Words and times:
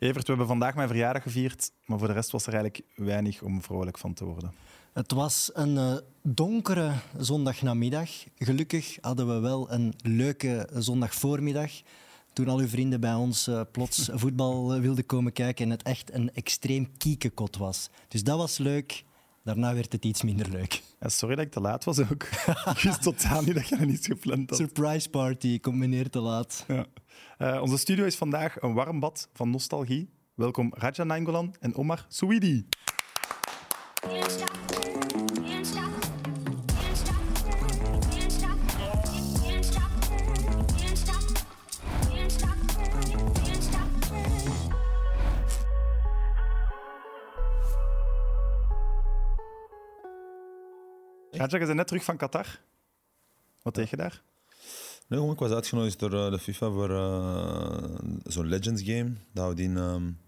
Evert, 0.00 0.22
we 0.22 0.28
hebben 0.28 0.46
vandaag 0.46 0.74
mijn 0.74 0.88
verjaardag 0.88 1.22
gevierd, 1.22 1.72
maar 1.84 1.98
voor 1.98 2.06
de 2.06 2.12
rest 2.12 2.30
was 2.30 2.46
er 2.46 2.54
eigenlijk 2.54 2.84
weinig 2.94 3.42
om 3.42 3.62
vrolijk 3.62 3.98
van 3.98 4.14
te 4.14 4.24
worden. 4.24 4.52
Het 4.92 5.12
was 5.12 5.50
een 5.54 5.74
uh, 5.74 5.96
donkere 6.22 6.92
zondagnamiddag. 7.16 8.10
Gelukkig 8.36 8.98
hadden 9.00 9.34
we 9.34 9.40
wel 9.40 9.72
een 9.72 9.94
leuke 10.02 10.68
zondagvoormiddag. 10.72 11.70
Toen 12.32 12.48
al 12.48 12.58
uw 12.58 12.68
vrienden 12.68 13.00
bij 13.00 13.14
ons 13.14 13.48
uh, 13.48 13.60
plots 13.72 14.10
voetbal 14.12 14.74
uh, 14.76 14.80
wilden 14.80 15.06
komen 15.06 15.32
kijken 15.32 15.64
en 15.64 15.70
het 15.70 15.82
echt 15.82 16.12
een 16.12 16.34
extreem 16.34 16.96
kiekekot 16.96 17.56
was. 17.56 17.90
Dus 18.08 18.24
dat 18.24 18.38
was 18.38 18.58
leuk. 18.58 19.04
Daarna 19.42 19.74
werd 19.74 19.92
het 19.92 20.04
iets 20.04 20.22
minder 20.22 20.48
leuk. 20.48 20.82
Ja, 21.00 21.08
sorry 21.08 21.34
dat 21.34 21.44
ik 21.44 21.50
te 21.50 21.60
laat 21.60 21.84
was 21.84 21.98
ook. 21.98 22.22
ik 22.74 22.80
wist 22.82 23.02
totaal 23.02 23.42
niet 23.42 23.54
dat 23.54 23.68
je 23.68 23.76
er 23.76 23.88
iets 23.88 24.06
gepland 24.06 24.50
had. 24.50 24.58
Surprise 24.58 25.10
party, 25.10 25.60
komt 25.60 25.76
meneer 25.76 26.10
te 26.10 26.20
laat. 26.20 26.64
Ja. 26.68 26.86
Uh, 27.38 27.62
onze 27.62 27.78
studio 27.78 28.04
is 28.04 28.16
vandaag 28.16 28.62
een 28.62 28.74
warm 28.74 29.00
bad 29.00 29.28
van 29.32 29.50
nostalgie. 29.50 30.10
Welkom 30.34 30.72
Raja 30.76 31.04
Nainggolan 31.04 31.54
en 31.60 31.74
Omar 31.74 32.06
Souidi. 32.08 32.66
Raja, 51.40 51.66
je 51.66 51.74
net 51.74 51.86
terug 51.86 52.04
van 52.04 52.16
Qatar. 52.16 52.60
Wat 53.62 53.74
deed 53.74 53.90
je 53.90 53.96
daar? 53.96 54.22
Nee, 55.06 55.30
ik 55.30 55.38
was 55.38 55.50
uitgenodigd 55.50 55.98
door 55.98 56.12
uh, 56.12 56.30
de 56.30 56.38
FIFA 56.38 56.70
voor 56.70 56.90
uh, 56.90 57.98
zo'n 58.24 58.46
Legends 58.46 58.82
game. 58.82 59.12
Dat 59.32 59.58
in 59.58 59.76
um, 59.76 60.18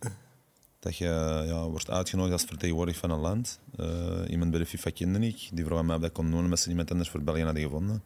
dat 0.78 0.96
je 0.96 1.04
ja, 1.46 1.68
wordt 1.68 1.90
uitgenodigd 1.90 2.32
als 2.32 2.44
vertegenwoordiger 2.44 3.00
van 3.00 3.10
een 3.10 3.20
land. 3.20 3.60
Uh, 3.80 4.30
iemand 4.30 4.50
bij 4.50 4.60
de 4.60 4.66
FIFA 4.66 4.90
kende 4.90 5.26
ik. 5.26 5.48
Die 5.52 5.64
vroeg 5.64 5.78
aan 5.78 5.86
mij 5.86 5.96
of 5.96 6.02
ik 6.02 6.12
kon 6.12 6.30
doen 6.30 6.48
met 6.48 6.60
ze 6.60 6.68
iemand 6.70 6.90
anders 6.90 7.10
voor 7.10 7.22
België 7.22 7.42
hadden 7.42 7.62
gevonden. 7.62 8.02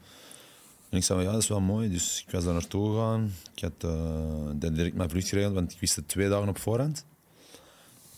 En 0.88 0.96
ik 0.96 1.04
zei, 1.04 1.22
ja, 1.22 1.32
dat 1.32 1.42
is 1.42 1.48
wel 1.48 1.60
mooi. 1.60 1.90
Dus 1.90 2.24
ik 2.26 2.32
was 2.32 2.44
daar 2.44 2.52
naartoe 2.52 2.92
gegaan. 2.92 3.32
Ik 3.54 3.62
had 3.62 3.84
uh, 3.84 4.72
direct 4.72 4.96
mijn 4.96 5.10
vlucht 5.10 5.28
geregeld, 5.28 5.54
want 5.54 5.72
ik 5.72 5.80
wist 5.80 5.96
het 5.96 6.08
twee 6.08 6.28
dagen 6.28 6.48
op 6.48 6.58
voorhand. 6.58 7.04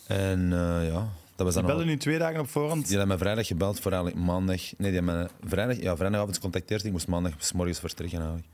En 0.06 0.50
ja, 0.84 1.08
dat 1.38 1.46
was 1.46 1.54
dan 1.54 1.64
die 1.64 1.72
belden 1.72 1.86
nu 1.86 1.96
twee 1.96 2.18
dagen 2.18 2.40
op 2.40 2.48
voorhand? 2.48 2.80
Die 2.80 2.90
hebben 2.90 3.08
mij 3.08 3.18
vrijdag 3.18 3.46
gebeld 3.46 3.80
voor 3.80 3.92
eigenlijk 3.92 4.24
maandag. 4.24 4.56
Nee, 4.56 4.90
die 4.90 5.00
hebben 5.00 5.14
mij 5.14 5.28
vrijdag, 5.44 5.80
ja, 5.80 5.96
vrijdagavond 5.96 6.34
gecontacteerd. 6.34 6.84
Ik 6.84 6.92
moest 6.92 7.08
maandag 7.08 7.32
s 7.38 7.52
morgens 7.52 7.78
vertrekken 7.78 8.18
eigenlijk. 8.18 8.48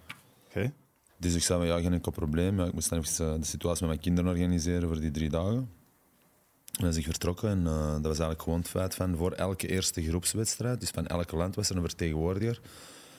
Oké. 0.47 0.59
Okay. 0.59 0.73
Dus 1.17 1.35
ik 1.35 1.43
zei, 1.43 1.67
ja, 1.67 1.81
geen 1.81 1.93
enkel 1.93 2.13
probleem. 2.13 2.59
Ja, 2.59 2.67
ik 2.67 2.73
moest 2.73 2.91
dan 2.91 2.99
even 2.99 3.41
de 3.41 3.47
situatie 3.47 3.81
met 3.81 3.91
mijn 3.91 4.01
kinderen 4.01 4.31
organiseren 4.31 4.89
voor 4.89 5.01
die 5.01 5.11
drie 5.11 5.29
dagen. 5.31 5.57
En 5.57 6.81
dan 6.81 6.89
is 6.89 6.97
ik 6.97 7.05
vertrokken 7.05 7.49
en 7.49 7.59
uh, 7.59 7.93
dat 7.93 8.03
was 8.03 8.05
eigenlijk 8.05 8.43
gewoon 8.43 8.59
het 8.59 8.69
feit 8.69 8.95
van 8.95 9.17
voor 9.17 9.33
elke 9.33 9.69
eerste 9.69 10.03
groepswedstrijd, 10.03 10.81
dus 10.81 10.91
van 10.91 11.07
elke 11.07 11.37
land 11.37 11.55
was 11.55 11.71
er 11.71 11.77
een 11.77 11.83
vertegenwoordiger, 11.83 12.61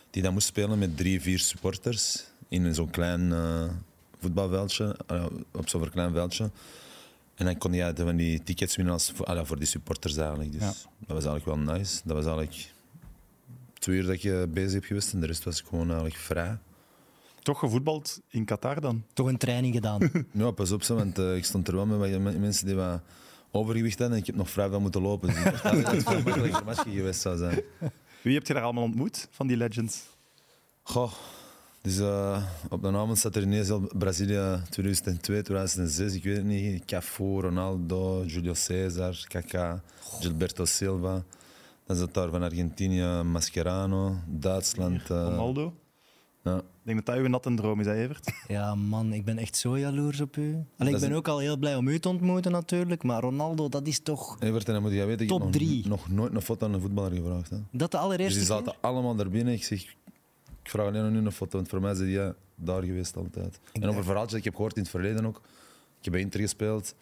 die 0.09 0.21
dan 0.21 0.33
moest 0.33 0.47
spelen 0.47 0.80
met 0.80 0.97
drie, 0.97 1.21
vier 1.21 1.39
supporters 1.39 2.23
in 2.47 2.73
zo'n 2.75 2.89
klein 2.89 3.21
uh, 3.21 3.63
voetbalveldje, 4.19 4.95
uh, 5.11 5.25
op 5.52 5.69
zo'n 5.69 5.89
klein 5.89 6.13
veldje. 6.13 6.49
En 7.36 7.45
dan 7.45 7.58
kon 7.58 7.73
je 7.73 7.94
van 7.95 8.16
die 8.16 8.44
tickets 8.44 8.75
winnen 8.75 8.94
als, 8.94 9.11
voor, 9.16 9.45
voor 9.45 9.58
die 9.58 9.67
supporters 9.67 10.17
eigenlijk. 10.17 10.52
Dus 10.52 10.61
dat 11.00 11.23
was 11.23 11.25
eigenlijk 11.25 11.45
wel 11.45 11.75
nice. 11.75 12.02
Dat 12.03 12.16
was 12.16 12.25
eigenlijk 12.25 12.73
twee 13.73 13.97
uur 13.97 14.05
dat 14.05 14.22
je 14.22 14.47
bezig 14.53 14.73
hebt 14.73 14.86
geweest 14.86 15.14
en 15.14 15.19
de 15.19 15.25
rest 15.25 15.44
was 15.44 15.61
gewoon 15.61 15.88
eigenlijk 15.88 16.16
vrij. 16.16 16.58
Toch 17.42 17.59
gevoetbald 17.59 18.22
in 18.30 18.45
Qatar 18.45 18.81
dan? 18.81 19.03
Toch 19.14 19.27
een 19.27 19.38
training 19.38 19.73
gedaan? 19.73 20.11
ja, 20.31 20.52
pas 20.52 20.72
op, 20.72 20.83
zo, 20.83 20.95
want 20.95 21.19
uh, 21.19 21.36
ik 21.36 21.45
stond 21.45 21.67
er 21.67 21.75
wel 21.75 21.86
met, 21.86 22.22
met 22.22 22.39
mensen 22.39 22.66
die 22.66 22.75
wat 22.75 23.02
overgewicht 23.52 23.99
hadden 23.99 24.16
en 24.17 24.22
ik 24.22 24.27
heb 24.27 24.36
nog 24.36 24.49
vrij 24.49 24.70
veel 24.70 24.80
moeten 24.80 25.02
lopen. 25.02 25.27
Dus 25.27 25.44
dat 25.44 25.92
het 25.92 26.03
veel 26.03 26.22
makkelijker 26.22 26.75
geweest 26.75 27.22
zou 27.22 27.38
zijn. 27.38 27.61
Wie 28.22 28.33
heb 28.33 28.47
je 28.47 28.53
daar 28.53 28.64
allemaal 28.64 28.83
ontmoet 28.83 29.27
van 29.31 29.47
die 29.47 29.58
legends? 29.58 30.04
Goh, 30.81 31.11
dus 31.86 32.00
uh, 32.00 32.44
op 32.70 32.82
de 32.82 32.88
avond 32.88 33.18
zat 33.18 33.36
er 33.36 33.42
ineens 33.42 33.70
al 33.70 33.90
Brazilië 33.98 34.62
2002, 34.70 35.42
2006, 35.42 36.14
ik 36.14 36.23
weet 36.23 36.36
het 36.36 36.46
niet. 36.46 36.86
Cafu, 36.86 37.40
Ronaldo, 37.40 38.23
Julio 38.26 38.54
César, 38.54 39.26
Kaká, 39.28 39.82
Gilberto 40.20 40.66
Silva. 40.66 41.23
Dan 41.86 41.96
zat 41.96 42.14
daar 42.14 42.30
van 42.30 42.44
Argentinië 42.44 43.23
Mascherano, 43.23 44.16
Duitsland. 44.28 45.02
Uh, 45.02 45.08
Ronaldo? 45.08 45.73
Ja. 46.44 46.58
Ik 46.58 46.64
denk 46.84 47.06
dat 47.06 47.16
dat 47.16 47.23
uw 47.23 47.30
natte 47.30 47.54
droom 47.54 47.80
is, 47.80 47.86
hè, 47.86 47.94
Evert? 47.94 48.34
Ja, 48.48 48.76
man, 48.76 49.14
ik 49.14 49.26
ben 49.26 49.38
echt 49.38 49.58
zo 49.58 49.78
jaloers 49.78 50.22
op 50.22 50.38
u. 50.38 50.66
Allee, 50.78 50.94
ik 50.94 51.00
ben 51.00 51.14
ook 51.14 51.28
al 51.28 51.40
heel 51.40 51.58
blij 51.58 51.76
om 51.76 51.88
u 51.88 52.00
te 52.00 52.10
ontmoeten, 52.10 52.52
natuurlijk. 52.52 53.04
Maar 53.04 53.22
Ronaldo, 53.22 53.70
dat 53.70 53.88
is 53.88 54.00
toch. 54.00 54.38
Evert, 54.40 54.67
en 54.67 54.73
dan 54.73 54.82
moet 54.82 54.92
je 54.92 55.06
weten, 55.06 55.28
top 55.28 55.56
ik 55.56 55.62
heb 55.62 55.62
nog, 55.62 55.86
nog, 55.86 56.10
nooit 56.10 56.34
een 56.34 56.42
foto 56.42 56.66
aan 56.66 56.73
een 56.73 56.82
voetballer 56.82 57.12
gevraagd. 57.12 57.50
Hè. 57.50 57.58
Dat 57.72 57.92
de 57.92 57.98
allereerste. 57.98 58.40
Dus 58.40 58.48
die 58.48 58.58
zaten 58.58 58.76
allemaal 58.82 59.16
daar 59.16 59.30
binnen. 59.30 59.54
Ik 59.54 59.64
zeg, 59.64 59.96
ik 60.65 60.71
vraag 60.71 60.87
alleen 60.87 61.11
nu 61.11 61.26
een 61.26 61.31
foto, 61.31 61.58
want 61.58 61.70
voor 61.70 61.81
mij 61.81 61.93
zijn 61.93 62.08
die 62.08 62.33
daar 62.55 62.83
geweest 62.83 63.15
altijd. 63.15 63.59
Ik 63.71 63.81
en 63.81 63.89
over 63.89 64.03
verhaaltjes 64.03 64.31
dat 64.31 64.39
ik 64.39 64.45
heb 64.45 64.55
gehoord 64.55 64.76
in 64.76 64.81
het 64.81 64.92
verleden 64.92 65.26
ook. 65.26 65.42
Ik 65.99 66.05
heb 66.05 66.15
Inter 66.15 66.39
gespeeld. 66.39 66.95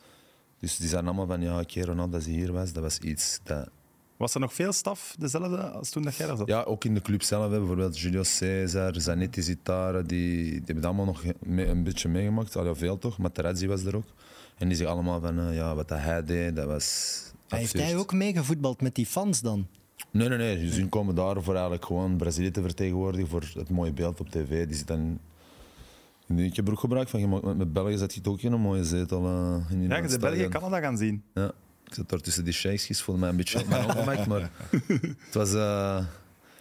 Dus 0.60 0.78
die 0.78 0.90
zijn 0.90 1.06
allemaal 1.06 1.28
van, 1.28 1.42
ja, 1.42 1.60
oké, 1.60 1.62
okay, 1.62 1.84
Ronaldo, 1.84 2.16
als 2.16 2.26
hij 2.26 2.34
hier 2.34 2.52
was, 2.52 2.74
dat 2.74 2.84
was 2.84 3.00
iets 3.00 3.40
dat... 3.44 3.70
Was 4.18 4.34
er 4.34 4.40
nog 4.40 4.54
veel 4.54 4.72
staf 4.72 5.16
dezelfde 5.20 5.58
als 5.58 5.90
toen 5.90 6.04
dat 6.04 6.16
jij 6.16 6.28
daar 6.28 6.38
zat? 6.38 6.48
Ja, 6.48 6.64
ook 6.64 6.84
in 6.84 6.94
de 6.94 7.02
club 7.02 7.22
zelf. 7.22 7.50
Bijvoorbeeld 7.50 8.00
Julio 8.00 8.24
Cesar, 8.24 9.02
Zanetti 9.02 9.42
Zitara, 9.42 10.02
die, 10.02 10.52
die 10.52 10.62
hebben 10.66 10.84
allemaal 10.84 11.06
nog 11.06 11.24
een 11.50 11.84
beetje 11.84 12.10
meegemaakt. 12.10 12.56
Al 12.56 12.76
veel 12.76 12.98
toch, 12.98 13.18
Materazzi 13.18 13.68
was 13.68 13.84
er 13.84 13.96
ook. 13.96 14.08
En 14.58 14.68
die 14.68 14.78
zeggen 14.78 14.96
allemaal 14.96 15.20
van, 15.20 15.40
uh, 15.40 15.56
ja, 15.56 15.76
wat 15.76 15.90
hij 15.90 16.24
deed, 16.24 16.56
dat 16.56 16.66
was... 16.66 17.20
Heeft 17.48 17.74
hij 17.74 17.98
ook 17.98 18.14
meegevoetbald 18.14 18.82
met 18.82 18.96
die 18.96 19.06
fans 19.06 19.42
dan? 19.42 19.68
Nee, 20.12 20.30
nee, 20.30 20.38
nee. 20.38 20.60
Dus 20.60 20.76
die 20.76 20.88
komen 20.88 21.16
daar 21.16 21.44
voor 21.44 21.54
eigenlijk 21.54 21.86
gewoon 21.86 22.18
Brazilië 22.18 22.52
te 22.52 22.62
vertegenwoordigen 22.62 23.28
voor 23.28 23.44
het 23.54 23.70
mooie 23.70 23.94
beeld 23.94 24.20
op 24.20 24.30
tv. 24.30 24.68
Die 24.68 24.76
zit 24.76 24.88
dan 24.88 25.20
ik 26.28 26.56
heb 26.56 26.66
er 26.68 26.74
ook 26.74 26.80
gebruik 26.80 27.10
van 27.10 27.58
Met 27.58 27.74
België 27.74 27.98
zat 27.98 28.14
je 28.14 28.22
ook 28.24 28.42
in 28.42 28.52
een 28.52 28.62
mooie 28.62 28.84
zetel. 28.84 29.26
Uh, 29.26 29.72
in 29.72 29.88
ja, 29.88 29.98
je 29.98 30.08
de 30.08 30.20
België-Canada 30.20 30.80
gaan 30.80 30.98
zien. 30.98 31.24
Ja, 31.34 31.52
ik 31.86 31.94
zat 31.94 32.10
daar 32.10 32.20
tussen 32.20 32.44
die 32.44 32.54
sheiks, 32.54 33.02
voelde 33.02 33.20
mij 33.22 33.30
een 33.30 33.36
beetje 33.36 33.60
op 33.60 33.68
mijn 33.68 33.86
ongemak, 33.86 34.26
maar 34.26 34.50
het 35.26 35.34
was... 35.34 35.54
Uh, 35.54 36.06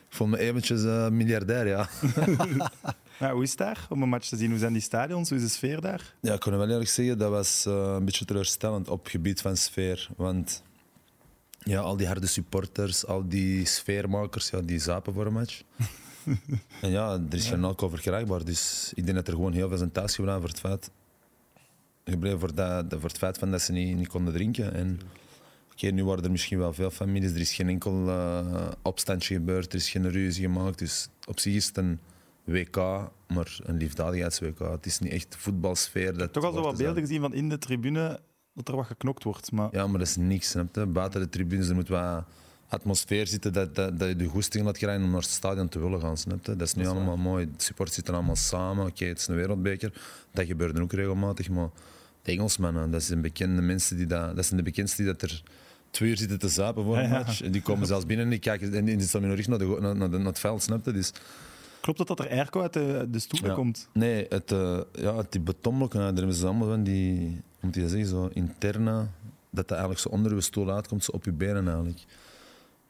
ik 0.08 0.18
voelde 0.18 0.36
me 0.36 0.42
eventjes 0.42 0.82
uh, 0.82 1.08
miljardair, 1.08 1.66
ja. 1.66 1.88
ja. 3.18 3.32
Hoe 3.32 3.42
is 3.42 3.50
het 3.50 3.58
daar 3.58 3.86
om 3.88 4.02
een 4.02 4.08
match 4.08 4.28
te 4.28 4.36
zien? 4.36 4.50
Hoe 4.50 4.58
zijn 4.58 4.72
die 4.72 4.82
stadions? 4.82 5.28
Hoe 5.28 5.38
is 5.38 5.44
de 5.44 5.50
sfeer 5.50 5.80
daar? 5.80 6.14
Ja, 6.20 6.34
ik 6.34 6.40
kan 6.40 6.56
wel 6.56 6.68
eerlijk 6.68 6.88
zeggen, 6.88 7.18
dat 7.18 7.30
was 7.30 7.64
een 7.64 8.04
beetje 8.04 8.24
teleurstellend 8.24 8.88
op 8.88 9.06
gebied 9.06 9.40
van 9.40 9.56
sfeer. 9.56 10.08
Want 10.16 10.62
ja, 11.64 11.80
al 11.80 11.96
die 11.96 12.06
harde 12.06 12.26
supporters, 12.26 13.06
al 13.06 13.28
die 13.28 13.64
sfeermakers, 13.66 14.50
ja, 14.50 14.60
die 14.60 14.78
zapen 14.78 15.14
voor 15.14 15.26
een 15.26 15.32
match. 15.32 15.62
en 16.82 16.90
ja, 16.90 17.12
er 17.12 17.36
is 17.36 17.48
geen 17.48 17.64
alcohol 17.64 17.94
verkrijgbaar. 17.94 18.44
Dus 18.44 18.92
ik 18.94 19.04
denk 19.04 19.16
dat 19.16 19.26
er 19.26 19.34
gewoon 19.34 19.52
heel 19.52 19.68
veel 19.68 19.76
zijn 19.78 19.92
thuis 19.92 20.14
gedaan 20.14 20.40
voor 20.40 20.48
het 20.48 20.60
feit, 20.60 20.90
gebleven 22.04 22.38
voor, 22.38 22.54
dat, 22.54 22.84
voor 22.88 23.08
het 23.08 23.18
feit 23.18 23.38
van 23.38 23.50
dat 23.50 23.60
ze 23.62 23.72
niet, 23.72 23.96
niet 23.96 24.08
konden 24.08 24.34
drinken. 24.34 24.74
En 24.74 25.00
oké, 25.72 25.86
nu 25.86 26.04
waren 26.04 26.24
er 26.24 26.30
misschien 26.30 26.58
wel 26.58 26.72
veel 26.72 26.90
families. 26.90 27.32
Er 27.32 27.40
is 27.40 27.54
geen 27.54 27.68
enkel 27.68 28.08
uh, 28.08 28.68
opstandje 28.82 29.34
gebeurd, 29.34 29.72
er 29.72 29.78
is 29.78 29.90
geen 29.90 30.10
ruzie 30.10 30.44
gemaakt. 30.44 30.78
Dus 30.78 31.08
op 31.26 31.40
zich 31.40 31.54
is 31.54 31.66
het 31.66 31.76
een 31.76 32.00
WK, 32.44 32.76
maar 33.28 33.58
een 33.62 33.76
liefdadigheids-WK. 33.76 34.58
Het 34.58 34.86
is 34.86 34.98
niet 34.98 35.12
echt 35.12 35.36
voetbalsfeer. 35.38 36.16
Dat 36.16 36.32
Toch 36.32 36.44
al 36.44 36.52
zo 36.52 36.62
wat 36.62 36.76
beelden 36.76 37.02
gezien 37.02 37.20
van 37.20 37.34
in 37.34 37.48
de 37.48 37.58
tribune 37.58 38.20
dat 38.54 38.68
er 38.68 38.76
wat 38.76 38.86
geknokt 38.86 39.24
wordt. 39.24 39.52
Maar... 39.52 39.68
Ja, 39.72 39.86
maar 39.86 39.98
dat 39.98 40.08
is 40.08 40.16
niks. 40.16 40.50
Snap 40.50 40.74
je? 40.74 40.86
Buiten 40.86 41.20
de 41.20 41.28
tribunes 41.28 41.68
er 41.68 41.74
moet 41.74 41.88
wat 41.88 42.24
atmosfeer 42.68 43.26
zitten 43.26 43.52
dat, 43.52 43.74
dat, 43.74 43.98
dat 43.98 44.08
je 44.08 44.16
de 44.16 44.26
goesting 44.26 44.64
laat 44.64 44.78
krijgen 44.78 45.04
om 45.04 45.10
naar 45.10 45.20
het 45.20 45.30
stadion 45.30 45.68
te 45.68 45.78
willen 45.78 46.00
gaan. 46.00 46.16
Snap 46.16 46.46
je? 46.46 46.56
Dat 46.56 46.66
is 46.66 46.74
nu 46.74 46.86
allemaal 46.86 47.16
mooi. 47.16 47.46
De 47.56 47.62
supporters 47.62 47.96
zitten 47.96 48.14
allemaal 48.14 48.36
samen. 48.36 48.86
Oké, 48.86 49.04
het 49.04 49.18
is 49.18 49.26
een 49.26 49.34
wereldbeker. 49.34 49.92
Dat 50.30 50.46
gebeurt 50.46 50.80
ook 50.80 50.92
regelmatig. 50.92 51.48
Maar 51.50 51.68
de 52.22 52.32
Engelsmannen, 52.32 52.90
dat 52.90 53.02
zijn 53.02 53.20
bekende 53.20 53.62
mensen 53.62 53.96
die 53.96 54.06
dat, 54.06 54.36
dat 54.36 54.44
zijn 54.44 54.56
de 54.56 54.62
bekendste 54.62 55.02
die 55.02 55.12
dat 55.12 55.22
er 55.22 55.42
twee 55.90 56.10
uur 56.10 56.16
zitten 56.16 56.38
te 56.38 56.48
zuipen 56.48 56.84
voor 56.84 56.98
een 56.98 57.10
match. 57.10 57.42
En 57.42 57.52
die 57.52 57.62
komen 57.62 57.86
zelfs 57.86 58.06
binnen 58.06 58.24
en 58.24 58.30
die 58.30 58.40
kijken 58.40 58.74
en 58.74 58.84
die 58.84 59.00
staan 59.00 59.22
nog 59.22 59.46
naar, 59.46 59.58
de, 59.58 59.76
naar, 59.80 59.96
naar, 59.96 60.08
naar, 60.08 60.20
het 60.20 60.38
veld. 60.38 60.62
Snap 60.62 60.84
je? 60.84 60.92
Dus, 60.92 61.12
Klopt 61.80 61.98
het 61.98 62.08
dat 62.08 62.18
er 62.18 62.30
airco 62.30 62.60
uit 62.60 62.72
de, 62.72 63.06
de 63.10 63.18
stoelen 63.18 63.50
ja. 63.50 63.56
komt? 63.56 63.88
Nee, 63.92 64.26
het, 64.28 64.52
uh, 64.52 64.80
ja, 64.92 65.16
het 65.16 65.32
die 65.32 65.40
betonblokken, 65.40 66.00
daar 66.00 66.14
hebben 66.14 66.34
ze 66.34 66.46
allemaal 66.46 66.68
van 66.68 66.82
die, 66.82 67.40
moet 67.62 67.74
je 67.74 67.88
zeggen, 67.88 68.08
zo 68.08 68.28
interne, 68.32 69.06
dat 69.50 69.68
dat 69.68 69.70
eigenlijk 69.70 70.00
zo 70.00 70.08
onder 70.08 70.34
je 70.34 70.40
stoel 70.40 70.70
uitkomt, 70.70 71.04
zo 71.04 71.10
op 71.12 71.24
je 71.24 71.32
benen 71.32 71.66
eigenlijk. 71.66 72.04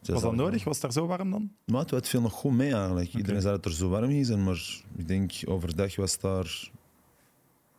Dus 0.00 0.14
was 0.14 0.22
dat 0.22 0.34
nodig? 0.34 0.64
Was 0.64 0.74
het 0.74 0.82
daar 0.82 0.92
zo 0.92 1.06
warm 1.06 1.30
dan? 1.30 1.52
Maar 1.64 1.84
het 1.86 2.08
viel 2.08 2.20
nog 2.20 2.32
goed 2.32 2.52
mee 2.52 2.72
eigenlijk. 2.74 3.08
Okay. 3.08 3.20
Iedereen 3.20 3.40
zei 3.40 3.54
dat 3.54 3.64
het 3.64 3.72
er 3.72 3.78
zo 3.78 3.88
warm 3.88 4.10
is, 4.10 4.28
maar 4.28 4.82
ik 4.96 5.08
denk 5.08 5.32
overdag 5.44 5.96
was 5.96 6.12
het 6.12 6.20
daar 6.20 6.70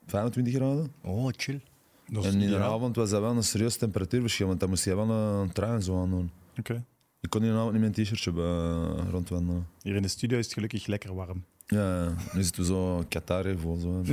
25 0.06 0.54
graden. 0.54 0.94
Oh, 1.02 1.30
chill. 1.38 1.62
En 2.08 2.42
in 2.42 2.50
de 2.50 2.58
avond 2.58 2.96
was 2.96 3.10
dat 3.10 3.22
wel 3.22 3.36
een 3.36 3.44
serieus 3.44 3.78
temperatuurverschil, 3.78 4.48
want 4.48 4.60
dan 4.60 4.70
moest 4.70 4.84
je 4.84 4.96
wel 4.96 5.10
een 5.10 5.52
trui 5.52 5.82
zo 5.82 6.02
aan 6.02 6.10
doen. 6.10 6.32
Oké. 6.50 6.60
Okay. 6.60 6.84
Ik 7.22 7.30
kon 7.30 7.42
hier 7.42 7.52
nou 7.52 7.72
niet 7.72 7.82
met 7.82 7.98
een 7.98 8.04
t-shirtje 8.04 8.32
uh, 8.32 9.10
rondwandelen. 9.12 9.68
Hier 9.82 9.96
in 9.96 10.02
de 10.02 10.08
studio 10.08 10.38
is 10.38 10.46
het 10.46 10.54
gelukkig 10.54 10.86
lekker 10.86 11.16
warm. 11.16 11.44
Ja, 11.68 12.16
nu 12.34 12.44
zitten 12.44 12.62
we 12.62 12.68
zo 12.68 13.04
Qatar 13.10 13.58
vol. 13.58 13.76
Zo. 13.76 14.04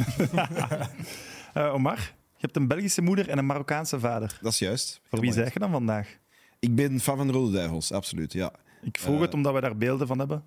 uh, 1.56 1.72
Omar, 1.74 2.14
Je 2.40 2.46
hebt 2.46 2.56
een 2.56 2.68
Belgische 2.68 3.02
moeder 3.02 3.28
en 3.28 3.38
een 3.38 3.46
Marokkaanse 3.46 4.00
vader. 4.00 4.38
Dat 4.42 4.52
is 4.52 4.58
juist. 4.58 5.00
Voor 5.08 5.20
wie 5.20 5.32
zeg 5.32 5.52
je 5.52 5.58
dan 5.58 5.70
vandaag? 5.70 6.16
Ik 6.58 6.74
ben 6.74 7.00
fan 7.00 7.16
van 7.16 7.26
de 7.26 7.32
Rode 7.32 7.52
Duivels, 7.52 7.92
absoluut. 7.92 8.32
Ja. 8.32 8.52
Ik 8.82 8.98
vroeg 8.98 9.14
Eh. 9.14 9.20
het 9.20 9.34
omdat 9.34 9.54
we 9.54 9.60
daar 9.60 9.76
beelden 9.76 10.06
van 10.06 10.18
hebben. 10.18 10.44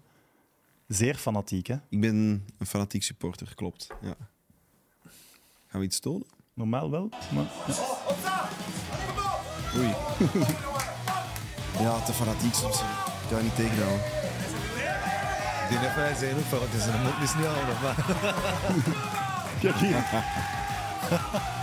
Zeer 0.87 1.15
fanatiek, 1.15 1.67
hè? 1.67 1.75
Ik 1.89 1.99
ben 2.01 2.45
een 2.57 2.65
fanatiek 2.65 3.03
supporter, 3.03 3.55
klopt. 3.55 3.87
Ja. 4.01 4.15
Gaan 5.67 5.79
we 5.79 5.85
iets 5.85 5.99
tonen? 5.99 6.27
Normaal 6.53 6.91
wel. 6.91 7.09
Maar, 7.33 7.45
ja. 7.67 8.49
Oei. 9.77 9.87
ja, 11.85 11.99
te 12.05 12.13
fanatiek 12.13 12.53
soms. 12.53 12.79
Ik 12.81 13.29
kan 13.29 13.43
niet 13.43 13.55
tegenhouden. 13.55 14.05
Die 15.69 15.79
net 15.79 15.95
wij 15.95 16.15
zijn 16.15 16.35
ook 16.35 16.61
het 16.61 16.73
is 16.73 16.85
is 17.29 17.35
niet 17.35 17.45
aan, 17.45 17.69
of 17.69 17.81
wat? 17.81 17.95
Kijk 19.59 19.75
hier. 19.75 20.03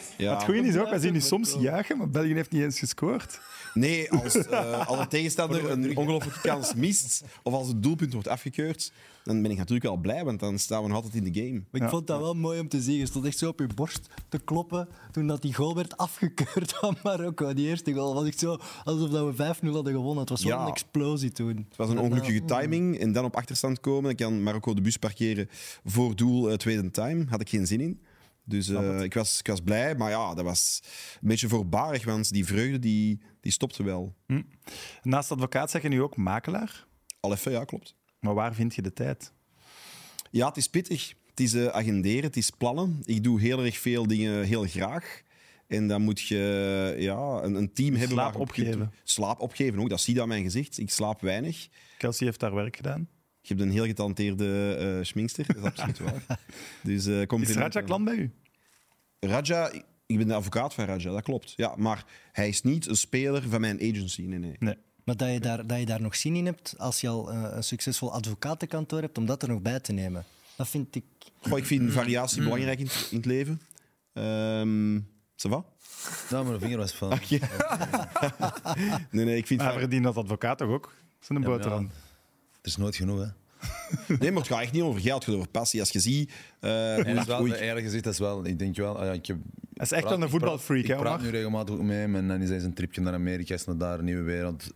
Ja. 0.17 0.33
Het 0.33 0.43
goede 0.43 0.59
is 0.61 0.77
ook, 0.77 0.89
wij 0.89 0.99
zien 0.99 1.13
nu 1.13 1.21
soms 1.21 1.55
juichen, 1.59 1.97
maar 1.97 2.09
België 2.09 2.33
heeft 2.33 2.51
niet 2.51 2.61
eens 2.61 2.79
gescoord. 2.79 3.39
Nee, 3.73 4.11
als, 4.11 4.35
eh, 4.47 4.87
als 4.87 4.99
de 4.99 5.07
tegenstander 5.07 5.71
een 5.71 5.97
ongelofelijke 5.97 6.41
kans 6.41 6.73
mist, 6.73 7.23
of 7.43 7.53
als 7.53 7.67
het 7.67 7.83
doelpunt 7.83 8.13
wordt 8.13 8.27
afgekeurd, 8.27 8.91
dan 9.23 9.41
ben 9.41 9.51
ik 9.51 9.57
natuurlijk 9.57 9.83
wel 9.85 9.97
blij, 9.97 10.23
want 10.23 10.39
dan 10.39 10.59
staan 10.59 10.81
we 10.81 10.87
nog 10.87 10.97
altijd 10.97 11.15
in 11.25 11.31
de 11.31 11.39
game. 11.41 11.51
Maar 11.53 11.81
ik 11.81 11.81
Ja. 11.81 11.89
vond 11.89 12.07
dat 12.07 12.19
wel 12.19 12.33
mooi 12.33 12.59
om 12.59 12.67
te 12.67 12.81
zien. 12.81 12.97
Je 12.97 13.05
stond 13.05 13.25
echt 13.25 13.37
zo 13.37 13.49
op 13.49 13.59
je 13.59 13.67
borst 13.75 14.07
te 14.29 14.39
kloppen 14.39 14.87
toen 15.11 15.27
dat 15.27 15.41
die 15.41 15.53
goal 15.53 15.75
werd 15.75 15.97
afgekeurd 15.97 16.73
van 16.73 16.97
Marokko. 17.03 17.53
Die 17.53 17.67
eerste 17.67 17.93
goal 17.93 18.13
was 18.13 18.25
echt 18.27 18.39
zo 18.39 18.57
alsof 18.83 19.09
dat 19.09 19.25
we 19.25 19.33
5-0 19.33 19.73
hadden 19.73 19.93
gewonnen. 19.93 20.19
Het 20.19 20.29
was 20.29 20.43
wel 20.43 20.57
Ja. 20.57 20.63
een 20.63 20.69
explosie 20.71 21.31
toen. 21.31 21.65
Het 21.69 21.77
was 21.77 21.89
een 21.89 21.99
ongelukkige 21.99 22.45
timing 22.45 22.99
en 22.99 23.11
dan 23.11 23.25
op 23.25 23.35
achterstand 23.35 23.79
komen. 23.79 24.03
Dan 24.03 24.15
kan 24.15 24.43
Marokko 24.43 24.73
de 24.73 24.81
bus 24.81 24.97
parkeren 24.97 25.49
voor 25.85 26.15
doel 26.15 26.49
eh, 26.49 26.57
tweede 26.57 26.91
time. 26.91 27.25
Had 27.29 27.41
ik 27.41 27.49
geen 27.49 27.67
zin 27.67 27.81
in. 27.81 27.99
Dus 28.51 28.69
eh, 28.69 29.01
ik, 29.01 29.13
was, 29.13 29.39
ik 29.39 29.47
was 29.47 29.61
blij, 29.61 29.95
maar 29.95 30.09
ja, 30.09 30.33
dat 30.33 30.45
was 30.45 30.81
een 31.21 31.27
beetje 31.27 31.47
voorbarig, 31.47 32.05
want 32.05 32.31
die 32.31 32.45
vreugde 32.45 32.79
die, 32.79 33.21
die 33.41 33.51
stopte 33.51 33.83
wel. 33.83 34.15
Naast 35.01 35.31
advocaat 35.31 35.71
zeg 35.71 35.81
je 35.81 35.87
nu 35.87 36.01
ook 36.01 36.15
makelaar. 36.15 36.85
Al 37.19 37.31
even, 37.33 37.51
ja, 37.51 37.63
klopt. 37.63 37.95
Maar 38.19 38.33
waar 38.33 38.53
vind 38.53 38.75
je 38.75 38.81
de 38.81 38.93
tijd? 38.93 39.33
Ja, 40.31 40.47
het 40.47 40.57
is 40.57 40.67
pittig. 40.67 41.13
Het 41.29 41.39
is 41.39 41.53
eh, 41.53 41.67
agenderen, 41.67 42.23
het 42.23 42.37
is 42.37 42.49
plannen. 42.49 43.01
Ik 43.05 43.23
doe 43.23 43.39
heel 43.39 43.63
erg 43.63 43.77
veel 43.77 44.07
dingen 44.07 44.43
heel 44.43 44.63
graag. 44.63 45.21
En 45.67 45.87
dan 45.87 46.01
moet 46.01 46.21
je 46.21 46.95
ja, 46.97 47.17
een, 47.17 47.55
een 47.55 47.73
team 47.73 47.95
hebben... 47.95 48.17
Slaap 48.17 48.35
opgeven. 48.35 48.93
Slaap 49.03 49.39
opgeven 49.39 49.79
ook, 49.79 49.89
dat 49.89 50.01
zie 50.01 50.15
je 50.15 50.21
aan 50.21 50.27
mijn 50.27 50.43
gezicht. 50.43 50.77
Ik 50.77 50.89
slaap 50.89 51.21
weinig. 51.21 51.67
Kelsey 51.97 52.25
heeft 52.25 52.39
daar 52.39 52.53
werk 52.53 52.75
gedaan. 52.75 53.07
Je 53.41 53.47
hebt 53.47 53.59
een 53.59 53.71
heel 53.71 53.85
getalenteerde 53.85 54.75
eh 54.75 55.05
schminkster, 55.05 55.45
dat 55.47 55.55
is 55.57 55.63
absoluut 55.63 55.99
waar. 55.99 56.23
Dus, 56.83 57.05
eh 57.05 57.39
Is. 57.39 57.55
Raja 57.55 57.81
klant 57.81 58.05
bij 58.05 58.15
u? 58.15 58.31
Raja, 59.29 59.71
ik 60.05 60.17
ben 60.17 60.27
de 60.27 60.33
advocaat 60.33 60.73
van 60.73 60.85
Raja, 60.85 61.11
dat 61.11 61.21
klopt. 61.23 61.53
Ja, 61.55 61.73
maar 61.77 62.05
hij 62.31 62.47
is 62.47 62.61
niet 62.61 62.87
een 62.87 62.95
speler 62.97 63.43
van 63.49 63.61
mijn 63.61 63.75
agency. 63.81 64.21
Nee, 64.21 64.39
nee. 64.39 64.55
Nee. 64.59 64.77
Maar 65.03 65.15
dat 65.15 65.31
je, 65.31 65.39
daar, 65.39 65.67
dat 65.67 65.79
je 65.79 65.85
daar 65.85 66.01
nog 66.01 66.15
zin 66.15 66.35
in 66.35 66.45
hebt 66.45 66.75
als 66.77 67.01
je 67.01 67.07
al 67.07 67.31
eh, 67.31 67.47
een 67.51 67.63
succesvol 67.63 68.13
advocatenkantoor 68.13 69.01
hebt, 69.01 69.17
om 69.17 69.25
dat 69.25 69.41
er 69.41 69.47
nog 69.49 69.61
bij 69.61 69.79
te 69.79 69.91
nemen. 69.91 70.25
Dat 70.55 70.67
vind 70.67 70.95
ik... 70.95 71.03
Goh, 71.41 71.57
ik 71.57 71.65
vind 71.65 71.91
variatie 71.91 72.43
belangrijk 72.43 72.79
in, 72.79 72.85
het- 72.85 73.07
in 73.11 73.17
het 73.17 73.25
leven. 73.25 73.61
Ehm 74.13 74.97
ça 75.35 75.49
va? 75.49 75.63
Nou, 76.29 76.45
mijn 76.47 76.59
vinger 76.59 76.77
was 76.77 76.91
van. 76.93 77.19
Nee, 79.11 79.25
nee, 79.25 79.37
ik 79.37 79.47
vind... 79.47 79.61
Maar 79.61 79.79
verdient 79.79 80.03
dat 80.03 80.17
advocaat 80.17 80.57
toch 80.57 80.69
ook? 80.69 80.93
Zijn 81.19 81.37
een 81.41 81.49
Ja, 81.49 81.55
boterham. 81.55 81.83
ja, 81.83 81.89
Er 82.61 82.67
is 82.67 82.77
nooit 82.77 82.95
genoeg, 82.95 83.19
hè. 83.19 83.25
Nee, 84.19 84.31
maar 84.31 84.41
het 84.41 84.51
gaat 84.51 84.61
echt 84.61 84.71
niet 84.71 84.81
over 84.81 85.01
geld, 85.01 85.15
het 85.15 85.23
gaat 85.25 85.35
over 85.35 85.47
passie. 85.49 85.79
Als 85.79 85.89
je 85.89 85.99
ziet... 85.99 86.31
eh, 86.59 86.91
En 86.97 87.03
dat 87.03 87.07
ik- 87.13 87.19
is 87.19 87.25
wel, 87.25 87.45
ik- 87.45 87.59
eerlijk 87.59 87.85
gezegd, 87.85 88.03
dat 88.03 88.13
is 88.13 88.19
wel, 88.19 88.45
ik 88.45 88.59
denk 88.59 88.75
wel, 88.75 88.97
ah 88.99 89.05
ja, 89.05 89.11
ik 89.11 89.25
heb, 89.25 89.37
Hij 89.73 89.85
is 89.85 89.91
echt 89.91 90.01
praat- 90.01 90.03
wel 90.03 90.13
een 90.13 90.23
ik 90.23 90.29
voetbalfreak, 90.29 90.85
hè, 90.85 90.93
Ik 90.93 90.99
praat 90.99 91.21
nu 91.21 91.29
regelmatig 91.29 91.75
ook 91.75 91.81
met 91.81 91.95
hem 91.95 92.15
en 92.15 92.27
dan 92.27 92.41
is 92.41 92.49
hij 92.49 92.59
zijn 92.59 92.73
tripje 92.73 93.01
naar 93.01 93.13
Amerika, 93.13 93.53
is 93.53 93.65
naar 93.65 93.77
daar, 93.77 93.99
een 93.99 94.05
nieuwe 94.05 94.23
wereld. 94.23 94.67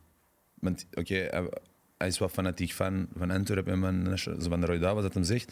Want, 0.59 0.85
Oké, 0.93 1.13
hij, 1.15 1.49
hij 1.97 2.07
is 2.07 2.19
wel 2.19 2.29
fanatiek 2.29 2.71
fan 2.71 3.07
van 3.17 3.31
Antwerpen 3.31 3.73
en 3.73 3.81
van, 4.17 4.39
van 4.49 4.59
de 4.59 4.65
Rode 4.65 4.93
was 4.93 5.03
dat 5.03 5.13
hem 5.13 5.23
zegt. 5.23 5.47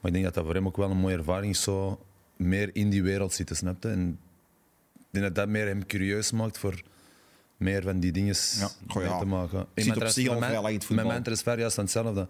Maar 0.00 0.06
ik 0.06 0.12
denk 0.12 0.24
dat 0.24 0.34
dat 0.34 0.44
voor 0.44 0.54
hem 0.54 0.66
ook 0.66 0.76
wel 0.76 0.90
een 0.90 0.96
mooie 0.96 1.16
ervaring 1.16 1.52
is, 1.52 1.62
zo 1.62 2.04
meer 2.36 2.70
in 2.72 2.90
die 2.90 3.02
wereld 3.02 3.32
zitten, 3.32 3.56
snap 3.56 3.82
je? 3.82 3.88
En 3.88 4.18
ik 4.98 5.04
denk 5.10 5.24
dat 5.24 5.34
dat 5.34 5.48
meer 5.48 5.66
hem 5.66 5.86
curieus 5.86 6.30
maakt 6.32 6.58
voor 6.58 6.82
meer 7.56 7.82
van 7.82 8.00
die 8.00 8.12
dingen 8.12 8.34
Ja. 8.58 8.68
Goh, 8.88 9.02
ja. 9.02 9.10
mee 9.10 9.18
te 9.18 9.26
maken. 9.26 9.58
Zit 9.58 9.68
In 9.74 9.86
mijn 9.86 10.02
op 10.02 10.06
zich 10.08 10.28
al 10.28 10.36
vrij 10.36 10.52
lang 10.54 10.66
in 10.68 10.74
het 10.74 10.84
voetbal. 10.84 11.04
Met 11.04 11.12
mijn 11.12 11.22
transfer 11.24 11.58
juist 11.58 11.78
aan 11.78 11.84
hetzelfde. 11.84 12.28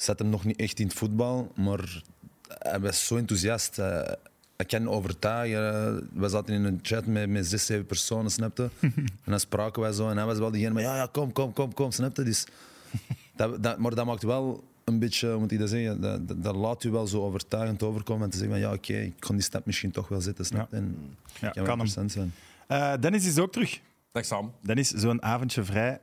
Zat 0.00 0.18
hem 0.18 0.28
nog 0.28 0.44
niet 0.44 0.56
echt 0.58 0.78
in 0.78 0.86
het 0.86 0.96
voetbal, 0.96 1.52
maar 1.56 2.02
hij 2.48 2.80
was 2.80 3.06
zo 3.06 3.16
enthousiast. 3.16 3.76
Hij, 3.76 4.16
hij 4.56 4.66
kan 4.66 4.88
overtuigen. 4.88 6.08
We 6.12 6.28
zaten 6.28 6.54
in 6.54 6.64
een 6.64 6.78
chat 6.82 7.06
met, 7.06 7.28
met 7.28 7.46
zes, 7.46 7.66
zeven 7.66 7.86
personen, 7.86 8.30
snapte. 8.30 8.70
en 8.80 9.04
dan 9.24 9.40
spraken 9.40 9.82
wij 9.82 9.92
zo 9.92 10.08
en 10.08 10.16
hij 10.16 10.26
was 10.26 10.38
wel 10.38 10.50
diegene, 10.50 10.72
maar 10.74 10.82
ja, 10.82 10.96
ja, 10.96 11.08
kom, 11.12 11.32
kom, 11.32 11.52
kom, 11.52 11.74
kom, 11.74 11.90
snapte. 11.90 12.22
Dus, 12.22 12.46
dat, 13.36 13.62
dat, 13.62 13.78
maar 13.78 13.94
dat 13.94 14.06
maakt 14.06 14.22
wel 14.22 14.64
een 14.84 14.98
beetje, 14.98 15.30
hoe 15.30 15.38
moet 15.40 15.52
ik 15.52 15.58
dat 15.58 15.68
zeggen, 15.68 16.00
dat, 16.00 16.28
dat, 16.28 16.42
dat 16.42 16.54
laat 16.56 16.84
u 16.84 16.90
wel 16.90 17.06
zo 17.06 17.22
overtuigend 17.22 17.82
overkomen 17.82 18.24
en 18.24 18.30
te 18.30 18.36
zeggen 18.38 18.54
van 18.54 18.68
ja, 18.68 18.72
oké, 18.74 18.92
ik 18.94 19.14
kon 19.18 19.34
die 19.34 19.44
stap 19.44 19.66
misschien 19.66 19.90
toch 19.90 20.08
wel 20.08 20.20
zetten, 20.20 20.44
snap 20.44 20.70
je? 20.70 20.76
En 20.76 21.16
Ja, 21.40 21.50
kan 21.50 21.64
kan 21.64 21.78
hem. 21.78 22.08
zijn. 22.08 22.32
Eh, 22.66 22.92
Dennis 23.00 23.26
is 23.26 23.38
ook 23.38 23.52
terug. 23.52 23.80
Dag 24.12 24.24
Sam. 24.24 24.52
Dennis, 24.60 24.88
zo'n 24.88 25.22
avondje 25.22 25.64
vrij. 25.64 26.00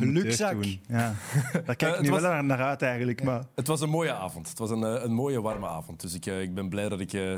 Deugd 0.00 0.38
doen. 0.50 0.80
Ja. 0.88 1.14
Daar 1.64 1.76
kijk 1.76 1.80
Eh, 1.82 1.88
ik 1.88 1.94
het 1.94 2.02
nu 2.02 2.10
was- 2.10 2.20
wel 2.20 2.30
naar- 2.30 2.44
naar 2.44 2.62
uit 2.62 2.82
eigenlijk. 2.82 3.22
Maar 3.22 3.42
Het 3.54 3.66
was 3.66 3.80
een 3.80 3.88
mooie 3.90 4.12
avond. 4.12 4.48
Het 4.48 4.58
was 4.58 4.70
een, 4.70 4.84
eh, 4.84 5.02
een 5.02 5.12
mooie, 5.12 5.40
warme 5.40 5.66
avond. 5.66 6.00
Dus 6.00 6.14
ik, 6.14 6.26
eh, 6.26 6.40
ik 6.40 6.54
ben 6.54 6.68
blij 6.68 6.88
dat 6.88 7.00
ik, 7.00 7.12
eh, 7.12 7.36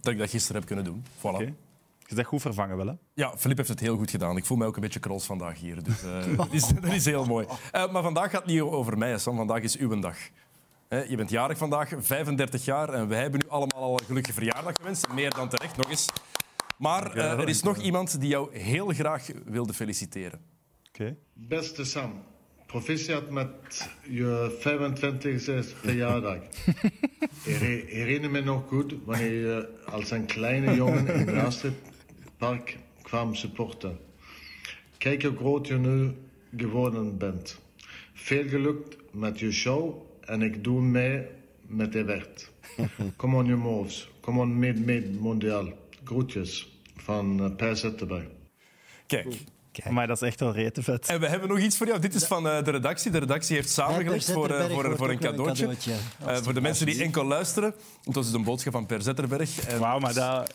dat 0.00 0.12
ik 0.12 0.18
dat 0.18 0.30
gisteren 0.30 0.56
heb 0.56 0.66
kunnen 0.66 0.84
doen. 0.84 1.04
Voilà. 1.18 1.48
je 2.06 2.14
zegt 2.18 2.28
goed 2.28 2.40
vervangen 2.40 2.76
wel, 2.76 2.86
hè? 2.86 2.92
Ja, 3.14 3.36
Filip 3.36 3.56
heeft 3.56 3.68
het 3.68 3.80
heel 3.80 3.96
goed 3.96 4.10
gedaan. 4.10 4.36
Ik 4.36 4.44
voel 4.44 4.56
mij 4.56 4.66
ook 4.66 4.74
een 4.76 4.80
beetje 4.82 5.00
krols 5.00 5.24
vandaag 5.24 5.58
hier. 5.60 5.82
Dus, 5.82 6.02
eh, 6.02 6.36
dat, 6.36 6.48
is, 6.50 6.66
dat 6.68 6.84
is 6.92 7.04
heel 7.04 7.24
mooi. 7.24 7.46
Eh, 7.72 7.92
maar 7.92 8.02
vandaag 8.02 8.30
gaat 8.30 8.42
het 8.42 8.50
niet 8.50 8.60
over 8.60 8.98
mij, 8.98 9.18
Sam. 9.18 9.36
Vandaag 9.36 9.62
is 9.62 9.76
uw 9.76 9.98
dag. 10.00 10.16
Hè, 10.88 11.02
je 11.02 11.16
bent 11.16 11.30
jarig 11.30 11.58
vandaag, 11.58 11.92
35 11.98 12.64
jaar. 12.64 12.88
En 12.88 13.08
wij 13.08 13.20
hebben 13.20 13.40
u 13.44 13.48
allemaal 13.48 13.82
al 13.82 13.92
een 14.00 14.04
gelukkige 14.06 14.34
verjaardag 14.34 14.76
gewenst. 14.76 15.08
Meer 15.12 15.30
dan 15.34 15.48
terecht, 15.48 15.76
nog 15.76 15.90
eens. 15.90 16.06
Maar 16.78 17.12
eh, 17.16 17.30
er 17.40 17.48
is 17.48 17.62
nog 17.62 17.76
iemand 17.76 18.20
die 18.20 18.28
jou 18.28 18.58
heel 18.58 18.88
graag 18.88 19.26
wilde 19.44 19.72
feliciteren. 19.74 20.40
Oké. 21.02 21.16
Beste 21.34 21.84
Sam, 21.84 22.24
proficiat 22.66 23.22
je 24.08 24.58
25e 24.58 25.76
verjaardag. 25.80 26.36
Ik 27.44 27.56
he- 27.56 27.84
herinner 27.86 28.30
me 28.30 28.40
nog 28.40 28.68
goed 28.68 28.94
wanneer 29.04 29.32
je 29.32 29.68
als 29.84 30.10
een 30.10 30.26
kleine 30.26 30.74
jongen 30.74 31.06
in 31.06 31.18
het 31.18 31.28
Raadstedpark 31.28 32.78
kwam 33.02 33.34
supporten. 33.34 33.98
Kijk 34.98 35.22
hoe 35.22 35.36
groot 35.36 35.66
je 35.66 35.78
nu 35.78 36.12
geworden 36.56 37.18
bent. 37.18 37.60
Veel 38.14 38.48
geluk 38.48 38.96
met 39.12 39.38
je 39.38 39.52
show 39.52 40.02
en 40.20 40.42
ik 40.42 40.64
doe 40.64 40.80
mee 40.82 41.26
met 41.66 41.92
de 41.92 42.04
wet. 42.04 42.50
Kom 43.16 43.34
on, 43.38 43.46
je 43.46 43.54
moves. 43.56 44.10
Kom 44.20 44.38
on, 44.38 44.58
mid, 44.58 44.84
mid, 44.86 45.20
mondiaal. 45.20 45.68
Groetjes 46.04 46.80
van 46.96 47.54
Per 47.56 47.76
Zetterberg. 47.76 48.26
Kijk. 49.06 49.26
Maar 49.90 50.06
dat 50.06 50.22
is 50.22 50.28
echt 50.28 50.40
wel 50.40 50.52
rete 50.52 50.82
vet. 50.82 51.06
En 51.06 51.20
we 51.20 51.28
hebben 51.28 51.48
nog 51.48 51.58
iets 51.58 51.76
voor 51.76 51.86
jou. 51.86 51.98
Dit 52.00 52.14
is 52.14 52.24
van 52.24 52.48
eh, 52.48 52.64
de 52.64 52.70
redactie. 52.70 53.10
De 53.10 53.18
redactie 53.18 53.56
heeft 53.56 53.70
samengelegd 53.70 54.32
voor, 54.32 54.50
eh, 54.50 54.70
voor, 54.70 54.96
voor 54.96 55.10
een 55.10 55.18
cadeautje. 55.18 55.68
Eh, 56.26 56.36
voor 56.36 56.54
de 56.54 56.60
mensen 56.60 56.86
die 56.86 57.02
enkel 57.02 57.24
luisteren. 57.24 57.74
Het 58.04 58.14
was 58.14 58.24
dus 58.24 58.34
een 58.34 58.44
boodschap 58.44 58.72
van 58.72 58.86
Per 58.86 59.02
Zetterberg. 59.02 59.60
En 59.66 59.78
Wauw, 59.80 59.98
maar 59.98 60.14
dat... 60.14 60.54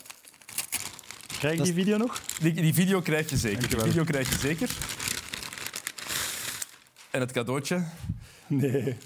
Krijg 1.39 1.57
ik 1.57 1.63
die 1.63 1.73
video 1.73 1.97
nog? 1.97 2.21
die, 2.41 2.53
die 2.53 2.73
video 2.73 3.01
krijg 3.01 3.29
je 3.29 3.37
zeker. 3.37 3.69
Die 3.69 3.79
video 3.79 4.03
krijg 4.03 4.29
je 4.29 4.37
zeker. 4.37 4.69
En 7.11 7.19
het 7.19 7.31
cadeautje 7.31 7.83
Nee, 8.47 8.97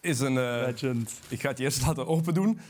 is 0.00 0.20
een... 0.20 0.38
eh, 0.38 0.62
legend. 0.66 1.12
ik 1.28 1.40
ga 1.40 1.48
het 1.48 1.58
je 1.58 1.64
eerst 1.64 1.86
laten 1.86 2.06
open 2.06 2.34
doen. 2.34 2.60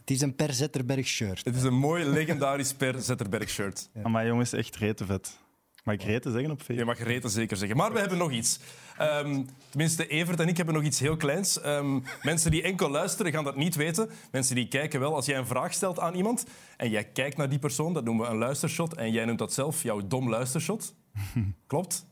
Het 0.00 0.10
is 0.10 0.20
een 0.20 0.34
Per 0.34 0.52
Zetterberg 0.52 1.06
shirt. 1.06 1.44
Het 1.44 1.56
is 1.56 1.62
een 1.62 1.74
mooi 1.78 2.04
legendarisch 2.04 2.74
Per 2.74 3.00
Zetterberg 3.02 3.48
shirt. 3.50 3.88
Maar 4.04 4.26
jongens, 4.26 4.52
echt 4.52 4.76
rete 4.76 5.04
vet. 5.06 5.38
Mag 5.84 5.94
ik 5.94 6.02
rete 6.02 6.30
zeggen 6.30 6.50
op 6.50 6.58
Je 6.58 6.64
Facebook? 6.64 6.86
mag 6.86 6.98
reten 6.98 7.30
zeker 7.30 7.56
zeggen. 7.56 7.76
Maar 7.76 7.92
we 7.92 7.98
hebben 7.98 8.18
nog 8.18 8.32
iets. 8.32 8.58
Ehm, 8.98 9.42
tenminste, 9.68 10.06
Evert 10.06 10.40
en 10.40 10.48
ik 10.48 10.56
hebben 10.56 10.74
nog 10.74 10.82
iets 10.84 11.00
heel 11.00 11.16
kleins. 11.16 11.60
Ehm, 11.60 12.00
mensen 12.22 12.50
die 12.50 12.62
enkel 12.62 12.90
luisteren 12.90 13.32
gaan 13.32 13.44
dat 13.44 13.56
niet 13.56 13.74
weten. 13.74 14.10
Mensen 14.30 14.54
die 14.54 14.68
kijken 14.68 15.00
wel. 15.00 15.14
Als 15.14 15.26
jij 15.26 15.38
een 15.38 15.46
vraag 15.46 15.72
stelt 15.74 15.98
aan 15.98 16.14
iemand 16.14 16.44
en 16.76 16.90
jij 16.90 17.04
kijkt 17.04 17.36
naar 17.36 17.48
die 17.48 17.58
persoon, 17.58 17.92
dat 17.92 18.04
noemen 18.04 18.26
we 18.26 18.32
een 18.32 18.38
luistershot. 18.38 18.94
En 18.94 19.12
jij 19.12 19.24
noemt 19.24 19.38
dat 19.38 19.52
zelf 19.52 19.82
jouw 19.82 20.06
dom 20.06 20.28
luistershot. 20.30 20.94
Klopt. 21.66 22.06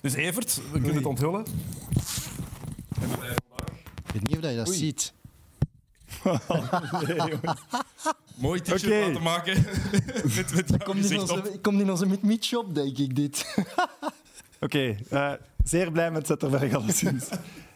Dus 0.00 0.14
Evert, 0.14 0.60
we 0.72 0.78
kunnen 0.78 0.94
het 0.96 1.06
onthullen. 1.06 1.44
Ik 4.06 4.12
weet 4.12 4.28
niet 4.28 4.36
of 4.44 4.50
je 4.50 4.56
dat 4.56 4.68
ziet. 4.74 5.12
Mooi 8.36 8.60
t-shirt 8.60 8.84
Oké. 8.84 9.06
laten 9.06 9.22
maken. 9.22 9.64
met, 10.36 10.54
met 10.54 10.70
in 10.70 10.80
gezicht 10.80 11.30
op. 11.30 11.36
onze, 11.36 11.58
komt 11.60 11.80
in 11.80 11.90
onze 11.90 12.06
mid-shop, 12.20 12.74
denk 12.74 12.98
ik, 12.98 13.16
dit. 13.16 13.54
Oké, 14.60 14.96
eh, 15.10 15.32
zeer 15.64 15.92
blij 15.92 16.10
met 16.10 16.26
Zetterberg 16.26 16.74
alleszins. 16.74 17.28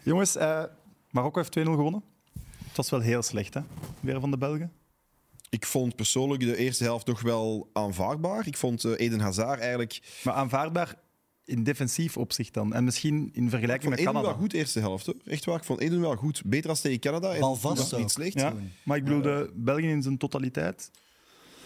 Jongens, 0.03 0.35
eh, 0.35 0.63
Marokko 1.09 1.39
heeft 1.39 1.51
2-0 1.51 1.61
gewonnen. 1.61 2.03
Het 2.67 2.77
was 2.77 2.89
wel 2.89 2.99
heel 2.99 3.21
slecht, 3.21 3.53
hè? 3.53 3.61
Weer 3.99 4.19
van 4.19 4.31
de 4.31 4.37
Belgen. 4.37 4.71
Ik 5.49 5.65
vond 5.65 5.95
persoonlijk 5.95 6.41
de 6.41 6.57
eerste 6.57 6.83
helft 6.83 7.07
nog 7.07 7.21
wel 7.21 7.69
aanvaardbaar. 7.73 8.47
Ik 8.47 8.57
vond 8.57 8.83
eh, 8.83 8.91
Eden 8.97 9.19
Hazard 9.19 9.59
eigenlijk... 9.59 10.19
Maar 10.23 10.33
aanvaardbaar 10.33 10.95
in 11.51 11.63
defensief 11.63 12.17
opzicht 12.17 12.53
dan. 12.53 12.73
En 12.73 12.83
misschien 12.83 13.29
in 13.33 13.43
Ik 13.43 13.49
vergelijking 13.49 13.81
vond 13.81 13.89
met 13.89 13.99
Eden 13.99 14.13
Canada. 14.13 14.31
wel 14.31 14.41
goed 14.41 14.53
eerste 14.53 14.79
helft. 14.79 15.05
Hoor. 15.05 15.15
Echt 15.25 15.45
waar, 15.45 15.57
ik 15.57 15.63
vond 15.63 15.79
Eden 15.79 16.01
wel 16.01 16.15
goed. 16.15 16.41
Beter 16.45 16.69
als 16.69 16.81
tegen 16.81 16.99
Canada. 16.99 17.33
En 17.33 17.39
Bal 17.39 17.51
toen 17.51 17.61
vast 17.61 17.77
was 17.77 17.85
het 17.85 17.93
ook. 17.93 17.99
niet 17.99 18.11
slecht. 18.11 18.33
Ja, 18.33 18.53
maar 18.83 18.97
ik 18.97 19.03
bedoel 19.03 19.21
de 19.21 19.51
België 19.55 19.89
in 19.89 20.01
zijn 20.01 20.17
totaliteit. 20.17 20.91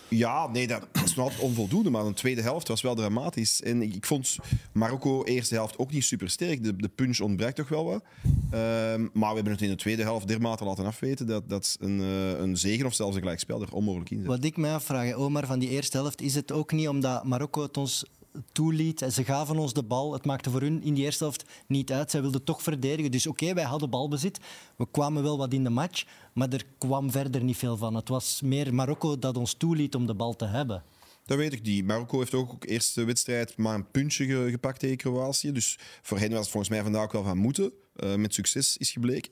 Ja, 0.09 0.47
nee, 0.47 0.67
dat 0.67 0.87
is 1.05 1.15
nog 1.15 1.25
altijd 1.25 1.43
onvoldoende. 1.43 1.89
Maar 1.89 2.03
de 2.03 2.13
tweede 2.13 2.41
helft 2.41 2.67
was 2.67 2.81
wel 2.81 2.95
dramatisch. 2.95 3.61
En 3.61 3.81
ik, 3.81 3.95
ik 3.95 4.05
vond 4.05 4.37
Marokko 4.73 5.23
eerste 5.23 5.55
helft 5.55 5.77
ook 5.77 5.91
niet 5.91 6.03
super 6.03 6.29
sterk. 6.29 6.63
De, 6.63 6.75
de 6.75 6.87
punch 6.87 7.19
ontbreekt 7.19 7.55
toch 7.55 7.67
wel 7.67 7.85
wat. 7.85 8.03
Ehm, 8.51 9.07
maar 9.13 9.29
we 9.29 9.35
hebben 9.35 9.53
het 9.53 9.61
in 9.61 9.69
de 9.69 9.75
tweede 9.75 10.01
helft 10.01 10.27
dermate 10.27 10.63
laten 10.63 10.85
afweten 10.85 11.27
dat, 11.27 11.49
dat 11.49 11.77
een, 11.79 11.99
eh, 11.99 12.39
een 12.39 12.57
zegen 12.57 12.85
of 12.85 12.93
zelfs 12.93 13.15
een 13.15 13.21
gelijkspel 13.21 13.61
er 13.61 13.73
onmogelijk 13.73 14.09
in 14.09 14.17
zit. 14.17 14.27
Wat 14.27 14.43
ik 14.43 14.57
mij 14.57 14.73
afvraag, 14.73 15.13
Omar, 15.13 15.45
van 15.45 15.59
die 15.59 15.69
eerste 15.69 15.97
helft, 15.97 16.21
is 16.21 16.35
het 16.35 16.51
ook 16.51 16.71
niet 16.71 16.87
omdat 16.87 17.23
Marokko 17.23 17.61
het 17.61 17.77
ons 17.77 18.05
toeliet 18.51 19.01
en 19.01 19.11
ze 19.11 19.23
gaven 19.23 19.57
ons 19.57 19.73
de 19.73 19.83
bal. 19.83 20.13
Het 20.13 20.25
maakte 20.25 20.49
voor 20.49 20.61
hun 20.61 20.83
in 20.83 20.93
die 20.93 21.03
eerste 21.03 21.23
helft 21.23 21.45
niet 21.67 21.91
uit. 21.91 22.11
Zij 22.11 22.21
wilden 22.21 22.43
toch 22.43 22.61
verdedigen. 22.63 23.11
Dus 23.11 23.27
oké, 23.27 23.53
wij 23.53 23.63
hadden 23.63 23.89
balbezit. 23.89 24.39
We 24.77 24.87
kwamen 24.91 25.23
wel 25.23 25.37
wat 25.37 25.53
in 25.53 25.63
de 25.63 25.69
match, 25.69 26.05
maar 26.33 26.49
er 26.49 26.65
kwam 26.77 27.11
verder 27.11 27.43
niet 27.43 27.57
veel 27.57 27.77
van. 27.77 27.95
Het 27.95 28.07
was 28.09 28.41
meer 28.41 28.73
Marokko 28.73 29.19
dat 29.19 29.37
ons 29.37 29.53
toeliet 29.53 29.95
om 29.95 30.05
de 30.05 30.13
bal 30.13 30.35
te 30.35 30.45
hebben. 30.45 30.83
Dat 31.25 31.37
weet 31.37 31.53
ik 31.53 31.61
niet. 31.61 31.85
Marokko 31.85 32.19
heeft 32.19 32.33
ook, 32.33 32.51
ook 32.51 32.65
eerste 32.65 33.03
wedstrijd 33.03 33.57
maar 33.57 33.75
een 33.75 33.91
puntje 33.91 34.25
ge- 34.25 34.47
gepakt 34.49 34.79
tegen 34.79 34.97
Kroatië. 34.97 35.51
Dus 35.51 35.77
voor 36.01 36.19
hen 36.19 36.29
was 36.29 36.39
het 36.39 36.49
volgens 36.49 36.71
mij 36.71 36.81
vandaag 36.83 37.03
ook 37.03 37.11
wel 37.11 37.23
van 37.23 37.37
moeten. 37.37 37.71
Eh, 37.95 38.15
met 38.15 38.33
succes 38.33 38.77
is 38.77 38.91
gebleken. 38.91 39.31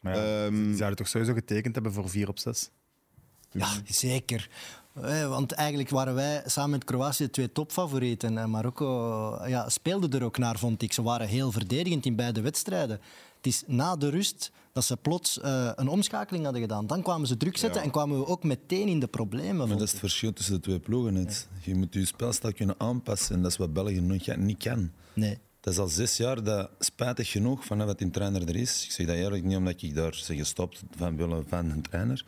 Maar 0.00 0.16
ja, 0.16 0.44
Ehm, 0.44 0.64
die 0.64 0.76
zouden 0.76 0.96
toch 0.98 1.08
sowieso 1.08 1.32
getekend 1.34 1.74
hebben 1.74 1.92
voor 1.92 2.08
4 2.08 2.28
op 2.28 2.38
6. 2.38 2.70
Ja, 3.50 3.68
zeker. 3.84 4.50
Eh, 5.02 5.28
Want 5.28 5.52
eigenlijk 5.52 5.90
waren 5.90 6.14
wij 6.14 6.42
samen 6.46 6.70
met 6.70 6.84
Kroatië 6.84 7.30
twee 7.30 7.52
topfavorieten. 7.52 8.38
En 8.38 8.50
Marokko 8.50 9.38
ja, 9.46 9.68
speelde 9.68 10.18
er 10.18 10.24
ook 10.24 10.38
naar, 10.38 10.58
vond 10.58 10.82
ik. 10.82 10.92
Ze 10.92 11.02
waren 11.02 11.26
heel 11.26 11.52
verdedigend 11.52 12.06
in 12.06 12.16
beide 12.16 12.40
wedstrijden. 12.40 13.00
Het 13.36 13.46
is 13.46 13.62
na 13.66 13.96
de 13.96 14.08
rust 14.08 14.50
dat 14.72 14.84
ze 14.84 14.96
plots 14.96 15.40
eh, 15.40 15.70
een 15.74 15.88
omschakeling 15.88 16.44
hadden 16.44 16.62
gedaan. 16.62 16.86
Dan 16.86 17.02
kwamen 17.02 17.26
ze 17.26 17.36
druk 17.36 17.56
zetten 17.56 17.82
en 17.82 17.90
kwamen 17.90 18.18
we 18.18 18.26
ook 18.26 18.44
meteen 18.44 18.88
in 18.88 19.00
de 19.00 19.06
problemen. 19.06 19.56
Maar 19.56 19.76
dat 19.76 19.86
is 19.86 19.90
het 19.90 20.00
verschil 20.00 20.32
tussen 20.32 20.54
de 20.54 20.60
twee 20.60 20.78
ploegen. 20.78 21.12
net. 21.12 21.48
Je 21.62 21.74
moet 21.74 21.94
je 21.94 22.06
spelstijl 22.06 22.52
kunnen 22.52 22.74
aanpassen 22.78 23.34
en 23.34 23.42
dat 23.42 23.50
is 23.50 23.56
wat 23.56 23.72
België 23.72 24.00
nog 24.00 24.36
niet 24.36 24.62
kan. 24.62 24.90
Nee. 25.12 25.38
Dat 25.60 25.72
is 25.72 25.78
al 25.78 25.88
zes 25.88 26.16
jaar 26.16 26.42
dat, 26.42 26.70
spijtig 26.78 27.30
genoeg, 27.30 27.64
vanaf 27.64 27.86
dat 27.86 27.98
die 27.98 28.10
trainer 28.10 28.48
er 28.48 28.56
is. 28.56 28.84
Ik 28.84 28.90
zeg 28.90 29.06
dat 29.06 29.16
eerlijk 29.16 29.44
niet 29.44 29.56
omdat 29.56 29.82
ik 29.82 29.94
daar 29.94 30.14
zeg 30.14 30.36
gestopt 30.36 30.82
van 30.96 31.16
willen 31.16 31.44
van 31.48 31.70
een 31.70 31.82
trainer. 31.82 32.24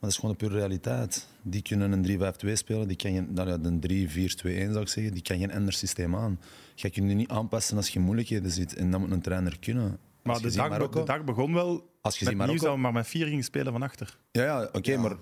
Maar 0.00 0.10
dat 0.10 0.10
is 0.10 0.16
gewoon 0.16 0.30
een 0.30 0.48
pure 0.48 0.54
realiteit. 0.60 1.26
Die 1.42 1.62
kunnen 1.62 1.92
een 1.92 2.34
3-5-2 2.46 2.52
spelen, 2.52 2.88
die 2.88 2.96
kan 2.96 3.12
geen, 3.12 3.28
nou 3.32 3.48
ja, 3.48 3.58
een 3.62 3.80
3-4-2-1 3.80 4.72
zou 4.72 4.80
ik 4.80 4.88
zeggen, 4.88 5.12
die 5.12 5.22
kan 5.22 5.38
geen 5.38 5.52
ander 5.52 5.72
systeem 5.72 6.16
aan. 6.16 6.40
Je 6.74 6.90
kunt 6.90 7.08
je 7.08 7.14
niet 7.14 7.28
aanpassen 7.28 7.76
als 7.76 7.88
je 7.88 7.98
in 7.98 8.04
moeilijkheden 8.04 8.50
zit 8.50 8.74
en 8.74 8.90
dat 8.90 9.00
moet 9.00 9.10
een 9.10 9.20
trainer 9.20 9.58
kunnen. 9.58 9.98
Maar 10.22 10.36
je 10.40 10.42
de 10.48 10.56
dag, 10.56 10.68
Marokko- 10.68 11.00
de 11.00 11.06
dag 11.06 11.24
begon 11.24 11.52
wel 11.52 11.68
Als 12.00 12.18
je 12.18 12.24
met 12.24 12.34
ziet 12.34 12.36
nieuws 12.36 12.36
Marokko- 12.38 12.64
dat 12.66 12.74
we 12.74 12.80
maar 12.80 12.92
met 12.92 13.06
4 13.06 13.26
gingen 13.26 13.44
spelen 13.44 13.72
van 13.72 13.82
achter. 13.82 14.18
Ja, 14.32 14.42
ja 14.42 14.68
oké, 14.72 14.96
maar 14.96 15.16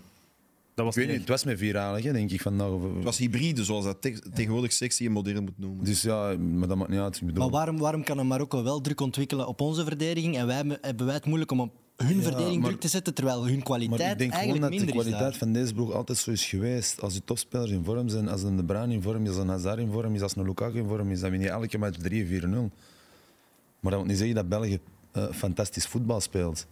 Dat 0.74 0.84
was 0.84 0.96
ik 0.96 1.02
weet 1.02 1.10
niet, 1.10 1.20
het 1.20 1.28
was 1.28 1.44
met 1.44 1.58
vier 1.58 1.76
eigenlijk, 1.76 2.12
denk 2.12 2.30
ik. 2.30 2.40
Vandaag. 2.40 2.70
Het 2.94 3.04
was 3.04 3.18
hybride, 3.18 3.64
zoals 3.64 3.84
dat 3.84 4.02
te- 4.02 4.22
tegenwoordig 4.34 4.72
sexy 4.72 5.04
en 5.06 5.12
modern 5.12 5.44
moet 5.44 5.58
noemen. 5.58 5.84
Dus 5.84 6.02
ja, 6.02 6.36
maar 6.38 6.68
dat 6.68 6.76
maakt 6.76 6.90
niet 6.90 7.00
uit. 7.00 7.16
Ik 7.20 7.26
bedoel, 7.26 7.42
Maar 7.42 7.52
waarom, 7.52 7.78
waarom 7.78 8.04
kan 8.04 8.18
een 8.18 8.26
Marokko 8.26 8.62
wel 8.62 8.80
druk 8.80 9.00
ontwikkelen 9.00 9.46
op 9.46 9.60
onze 9.60 9.84
verdediging 9.84 10.36
en 10.36 10.46
wij 10.46 10.56
hebben- 10.56 10.78
hebben 10.80 11.06
wij 11.06 11.14
het 11.14 11.24
moeilijk 11.26 11.50
om 11.50 11.60
op 11.60 11.72
hun 11.96 12.22
verdediging 12.22 12.60
maar- 12.60 12.68
druk 12.68 12.80
te 12.80 12.88
zetten, 12.88 13.14
terwijl 13.14 13.44
hun 13.44 13.54
Maar 13.54 13.62
kwaliteit 13.62 14.12
ik 14.12 14.18
denk 14.18 14.34
gewoon 14.34 14.60
dat 14.60 14.70
de 14.70 14.84
kwaliteit 14.84 15.36
van 15.36 15.52
deze 15.52 15.74
ploeg 15.74 15.92
altijd 15.92 16.18
zo 16.18 16.30
is 16.30 16.44
geweest. 16.44 17.00
Als 17.00 17.14
je 17.14 17.20
topspelers 17.24 17.70
in 17.70 17.84
vorm 17.84 18.08
zijn, 18.08 18.28
als 18.28 18.42
een 18.42 18.56
De 18.56 18.64
Bruyne 18.64 18.92
in 18.92 19.02
vorm 19.02 19.22
is, 19.22 19.28
als 19.28 19.38
een 19.38 19.48
Hazard 19.48 19.78
in 19.78 19.90
vorm 19.90 20.14
is, 20.14 20.20
als 20.22 20.36
een 20.36 20.44
Lukaku 20.46 20.78
in 20.78 20.88
vorm 20.88 21.10
is, 21.10 21.20
dan 21.20 21.30
win 21.30 21.40
je 21.40 21.48
elke 21.48 21.78
match 21.78 21.98
3-4-0. 21.98 22.70
Maar 23.80 23.92
dat 23.92 24.00
wil 24.00 24.04
niet 24.04 24.16
zeggen 24.18 24.34
dat 24.36 24.48
België 24.48 24.78
eh, 25.12 25.24
fantastisch 25.30 25.86
voetbal 25.86 26.20
speelt. 26.20 26.66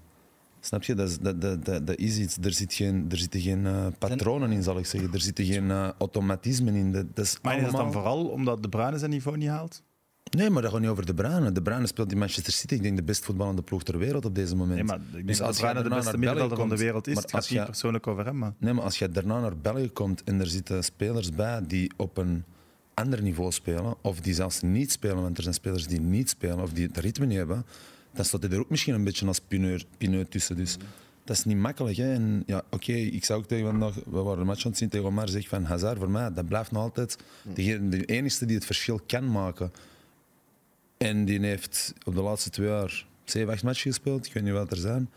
Snap 0.61 0.83
je? 0.83 0.95
Dat 0.95 1.09
is, 1.09 1.19
dat, 1.19 1.41
dat, 1.41 1.65
dat, 1.65 1.87
dat 1.87 1.99
is 1.99 2.19
iets. 2.19 2.37
Er, 2.43 2.53
zit 2.53 2.75
geen, 2.75 3.07
er 3.11 3.17
zitten 3.19 3.41
geen 3.41 3.67
eh, 3.67 3.87
patronen 3.99 4.53
in, 4.53 4.63
zal 4.63 4.79
ik 4.79 4.87
zeggen. 4.87 5.13
Er 5.13 5.21
zitten 5.21 5.45
geen 5.45 5.71
eh, 5.71 5.89
automatismen 5.99 6.75
in. 6.75 6.93
Dat, 6.93 7.07
dat 7.15 7.25
is 7.25 7.39
Maar 7.43 7.57
is 7.57 7.63
dat 7.63 7.71
dan 7.71 7.81
allemaal- 7.81 8.03
vooral 8.03 8.27
omdat 8.27 8.63
de 8.63 8.69
Bruyne 8.69 8.99
zijn 8.99 9.11
niveau 9.11 9.37
niet 9.37 9.49
haalt? 9.49 9.83
Nee, 10.37 10.51
maar 10.51 10.63
dat 10.63 10.71
gaat 10.71 10.81
niet 10.81 10.91
over 10.91 11.07
De 11.07 11.15
Bruyne. 11.15 11.53
De 11.53 11.63
Bruyne 11.63 11.87
speelt 11.87 12.13
in 12.13 12.19
Manchester 12.19 12.53
City. 12.53 12.75
Ik 12.75 12.83
denk 12.83 12.97
de 12.97 13.03
best 13.03 13.25
voetballende 13.25 13.63
ploeg 13.63 13.83
ter 13.83 13.99
wereld 13.99 14.25
op 14.25 14.35
deze 14.35 14.57
moment. 14.57 14.77
Nee, 14.77 14.85
maar 14.85 14.97
ik 14.97 15.13
denk 15.13 15.27
Dus 15.27 15.41
als 15.41 15.59
de 15.59 15.67
de 15.67 15.73
beste 15.73 15.89
naar 15.89 16.03
België 16.03 16.17
middenvelder 16.19 16.57
van 16.57 16.69
de 16.69 16.77
wereld 16.77 17.07
is. 17.07 17.17
Het 17.17 17.31
gaat 17.31 17.51
niet 17.51 17.65
persoonlijk 17.65 18.07
over 18.07 18.25
hem, 18.25 18.39
maar... 18.39 18.55
Nee, 18.59 18.73
maar 18.73 18.85
als 18.85 18.99
je 18.99 19.09
daarna 19.09 19.41
naar 19.41 19.57
België 19.57 19.91
komt 19.91 20.25
en 20.25 20.41
er 20.41 20.47
zitten 20.47 20.85
spelers 20.85 21.31
bij 21.31 21.61
die 21.67 21.93
op 21.97 22.17
een 22.17 22.45
ander 22.95 23.23
niveau 23.23 23.53
spelen, 23.53 23.95
of 24.01 24.21
die 24.21 24.35
zelfs 24.35 24.61
niet 24.61 24.93
spelen, 24.93 25.23
want 25.23 25.37
er 25.37 25.43
zijn 25.43 25.55
spelers 25.55 25.87
die 25.87 26.01
niet 26.01 26.29
spelen 26.29 26.61
of 26.61 26.73
die 26.73 26.87
het 26.87 26.97
ritme 26.97 27.27
niet 27.27 27.37
hebben, 27.37 27.65
dan 28.13 28.25
staat 28.25 28.43
hij 28.43 28.53
er 28.53 28.59
ook 28.59 28.71
misschien 28.71 28.95
een 28.95 29.05
beetje 29.05 29.27
als 29.27 29.41
pineur, 29.41 29.85
pineur 29.99 30.29
tussen. 30.29 30.57
Dus 30.57 30.77
dat 31.25 31.37
is 31.37 31.45
niet 31.45 31.57
makkelijk. 31.57 31.97
Hè? 31.97 32.13
En 32.13 32.43
ja, 32.47 32.63
oké, 32.71 32.93
ik 32.93 33.25
zou 33.25 33.39
ook 33.41 33.47
tegen 33.47 33.67
vandaag, 33.67 33.95
we 33.95 34.23
waren 34.23 34.41
een 34.41 34.47
match 34.47 34.65
aan 34.65 34.71
het 34.71 34.81
zien 34.81 34.89
tegen 34.89 35.07
Omar, 35.07 35.29
zeg 35.29 35.49
van 35.49 35.65
Hazard 35.65 35.99
voor 35.99 36.11
mij, 36.11 36.33
dat 36.33 36.49
blijft 36.49 36.71
nog 36.71 36.83
altijd 36.83 37.19
degene, 37.55 37.89
de 37.89 38.05
enige 38.05 38.47
die 38.47 38.57
het 38.57 38.65
verschil 38.65 39.01
kan 39.07 39.31
maken. 39.31 39.73
En 41.03 41.25
die 41.25 41.41
heeft 41.41 41.95
op 42.05 42.15
de 42.15 42.23
laatste 42.23 42.51
twee 42.51 42.69
jaar 42.69 43.07
zeven, 43.25 43.53
acht 43.53 43.63
matchen 43.63 43.91
gespeeld. 43.91 44.27
Ik 44.27 44.33
weet 44.33 44.43
niet 44.43 44.53
wat 44.53 44.71
er 44.71 44.77
zijn. 44.77 45.11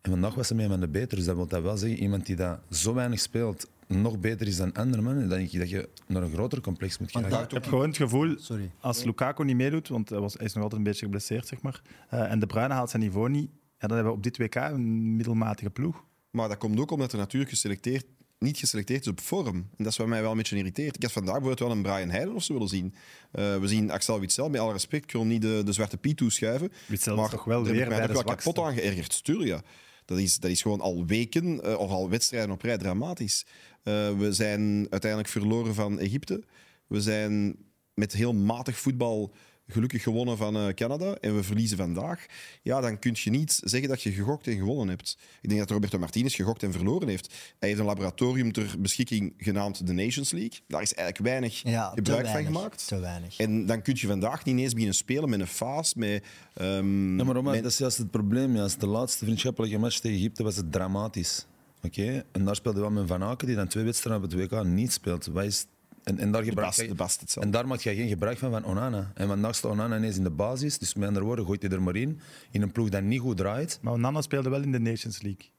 En 0.00 0.10
vandaag 0.10 0.34
was 0.34 0.48
hij 0.48 0.56
mee 0.56 0.68
van 0.68 0.80
de 0.80 0.88
beter. 0.88 1.16
Dus 1.16 1.26
dat 1.26 1.36
wil 1.36 1.46
dat 1.46 1.62
wel 1.62 1.76
zeggen. 1.76 1.98
Iemand 1.98 2.26
die 2.26 2.36
dat 2.36 2.58
zo 2.70 2.94
weinig 2.94 3.20
speelt, 3.20 3.68
nog 3.86 4.18
beter 4.18 4.46
is 4.46 4.56
dan 4.56 4.72
andere 4.72 5.02
mannen. 5.02 5.28
Dan 5.28 5.38
denk 5.38 5.50
ik 5.50 5.58
dat 5.58 5.70
je 5.70 5.88
naar 6.06 6.22
een 6.22 6.32
groter 6.32 6.60
complex 6.60 6.98
moet 6.98 7.10
gaan. 7.10 7.42
Ik 7.42 7.50
heb 7.50 7.66
gewoon 7.66 7.86
het 7.86 7.96
gevoel, 7.96 8.34
Sorry. 8.38 8.70
als 8.80 9.04
Lukaku 9.04 9.44
niet 9.44 9.56
meedoet, 9.56 9.88
want 9.88 10.08
hij, 10.08 10.18
was, 10.18 10.34
hij 10.34 10.46
is 10.46 10.52
nog 10.52 10.62
altijd 10.62 10.80
een 10.80 10.86
beetje 10.86 11.04
geblesseerd, 11.04 11.46
zeg 11.46 11.62
maar, 11.62 11.82
eh, 12.08 12.30
en 12.30 12.38
de 12.38 12.46
Bruyne 12.46 12.74
haalt 12.74 12.90
zijn 12.90 13.02
niveau 13.02 13.30
niet, 13.30 13.50
ja, 13.78 13.86
dan 13.86 13.96
hebben 13.96 14.12
we 14.12 14.18
op 14.18 14.22
dit 14.22 14.38
WK 14.38 14.54
een 14.54 15.16
middelmatige 15.16 15.70
ploeg. 15.70 16.04
Maar 16.30 16.48
dat 16.48 16.58
komt 16.58 16.80
ook 16.80 16.90
omdat 16.90 17.12
er 17.12 17.18
natuurlijk 17.18 17.50
geselecteerd, 17.50 18.04
niet 18.40 18.58
geselecteerd 18.58 19.00
is 19.00 19.08
op 19.08 19.20
vorm. 19.20 19.56
En 19.56 19.84
dat 19.84 19.86
is 19.86 19.96
wat 19.96 20.06
mij 20.06 20.20
wel 20.22 20.30
een 20.30 20.36
beetje 20.36 20.56
irriteert. 20.56 20.96
Ik 20.96 21.02
had 21.02 21.12
vandaag 21.12 21.40
bijvoorbeeld 21.40 21.68
wel 21.68 21.76
een 21.76 21.82
Brian 21.82 22.10
Heijden 22.10 22.34
of 22.34 22.42
zo 22.42 22.52
willen 22.52 22.68
zien. 22.68 22.94
Eh, 23.32 23.58
we 23.58 23.68
zien 23.68 23.90
Axel 23.90 24.20
Witsel, 24.20 24.48
met 24.48 24.60
alle 24.60 24.72
respect, 24.72 25.04
ik 25.04 25.12
wil 25.12 25.24
niet 25.24 25.42
de, 25.42 25.62
de 25.64 25.72
zwarte 25.72 25.96
piet 25.96 26.16
toeschuiven. 26.16 26.72
Witsel 26.86 27.16
maar 27.16 27.24
is 27.24 27.30
toch 27.30 27.44
wel 27.44 27.64
weer 27.64 27.74
heb 27.74 27.82
ik 27.82 27.88
mij 27.88 27.98
bij 27.98 28.08
ook 28.08 28.22
de 28.22 28.24
wel 28.24 28.34
kapot 28.34 28.58
aan 28.58 28.74
geërgerd. 28.74 29.20
Ja. 29.24 29.62
Dat 30.04 30.18
is, 30.18 30.38
dat 30.38 30.50
is 30.50 30.62
gewoon 30.62 30.80
al 30.80 31.06
weken 31.06 31.62
eh, 31.62 31.78
of 31.78 31.90
al 31.90 32.10
wedstrijden 32.10 32.50
op 32.50 32.62
rij 32.62 32.78
dramatisch. 32.78 33.46
Eh, 33.82 34.18
we 34.18 34.32
zijn 34.32 34.86
uiteindelijk 34.90 35.30
verloren 35.30 35.74
van 35.74 35.98
Egypte. 35.98 36.44
We 36.86 37.00
zijn 37.00 37.56
met 37.94 38.12
heel 38.12 38.34
matig 38.34 38.78
voetbal 38.78 39.34
gelukkig 39.72 40.02
gewonnen 40.02 40.36
van 40.36 40.56
eh, 40.56 40.68
Canada 40.74 41.14
en 41.20 41.36
we 41.36 41.42
verliezen 41.42 41.76
vandaag. 41.76 42.26
Ja, 42.62 42.80
dan 42.80 42.98
kun 42.98 43.16
je 43.18 43.30
niet 43.30 43.60
zeggen 43.64 43.88
dat 43.88 44.02
je 44.02 44.12
gegokt 44.12 44.46
en 44.46 44.56
gewonnen 44.56 44.88
hebt. 44.88 45.18
Ik 45.40 45.48
denk 45.48 45.60
dat 45.60 45.70
Roberto 45.70 45.98
Martinez 45.98 46.34
gegokt 46.36 46.62
en 46.62 46.72
verloren 46.72 47.08
heeft. 47.08 47.34
Hij 47.58 47.68
heeft 47.68 47.80
een 47.80 47.86
laboratorium 47.86 48.52
ter 48.52 48.74
beschikking 48.78 49.34
genaamd 49.38 49.86
de 49.86 49.92
Nations 49.92 50.30
League. 50.30 50.58
Daar 50.66 50.82
is 50.82 50.94
eigenlijk 50.94 51.28
weinig 51.28 51.62
Ja, 51.62 51.88
te 51.88 51.94
gebruik 51.96 52.24
van 52.24 52.32
weinig, 52.32 52.52
gemaakt. 52.54 52.86
Te 52.86 52.98
weinig. 52.98 53.36
En 53.38 53.66
dan 53.66 53.82
kun 53.82 53.94
je 53.98 54.06
vandaag 54.06 54.44
niet 54.44 54.58
eens 54.58 54.70
beginnen 54.72 54.94
spelen 54.96 55.28
met 55.28 55.40
een 55.40 55.46
fase, 55.46 55.98
met... 55.98 56.24
ehm, 56.54 57.16
Ja, 57.18 57.24
maar 57.24 57.42
met- 57.42 57.62
dat 57.62 57.72
is 57.72 57.78
juist 57.78 57.98
het 57.98 58.10
probleem. 58.10 58.56
Juist. 58.56 58.80
De 58.80 58.86
laatste 58.86 59.24
vriendschappelijke 59.24 59.78
match 59.78 59.98
tegen 59.98 60.18
Egypte 60.18 60.42
was 60.42 60.56
het 60.56 60.72
dramatisch. 60.72 61.46
Oké? 61.82 62.24
En 62.32 62.44
daar 62.44 62.56
speelde 62.56 62.80
wel 62.80 62.90
met 62.90 63.06
Van 63.06 63.22
Aken, 63.22 63.46
die 63.46 63.56
dan 63.56 63.68
twee 63.68 63.84
wedstrijden 63.84 64.24
op 64.24 64.30
het 64.30 64.40
WK 64.52 64.64
niet 64.64 64.92
speelt. 64.92 65.26
Wat 65.26 65.44
is... 65.44 65.66
en, 66.04 66.18
en, 66.18 66.30
daar 66.32 66.40
de 66.42 66.48
gebruik 66.48 66.66
bast, 66.68 66.80
je- 66.80 66.86
de 66.88 66.94
bast 66.94 67.20
hetzelfde. 67.20 67.50
en 67.50 67.56
daar 67.56 67.66
maak 67.68 67.78
je 67.80 67.94
geen 67.94 68.08
gebruik 68.08 68.38
van 68.38 68.50
van 68.50 68.64
Onana. 68.64 69.10
En 69.14 69.26
vandaag 69.28 69.54
staat 69.54 69.70
Onana 69.70 69.96
ineens 69.96 70.16
in 70.16 70.22
de 70.22 70.30
basis. 70.30 70.78
Dus 70.78 70.94
met 70.94 71.08
andere 71.08 71.24
woorden, 71.26 71.44
gooit 71.46 71.62
hij 71.62 71.70
er 71.70 71.82
maar 71.82 71.96
in. 71.96 72.20
In 72.50 72.62
een 72.62 72.72
ploeg 72.72 72.88
dat 72.88 73.02
niet 73.02 73.20
goed 73.20 73.36
draait. 73.36 73.78
Maar 73.82 73.98
Nana 73.98 74.20
speelde 74.22 74.48
wel 74.48 74.62
in 74.62 74.72
de 74.72 74.80
Nations 74.80 75.22
League. 75.22 75.50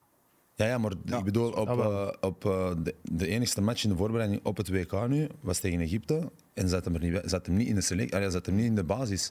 Ja, 0.54 0.66
ja 0.66 0.78
maar 0.78 0.92
ik 0.92 1.24
bedoel, 1.24 1.50
op, 1.52 1.66
wel. 1.68 2.08
eh, 2.08 2.16
op 2.20 2.44
eh, 2.44 2.70
de, 2.82 2.94
de 3.02 3.26
enigste 3.28 3.60
match 3.60 3.82
in 3.84 3.90
de 3.90 3.96
voorbereiding 3.96 4.40
op 4.44 4.56
het 4.56 4.68
WK 4.68 5.08
nu 5.08 5.26
was 5.40 5.58
tegen 5.58 5.80
Egypte. 5.80 6.30
En 6.54 6.68
zat 6.68 6.84
hem, 6.84 6.94
er 6.94 7.00
niet, 7.00 7.20
zat 7.24 7.46
hem 7.46 7.54
niet 7.56 7.68
in 7.68 7.74
de 7.74 7.80
selectie, 7.80 8.16
allee, 8.16 8.30
zat 8.30 8.46
hem 8.46 8.54
niet 8.54 8.64
in 8.64 8.74
de 8.74 8.84
basis. 8.84 9.30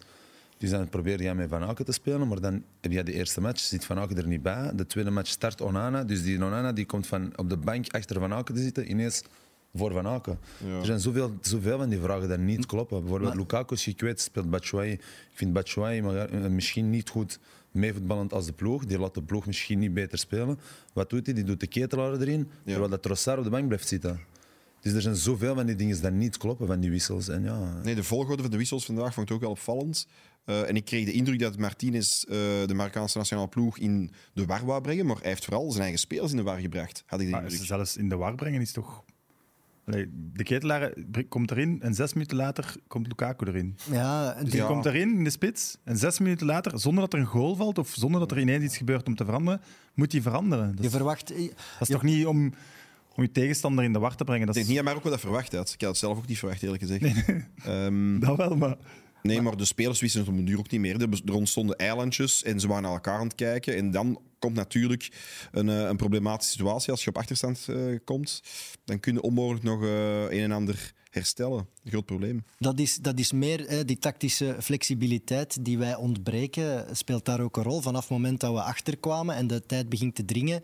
Dus 0.57 0.69
dan 0.69 0.89
probeerde 0.89 1.23
hij 1.23 1.35
met 1.35 1.49
Van 1.49 1.63
Aken 1.63 1.85
te 1.85 1.91
spelen, 1.91 2.27
maar 2.27 2.39
dan 2.41 2.63
heb 2.81 2.91
je 2.91 3.03
de 3.03 3.13
eerste 3.13 3.41
match, 3.41 3.59
zit 3.59 3.85
Van 3.85 3.99
Aken 3.99 4.17
er 4.17 4.27
niet 4.27 4.41
bij. 4.41 4.71
De 4.75 4.85
tweede 4.85 5.09
match 5.09 5.29
start 5.29 5.61
Onana, 5.61 6.03
dus 6.03 6.23
die 6.23 6.43
Onana 6.43 6.71
die 6.73 6.85
komt 6.85 7.07
van 7.07 7.37
op 7.37 7.49
de 7.49 7.57
bank 7.57 7.93
achter 7.93 8.19
Van 8.19 8.33
Aken 8.33 8.55
te 8.55 8.61
zitten. 8.61 8.89
Ineens 8.91 9.23
voor 9.73 9.91
Van 9.91 10.07
Aken. 10.07 10.39
Ja. 10.65 10.77
Er 10.79 10.85
zijn 10.85 10.99
zoveel, 10.99 11.31
zoveel 11.41 11.77
van 11.77 11.89
die 11.89 11.99
vragen 11.99 12.27
die 12.27 12.37
niet 12.37 12.65
kloppen. 12.65 12.99
Bijvoorbeeld 12.99 13.29
Maar- 13.29 13.39
Lukaku 13.39 13.73
is 13.75 13.83
gekwetst, 13.83 14.25
speelt 14.25 14.49
Batshuayi. 14.49 14.91
Ik 14.91 15.01
vind 15.33 15.53
Batshuayi 15.53 16.01
maar, 16.01 16.15
eh, 16.29 16.49
misschien 16.49 16.89
niet 16.89 17.09
goed 17.09 17.39
meevoetballend 17.71 18.33
als 18.33 18.45
de 18.45 18.53
ploeg. 18.53 18.85
Die 18.85 18.99
laat 18.99 19.13
de 19.13 19.23
ploeg 19.23 19.45
misschien 19.45 19.79
niet 19.79 19.93
beter 19.93 20.17
spelen. 20.17 20.59
Wat 20.93 21.09
doet 21.09 21.25
hij? 21.25 21.35
Die 21.35 21.43
doet 21.43 21.59
de 21.59 21.67
ketelaar 21.67 22.13
erin, 22.21 22.47
terwijl 22.65 22.89
dat 22.89 23.01
Trossard 23.01 23.37
op 23.37 23.43
de 23.43 23.49
bank 23.49 23.67
blijft 23.67 23.87
zitten. 23.87 24.19
Dus 24.81 24.93
er 24.93 25.01
zijn 25.01 25.15
zoveel 25.15 25.55
van 25.55 25.65
die 25.65 25.75
dingen 25.75 26.01
die 26.01 26.11
niet 26.11 26.37
kloppen, 26.37 26.67
van 26.67 26.79
die 26.79 26.89
wissels. 26.89 27.27
En 27.27 27.43
ja, 27.43 27.81
Nee, 27.83 27.95
de 27.95 28.03
volgorde 28.03 28.41
van 28.41 28.51
de 28.51 28.57
wissels 28.57 28.85
vandaag 28.85 29.13
vond 29.13 29.29
ik 29.29 29.35
ook 29.35 29.41
wel 29.41 29.49
opvallend. 29.49 30.07
Eh, 30.45 30.69
en 30.69 30.75
ik 30.75 30.85
kreeg 30.85 31.05
de 31.05 31.11
indruk 31.11 31.39
dat 31.39 31.57
Martinez 31.57 32.23
eh, 32.23 32.35
de 32.65 32.73
Marokkaanse 32.73 33.17
nationale 33.17 33.47
ploeg 33.47 33.77
in 33.77 34.11
de 34.33 34.45
war 34.45 34.65
wou 34.65 34.81
brengen, 34.81 35.05
maar 35.05 35.17
hij 35.21 35.29
heeft 35.29 35.45
vooral 35.45 35.69
zijn 35.71 35.81
eigen 35.83 35.99
spelers 35.99 36.31
in 36.31 36.37
de 36.37 36.43
war 36.43 36.59
gebracht, 36.59 37.03
had 37.05 37.19
ik 37.19 37.25
de 37.25 37.31
Maar 37.31 37.43
indruk. 37.43 37.61
zelfs 37.65 37.97
in 37.97 38.09
de 38.09 38.15
war 38.15 38.35
brengen 38.35 38.61
is 38.61 38.71
toch... 38.71 39.03
Allee, 39.85 40.05
de 40.33 40.43
ketelaar 40.43 40.93
br- 41.07 41.21
komt 41.29 41.51
erin 41.51 41.81
en 41.81 41.93
zes 41.93 42.13
minuten 42.13 42.37
later 42.37 42.75
komt 42.87 43.07
Lukaku 43.07 43.45
erin. 43.47 43.75
Ja, 43.91 44.33
die- 44.33 44.49
Die 44.49 44.55
Ja. 44.59 44.67
komt 44.67 44.85
erin 44.85 45.09
in 45.17 45.23
de 45.23 45.29
spits 45.29 45.77
en 45.83 45.97
zes 45.97 46.19
minuten 46.19 46.45
later, 46.45 46.79
zonder 46.79 47.01
dat 47.03 47.13
er 47.13 47.19
een 47.19 47.25
goal 47.25 47.55
valt 47.55 47.77
of 47.77 47.89
zonder 47.97 48.19
dat 48.19 48.31
er 48.31 48.39
ineens 48.39 48.63
iets 48.63 48.77
gebeurt 48.77 49.07
om 49.07 49.15
te 49.15 49.25
veranderen, 49.25 49.61
moet 49.93 50.11
hij 50.11 50.21
veranderen. 50.21 50.67
Dat 50.69 50.79
je 50.79 50.85
is, 50.89 50.95
verwacht... 50.95 51.27
dat 51.27 51.37
is 51.79 51.87
toch 51.87 52.03
niet 52.03 52.25
om, 52.25 52.53
om 53.15 53.23
je 53.23 53.31
tegenstander 53.31 53.83
in 53.83 53.93
de 53.93 53.99
war 53.99 54.15
te 54.15 54.23
brengen? 54.23 54.45
Dat 54.47 54.55
Ik 54.55 54.61
is 54.61 54.67
denk 54.67 54.77
niet 54.77 54.85
dat 54.87 54.95
Marokko 54.95 55.09
dat 55.09 55.19
verwacht 55.29 55.53
had. 55.53 55.73
Ik 55.73 55.81
had 55.81 55.89
het 55.89 55.99
zelf 55.99 56.17
ook 56.17 56.27
niet 56.27 56.37
verwacht, 56.39 56.63
eerlijk 56.63 56.81
gezegd. 56.81 57.25
Ehm, 57.65 58.19
dat 58.25 58.37
wel, 58.37 58.55
maar... 58.55 58.75
nee, 59.23 59.41
maar 59.41 59.57
de 59.57 59.65
spelers 59.65 59.99
wisten 59.99 60.19
het 60.19 60.29
op 60.29 60.37
een 60.37 60.45
duur 60.45 60.57
ook 60.57 60.71
niet 60.71 60.81
meer. 60.81 61.01
Er 61.01 61.21
er 61.25 61.33
ontstonden 61.33 61.75
eilandjes 61.75 62.43
en 62.43 62.59
ze 62.59 62.67
waren 62.67 62.83
naar 62.83 62.91
elkaar 62.91 63.19
aan 63.19 63.27
het 63.27 63.35
kijken. 63.35 63.75
En 63.75 63.91
dan 63.91 64.21
komt 64.39 64.55
natuurlijk 64.55 65.11
een, 65.51 65.69
eh, 65.69 65.79
een 65.79 65.95
problematische 65.95 66.51
situatie. 66.51 66.91
Als 66.91 67.03
je 67.03 67.09
op 67.09 67.17
achterstand 67.17 67.65
eh, 67.69 67.77
komt, 68.03 68.41
dan 68.85 68.99
kun 68.99 69.13
je 69.13 69.21
onmogelijk 69.21 69.63
nog 69.63 69.83
eh, 69.83 70.21
een 70.21 70.39
en 70.39 70.51
ander 70.51 70.93
herstellen. 71.09 71.67
Een 71.83 71.91
groot 71.91 72.05
probleem. 72.05 72.43
Dat 72.57 72.79
is, 72.79 72.95
dat 72.95 73.19
is 73.19 73.31
meer 73.31 73.59
hè, 73.67 73.85
die 73.85 73.97
tactische 73.97 74.55
flexibiliteit 74.59 75.65
die 75.65 75.77
wij 75.77 75.95
ontbreken, 75.95 76.95
speelt 76.95 77.25
daar 77.25 77.39
ook 77.39 77.57
een 77.57 77.63
rol. 77.63 77.81
Vanaf 77.81 78.01
het 78.01 78.11
moment 78.11 78.39
dat 78.39 78.53
we 78.53 78.61
achterkwamen 78.61 79.35
en 79.35 79.47
de 79.47 79.65
tijd 79.65 79.89
begint 79.89 80.15
te 80.15 80.25
dringen, 80.25 80.63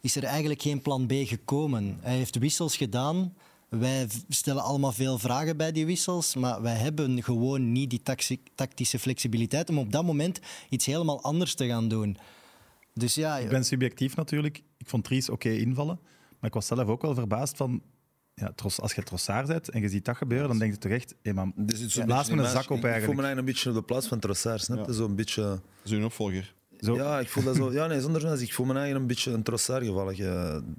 is 0.00 0.16
er 0.16 0.24
eigenlijk 0.24 0.62
geen 0.62 0.82
plan 0.82 1.06
B 1.06 1.12
gekomen. 1.12 1.98
Hij 2.00 2.16
heeft 2.16 2.38
wissels 2.38 2.76
gedaan. 2.76 3.34
Wij 3.70 4.06
stellen 4.28 4.62
allemaal 4.62 4.92
veel 4.92 5.18
vragen 5.18 5.56
bij 5.56 5.72
die 5.72 5.86
wissels, 5.86 6.34
maar 6.34 6.62
wij 6.62 6.74
hebben 6.74 7.22
gewoon 7.22 7.72
niet 7.72 7.90
die 7.90 8.02
taxi- 8.02 8.42
tactische 8.54 8.98
flexibiliteit 8.98 9.68
om 9.70 9.78
op 9.78 9.92
dat 9.92 10.04
moment 10.04 10.40
iets 10.68 10.86
helemaal 10.86 11.22
anders 11.22 11.54
te 11.54 11.66
gaan 11.66 11.88
doen. 11.88 12.16
Dus 12.94 13.14
ja, 13.14 13.38
Ik 13.38 13.48
ben 13.48 13.64
subjectief 13.64 14.16
natuurlijk. 14.16 14.62
Ik 14.76 14.88
vond 14.88 15.04
Dries 15.04 15.28
oké 15.28 15.48
invallen. 15.50 15.98
Maar 16.38 16.48
ik 16.48 16.54
was 16.54 16.66
zelf 16.66 16.88
ook 16.88 17.02
wel 17.02 17.14
verbaasd 17.14 17.56
van... 17.56 17.82
Ja, 18.34 18.52
Tros- 18.54 18.80
als 18.80 18.92
je 18.94 19.02
Trossard 19.02 19.46
bent 19.46 19.68
en 19.68 19.80
je 19.80 19.88
ziet 19.88 20.04
dat 20.04 20.16
gebeuren, 20.16 20.48
dan 20.48 20.58
denk 20.58 20.72
je 20.72 20.78
toch 20.78 20.92
echt... 20.92 21.14
Hey 21.22 21.32
man, 21.32 21.52
Dus 21.56 21.78
het 21.78 21.86
is 21.88 21.94
zo'n 21.94 22.04
blaas 22.04 22.30
me 22.30 22.36
een 22.42 22.48
zak 22.48 22.70
op 22.70 22.76
Ik- 22.76 22.76
Ik 22.76 22.80
voel 22.80 22.80
me 22.82 22.90
eigenlijk. 22.90 23.20
eigenlijk 23.24 23.38
een 23.38 23.44
beetje 23.44 23.68
op 23.70 23.74
de 23.76 23.82
plaats 23.82 24.06
van 24.06 24.18
Trossard, 24.18 24.62
snap 24.62 24.86
je? 24.86 24.92
Zo'n 24.92 25.14
beetje... 25.16 25.60
Is 25.84 25.90
een 25.90 26.04
opvolger. 26.04 26.54
Zo, 26.78 26.94
Ja, 26.94 27.20
ik 27.20 27.28
voel 27.28 27.44
dat 27.44 27.56
zo. 27.56 27.72
Ja, 27.72 27.86
nee, 27.86 28.00
zonder 28.00 28.20
dat. 28.22 28.40
Ik 28.40 28.52
voel 28.54 28.66
me 28.66 28.72
eigenlijk 28.72 29.00
een 29.00 29.06
beetje 29.06 29.30
een 29.32 29.42
Trossard 29.42 29.84
gevallig. 29.84 30.16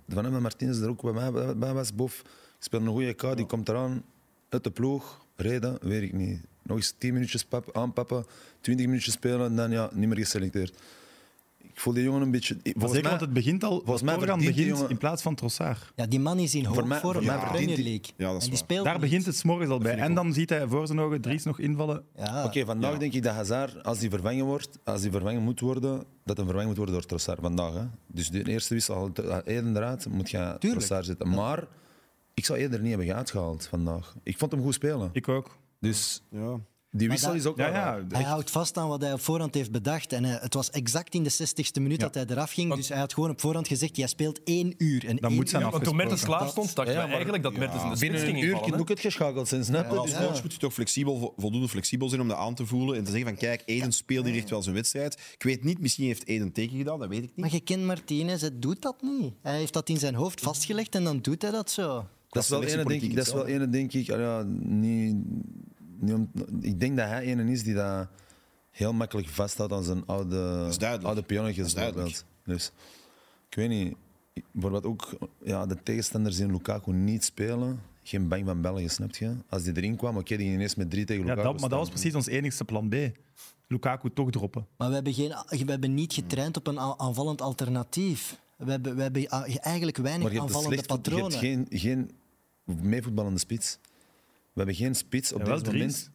Van 0.08 0.24
hem 0.24 0.36
en 0.36 0.42
Martinez 0.42 0.82
er 0.82 0.90
ook 0.90 1.02
bij 1.02 1.14
mij 1.14 1.32
bij- 1.32 1.58
bij 1.58 1.74
was. 1.74 1.96
Bof. 1.96 2.22
Ik 2.62 2.68
speel 2.68 2.80
een 2.82 2.88
goede 2.88 3.14
K, 3.14 3.36
die 3.36 3.46
komt 3.46 3.70
eraan 3.70 4.04
uit 4.50 4.64
de 4.64 4.72
ploeg. 4.72 5.26
Reden, 5.36 5.78
weet 5.82 6.02
ik 6.02 6.14
niet. 6.14 6.40
Nog 6.64 6.78
eens 6.78 6.94
10 6.98 7.14
minuutjes 7.14 7.44
pap, 7.44 7.78
aanpappen, 7.78 8.26
20 8.62 8.86
minuutjes 8.86 9.14
spelen 9.14 9.46
en 9.46 9.56
dan 9.56 9.72
ja, 9.72 9.90
niet 9.94 10.08
meer 10.08 10.18
geselecteerd. 10.18 10.74
Ik 11.58 11.80
voel 11.80 11.94
die 11.94 12.04
jongen 12.04 12.22
een 12.22 12.32
beetje. 12.32 12.58
Volgens 12.64 12.84
zeker, 12.86 13.02
mij, 13.02 13.10
want 13.10 13.22
het 13.22 13.34
begint 13.34 13.64
al... 13.64 13.82
volgens 13.86 14.02
mij 14.02 14.14
verdient 14.18 14.40
die 14.40 14.48
begint 14.50 14.68
jongen- 14.68 14.90
in 14.90 14.98
plaats 14.98 15.22
van 15.22 15.36
Trossard. 15.36 15.92
ja, 15.96 16.06
die 16.06 16.20
man 16.20 16.40
is 16.40 16.56
in 16.56 16.66
Voor 16.66 16.76
hoog 16.76 16.86
mij- 16.88 17.00
vorm 17.00 17.14
voor 17.14 17.22
de 17.22 17.28
verdient 17.28 17.52
Premier 17.52 17.76
hij- 17.76 17.84
League. 17.84 18.06
Ja, 18.18 18.32
dat 18.32 18.36
is 18.36 18.44
en 18.44 18.50
die 18.50 18.50
waar. 18.50 18.58
speelt 18.58 18.84
Daar 18.84 18.94
niet. 18.94 19.02
begint 19.04 19.26
het 19.26 19.36
s'morgens 19.36 19.70
al 19.70 19.80
bij. 19.80 19.98
En 19.98 20.14
dan 20.14 20.34
ziet 20.34 20.50
hij 20.50 20.68
voor 20.68 20.88
zijn 20.88 21.00
ogen 21.00 21.22
Dries 21.22 21.44
nog 21.44 21.60
invallen. 21.60 22.04
Ja. 22.16 22.44
Oké, 22.46 22.66
vandaag 22.66 22.92
Ja. 22.94 22.98
denk 22.98 23.14
ik 23.14 23.24
dat 23.24 23.34
Hazard, 23.34 23.84
als 23.84 24.00
die 24.00 24.10
vervangen 24.10 24.46
wordt, 24.46 24.70
als 24.84 25.02
die 25.02 25.12
vervangen 25.12 25.42
moet 25.42 25.60
worden, 25.60 26.04
dat 26.26 26.36
hij 26.38 26.46
vervangen 26.46 26.68
moet 26.68 26.78
worden 26.78 26.96
door 26.96 27.06
Trossard 27.06 27.40
vandaag. 27.42 27.74
Hè. 27.74 27.84
Dus 28.08 28.30
de 28.30 28.44
eerste 28.48 28.74
wissel, 28.74 28.96
al 28.96 29.12
eruit, 29.46 30.06
moet 30.10 30.30
je. 30.30 30.56
Trossard 30.60 31.06
zetten. 31.06 31.30
Maar 31.30 31.68
ik 32.42 32.48
zou 32.48 32.60
Eden 32.60 32.82
niet 32.82 32.96
hebben 32.96 33.16
uitgehaald 33.16 33.68
vandaag. 33.68 34.16
Ik 34.24 34.38
vond 34.38 34.52
hem 34.52 34.62
goed 34.62 34.74
spelen. 34.74 35.10
Ik 35.14 35.28
ook. 35.28 35.58
Dus 35.80 36.24
Ja. 36.32 36.60
die 36.92 37.10
wissel 37.10 37.28
dat- 37.28 37.38
is 37.38 37.46
ook 37.46 37.58
Ja, 37.58 37.72
wel 37.72 37.82
ja. 37.82 38.06
Hij 38.10 38.24
houdt 38.24 38.52
vast 38.52 38.78
aan 38.78 38.88
wat 38.88 39.02
hij 39.02 39.14
op 39.14 39.22
voorhand 39.22 39.54
heeft 39.54 39.72
bedacht. 39.72 40.14
En 40.14 40.26
eh, 40.26 40.42
het 40.42 40.54
was 40.54 40.70
exact 40.70 41.14
in 41.14 41.24
de 41.24 41.30
60ste 41.30 41.80
minuut 41.82 42.00
Ja. 42.00 42.06
dat 42.06 42.16
hij 42.16 42.26
eraf 42.28 42.52
ging. 42.52 42.68
Want- 42.68 42.80
Dus 42.80 42.90
hij 42.90 43.00
had 43.00 43.14
gewoon 43.14 43.30
op 43.30 43.42
voorhand 43.42 43.68
gezegd: 43.68 43.96
jij 43.96 44.08
speelt 44.08 44.44
één 44.44 44.74
uur. 44.78 45.06
En 45.08 45.16
Dan 45.16 45.30
één 45.30 45.38
moet 45.40 45.50
zijn 45.50 45.64
uur- 45.64 45.70
Want 45.72 45.84
toen 45.84 45.96
Mertens 45.96 46.24
klaar 46.24 46.40
Dat- 46.40 46.50
stond, 46.50 46.76
maar- 46.76 46.88
eigenlijk 46.88 47.44
dat 47.44 47.54
Mertens 47.58 47.84
in 47.84 47.90
de 47.90 47.96
spits 47.96 48.12
Binnen 48.12 48.36
een 48.36 48.44
uur 48.44 48.78
moet 48.78 48.90
het 48.90 49.00
geschakeld 49.00 49.48
zijn, 49.48 49.64
snap 49.66 49.92
je? 49.92 49.98
Als 49.98 50.10
Dus 50.10 50.20
coach 50.20 50.36
ja. 50.36 50.42
moet 50.42 50.54
je 50.54 50.60
toch 50.60 50.74
flexibel, 50.74 51.20
vo- 51.20 51.34
voldoende 51.38 51.68
flexibel 51.70 52.10
zijn 52.10 52.22
om 52.22 52.28
dat 52.28 52.38
aan 52.38 52.56
te 52.56 52.66
voelen 52.66 52.98
en 52.98 53.04
te 53.04 53.12
zeggen 53.12 53.30
van 53.30 53.38
kijk, 53.38 53.64
Eden 53.66 53.92
speelt 53.92 54.26
hier 54.26 54.36
echt 54.36 54.50
wel 54.50 54.62
zijn 54.64 54.76
wedstrijd. 54.76 55.20
Ik 55.34 55.44
weet 55.44 55.64
niet, 55.64 55.80
misschien 55.80 56.06
heeft 56.06 56.28
Eden 56.28 56.46
een 56.46 56.52
teken 56.54 56.78
gedaan, 56.78 57.00
dat 57.00 57.10
weet 57.10 57.24
ik 57.24 57.30
niet. 57.30 57.38
Maar 57.38 57.52
je 57.54 57.60
kent 57.60 57.84
Martinez, 57.84 58.42
hij 58.42 58.60
doet 58.60 58.82
dat 58.82 59.02
niet. 59.02 59.34
Hij 59.42 59.58
heeft 59.58 59.74
dat 59.74 59.90
in 59.90 59.98
zijn 59.98 60.16
hoofd 60.16 60.42
vastgelegd 60.42 60.96
en 60.96 61.04
dan 61.04 61.20
doet 61.22 61.42
hij 61.42 61.52
dat 61.52 61.72
zo. 61.72 62.06
Dat 62.32 62.44
is 62.44 62.50
wel 62.50 62.64
ene, 62.64 62.86
denk 62.86 63.02
ik. 63.02 63.16
Dat 63.16 63.28
is 63.28 63.34
wel 63.34 63.46
ene, 63.48 63.70
denk 63.70 63.94
ik. 63.94 64.10
ah 64.10 64.20
ja, 64.20 64.44
niet, 64.60 65.16
niet 66.00 66.14
om- 66.14 66.32
ik 66.62 66.80
denk 66.80 66.98
dat 66.98 67.08
hij 67.08 67.24
ene 67.24 67.52
is 67.52 67.64
die 67.64 67.74
dat 67.74 68.08
heel 68.72 68.94
makkelijk 68.94 69.28
vasthoudt 69.28 69.74
aan 69.74 69.84
zijn 69.84 70.06
oude, 70.06 70.70
oude 71.02 71.22
pionnetjes. 71.24 71.74
Bijvoorbeeld. 71.74 72.26
Dus 72.46 72.72
ik 73.50 73.56
weet 73.56 73.70
niet. 73.70 73.96
Bijvoorbeeld 74.52 74.86
ook 74.86 75.10
ja, 75.44 75.66
de 75.66 75.78
tegenstanders 75.84 76.40
in 76.40 76.52
Lukaku 76.52 76.92
niet 76.94 77.24
spelen. 77.24 77.80
Geen 78.04 78.28
bang 78.28 78.46
van 78.46 78.62
België, 78.62 78.90
snap 78.90 79.16
je? 79.16 79.36
Als 79.50 79.64
die 79.64 79.76
erin 79.78 79.96
kwam, 79.96 80.18
oké, 80.18 80.28
die 80.36 80.38
ging 80.46 80.54
ineens 80.54 80.76
met 80.76 80.90
drie 80.90 81.06
tegen 81.06 81.26
Ja, 81.26 81.30
Lukaku 81.30 81.52
dat, 81.52 81.60
maar 81.62 81.70
dat 81.70 81.80
was 81.80 81.90
precies 81.90 82.16
ons 82.16 82.28
enigste 82.28 82.66
plan 82.66 82.90
B. 82.90 82.96
Lukaku 83.68 84.10
toch 84.14 84.30
droppen. 84.32 84.68
Maar 84.78 84.88
we 84.88 84.94
hebben, 84.94 85.14
geen, 85.14 85.34
we 85.48 85.72
hebben 85.72 85.94
niet 85.94 86.14
getraind 86.14 86.58
op 86.58 86.68
een 86.68 86.80
aanvallend 86.80 87.42
alternatief. 87.42 88.40
We 88.56 88.72
hebben, 88.72 88.96
we 88.96 89.02
hebben 89.02 89.34
a- 89.34 89.46
eigenlijk 89.46 89.98
weinig 89.98 90.28
aanvallende 90.38 90.74
slecht, 90.76 90.86
je 90.88 90.94
hebt 90.94 91.04
patronen. 91.04 91.38
geen, 91.40 91.66
geen 91.70 92.12
meevoetballende 92.66 93.40
spits. 93.40 93.78
We 94.54 94.58
hebben 94.58 94.76
geen 94.76 94.96
spits 94.96 95.34
op 95.34 95.46
Ja, 95.46 95.56
dit 95.56 95.64
Dries. 95.64 96.10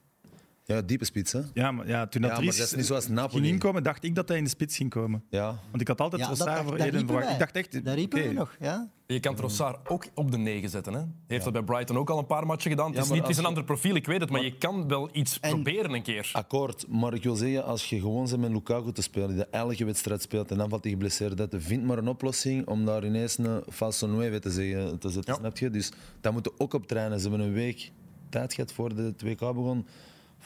Ja, 0.69 0.83
diepe 0.83 1.05
spits, 1.05 1.33
hè? 1.33 1.41
Ja, 1.55 1.71
maar 1.73 1.89
ja, 1.89 2.07
toen 2.07 2.23
dat 2.23 2.31
Ja, 2.31 2.37
dat 2.45 2.55
is 2.55 2.75
niet 2.75 2.87
zoals 2.87 3.09
Napoli. 3.09 3.41
ging 3.43 3.53
inkomen, 3.53 3.83
dacht 3.83 4.05
ik 4.05 4.15
dat 4.15 4.29
hij 4.29 4.37
in 4.39 4.45
de 4.45 4.51
spits 4.51 4.77
ging 4.77 4.91
komen. 4.91 5.25
Ja. 5.31 5.59
Want 5.71 5.81
ik 5.81 5.89
had 5.89 6.01
altijd 6.01 6.23
Ja, 6.23 6.29
dat 6.29 6.37
Trossard 6.37 6.67
voor 6.69 6.79
daar 6.79 6.87
Eden 6.87 7.07
verwacht. 7.07 7.31
Ik 7.31 7.39
dacht 7.39 7.57
echt... 7.57 7.85
Daar 7.85 7.95
riepen 7.95 8.19
oké. 8.19 8.29
we 8.29 8.35
nog. 8.35 8.57
Ja? 8.61 8.89
Je 9.07 9.21
kan 9.21 9.35
Trossard 9.35 9.89
ook 9.89 10.05
op 10.15 10.31
de 10.31 10.37
9 10.39 10.69
zetten. 10.71 10.93
Hè? 10.93 10.99
Hij 10.99 11.09
heeft 11.27 11.45
dat 11.45 11.53
bij 11.53 11.63
Brighton 11.63 11.97
ook 11.99 12.11
al 12.11 12.19
een 12.19 12.27
paar 12.27 12.47
matchen 12.47 12.71
gedaan. 12.71 12.95
Het 12.95 13.05
is, 13.05 13.11
niet, 13.11 13.21
het 13.21 13.31
is 13.31 13.37
een 13.37 13.43
je- 13.43 13.49
ander 13.49 13.65
profiel, 13.65 13.95
ik 13.95 14.07
weet 14.07 14.21
het, 14.21 14.31
maar 14.31 14.45
je 14.45 14.57
kan 14.59 14.89
wel 14.89 15.09
iets 15.13 15.41
En- 15.41 15.51
proberen 15.51 15.93
een 15.93 16.03
keer. 16.03 16.31
Akkoord, 16.33 16.87
maar 16.89 17.15
ik 17.15 17.23
wil 17.23 17.37
zeggen, 17.37 17.65
als 17.65 17.89
je 17.89 18.01
gewoon 18.01 18.27
bent 18.29 18.41
met 18.41 18.51
Lukaku 18.51 18.93
te 18.93 19.03
spelen, 19.03 19.35
die 19.35 19.45
elke 19.51 19.85
wedstrijd 19.85 20.23
speelt 20.23 20.51
en 20.51 20.57
dan 20.59 20.69
valt 20.69 20.83
hij 20.83 20.93
geblesseerd 20.93 21.41
uit, 21.41 21.55
vind 21.59 21.85
maar 21.85 21.99
een 21.99 22.09
oplossing 22.09 22.67
om 22.67 22.85
daar 22.85 23.05
ineens 23.05 23.39
een 23.39 23.63
falso 23.73 24.07
nueve 24.07 24.39
te, 24.39 24.51
zeggen, 24.51 24.99
te 24.99 25.09
zetten, 25.09 25.33
Ja. 25.35 25.41
snap 25.41 25.59
je? 25.59 25.71
Dus 25.71 25.93
dat 26.21 26.33
moeten 26.33 26.53
we 26.53 26.61
ook 26.61 26.75
op 26.75 26.87
trainen. 26.87 27.21
Ze 27.21 27.29
hebben 27.29 27.47
een 27.47 27.53
week 27.53 27.93
tijd 28.29 28.55
gehad 28.55 28.73
voor 28.73 28.95
de 28.95 29.15
2K 29.17 29.39
begon, 29.39 29.87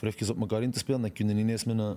voor 0.01 0.07
even 0.07 0.33
op 0.35 0.39
elkaar 0.41 0.61
in 0.63 0.71
te 0.71 0.79
spelen, 0.79 1.01
dan 1.01 1.11
kun 1.11 1.27
je 1.27 1.35
ineens 1.35 1.63
met 1.63 1.77
een 1.77 1.95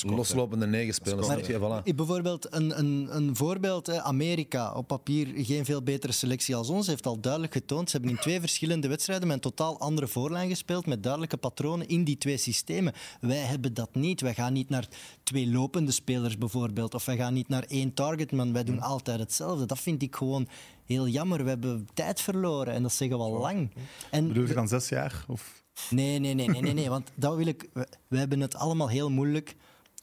kort, 0.00 0.16
loslopende 0.16 0.66
negen 0.66 0.94
spelen? 0.94 1.18
Voilà. 1.24 1.82
Ik- 1.84 1.96
Bijvoorbeeld 1.96 2.54
een, 2.54 2.78
een, 2.78 3.08
een 3.16 3.36
voorbeeld. 3.36 3.86
Hè. 3.86 4.02
Amerika, 4.02 4.72
op 4.72 4.86
papier 4.86 5.32
geen 5.44 5.64
veel 5.64 5.82
betere 5.82 6.12
selectie 6.12 6.56
als 6.56 6.68
ons, 6.68 6.86
heeft 6.86 7.06
al 7.06 7.20
duidelijk 7.20 7.52
getoond. 7.52 7.90
Ze 7.90 7.96
hebben 7.96 8.14
in 8.16 8.20
twee 8.22 8.40
verschillende 8.40 8.88
wedstrijden 8.88 9.26
met 9.26 9.36
een 9.36 9.42
totaal 9.42 9.80
andere 9.80 10.06
voorlijn 10.08 10.48
gespeeld, 10.48 10.86
met 10.86 11.02
duidelijke 11.02 11.36
patronen 11.36 11.88
in 11.88 12.04
die 12.04 12.18
twee 12.18 12.36
systemen. 12.36 12.92
Wij 13.20 13.36
hebben 13.38 13.74
dat 13.74 13.94
niet. 13.94 14.20
Wij 14.20 14.34
gaan 14.34 14.52
niet 14.52 14.68
naar 14.68 14.88
twee 15.22 15.50
lopende 15.50 15.92
spelers 15.92 16.38
bijvoorbeeld, 16.38 16.94
of 16.94 17.04
wij 17.04 17.16
gaan 17.16 17.34
niet 17.34 17.48
naar 17.48 17.64
één 17.68 17.94
targetman. 17.94 18.52
Wij 18.52 18.64
doen 18.64 18.80
altijd 18.80 19.18
hetzelfde. 19.18 19.66
Dat 19.66 19.78
vind 19.78 20.02
ik 20.02 20.16
gewoon 20.16 20.48
heel 20.84 21.08
jammer. 21.08 21.42
We 21.42 21.48
hebben 21.48 21.88
tijd 21.94 22.20
verloren 22.20 22.74
en 22.74 22.82
dat 22.82 22.92
zeggen 22.92 23.16
we 23.18 23.22
al 23.24 23.38
lang. 23.38 23.70
En 24.10 24.28
Bedoel 24.28 24.46
je 24.46 24.54
dan 24.54 24.68
zes 24.68 24.88
jaar? 24.88 25.24
Of... 25.28 25.64
Nee, 25.90 26.18
nee, 26.18 26.34
nee, 26.34 26.48
nee, 26.48 26.60
nee, 26.62 26.72
nee, 26.72 26.88
want 26.88 27.10
dat 27.14 27.36
wil 27.36 27.46
ik. 27.46 27.68
We, 27.72 27.88
we 28.08 28.18
hebben 28.18 28.40
het 28.40 28.54
allemaal 28.54 28.88
heel 28.88 29.10
moeilijk 29.10 29.56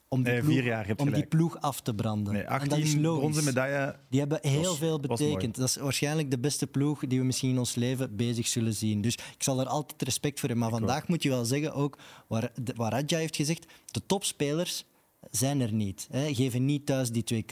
om 0.08 0.24
die, 0.24 0.34
Nee, 0.34 0.42
ploeg, 0.42 0.64
jaar, 0.64 0.94
om 0.98 1.12
die 1.14 1.26
ploeg 1.26 1.62
af 1.62 1.82
te 1.82 1.96
branden. 1.96 2.34
Nee, 2.34 2.42
en 2.44 2.68
dat 2.70 2.78
is 2.78 2.84
18 2.84 3.02
logisch. 3.02 3.20
bronzen 3.20 3.44
medaille. 3.44 3.96
Die 4.10 4.20
hebben 4.20 4.40
heel 4.42 4.62
was- 4.64 4.78
veel 4.78 5.00
betekend. 5.00 5.56
Dat 5.56 5.68
is 5.68 5.76
waarschijnlijk 5.76 6.32
de 6.32 6.40
beste 6.40 6.68
ploeg 6.68 7.00
die 7.08 7.20
we 7.20 7.26
misschien 7.26 7.50
in 7.50 7.58
ons 7.60 7.76
leven 7.76 8.16
bezig 8.16 8.48
zullen 8.48 8.74
zien. 8.74 9.02
Dus 9.02 9.14
ik 9.14 9.44
zal 9.44 9.60
er 9.60 9.68
altijd 9.68 10.02
respect 10.02 10.40
voor 10.40 10.50
hebben. 10.50 10.68
Maar 10.70 10.78
vandaag 10.80 11.08
moet 11.08 11.24
je 11.24 11.30
wel 11.30 11.46
zeggen, 11.46 11.74
ook 11.74 11.98
waar, 12.28 12.52
de- 12.62 12.74
waar 12.76 12.92
Radja 12.92 13.18
heeft 13.18 13.36
gezegd, 13.36 13.66
de 13.92 14.02
topspelers 14.06 14.86
zijn 15.32 15.62
er 15.62 15.74
niet. 15.74 16.08
Hè, 16.12 16.34
geven 16.34 16.66
niet 16.66 16.86
thuis 16.86 17.12
die 17.12 17.24
2K. 17.24 17.50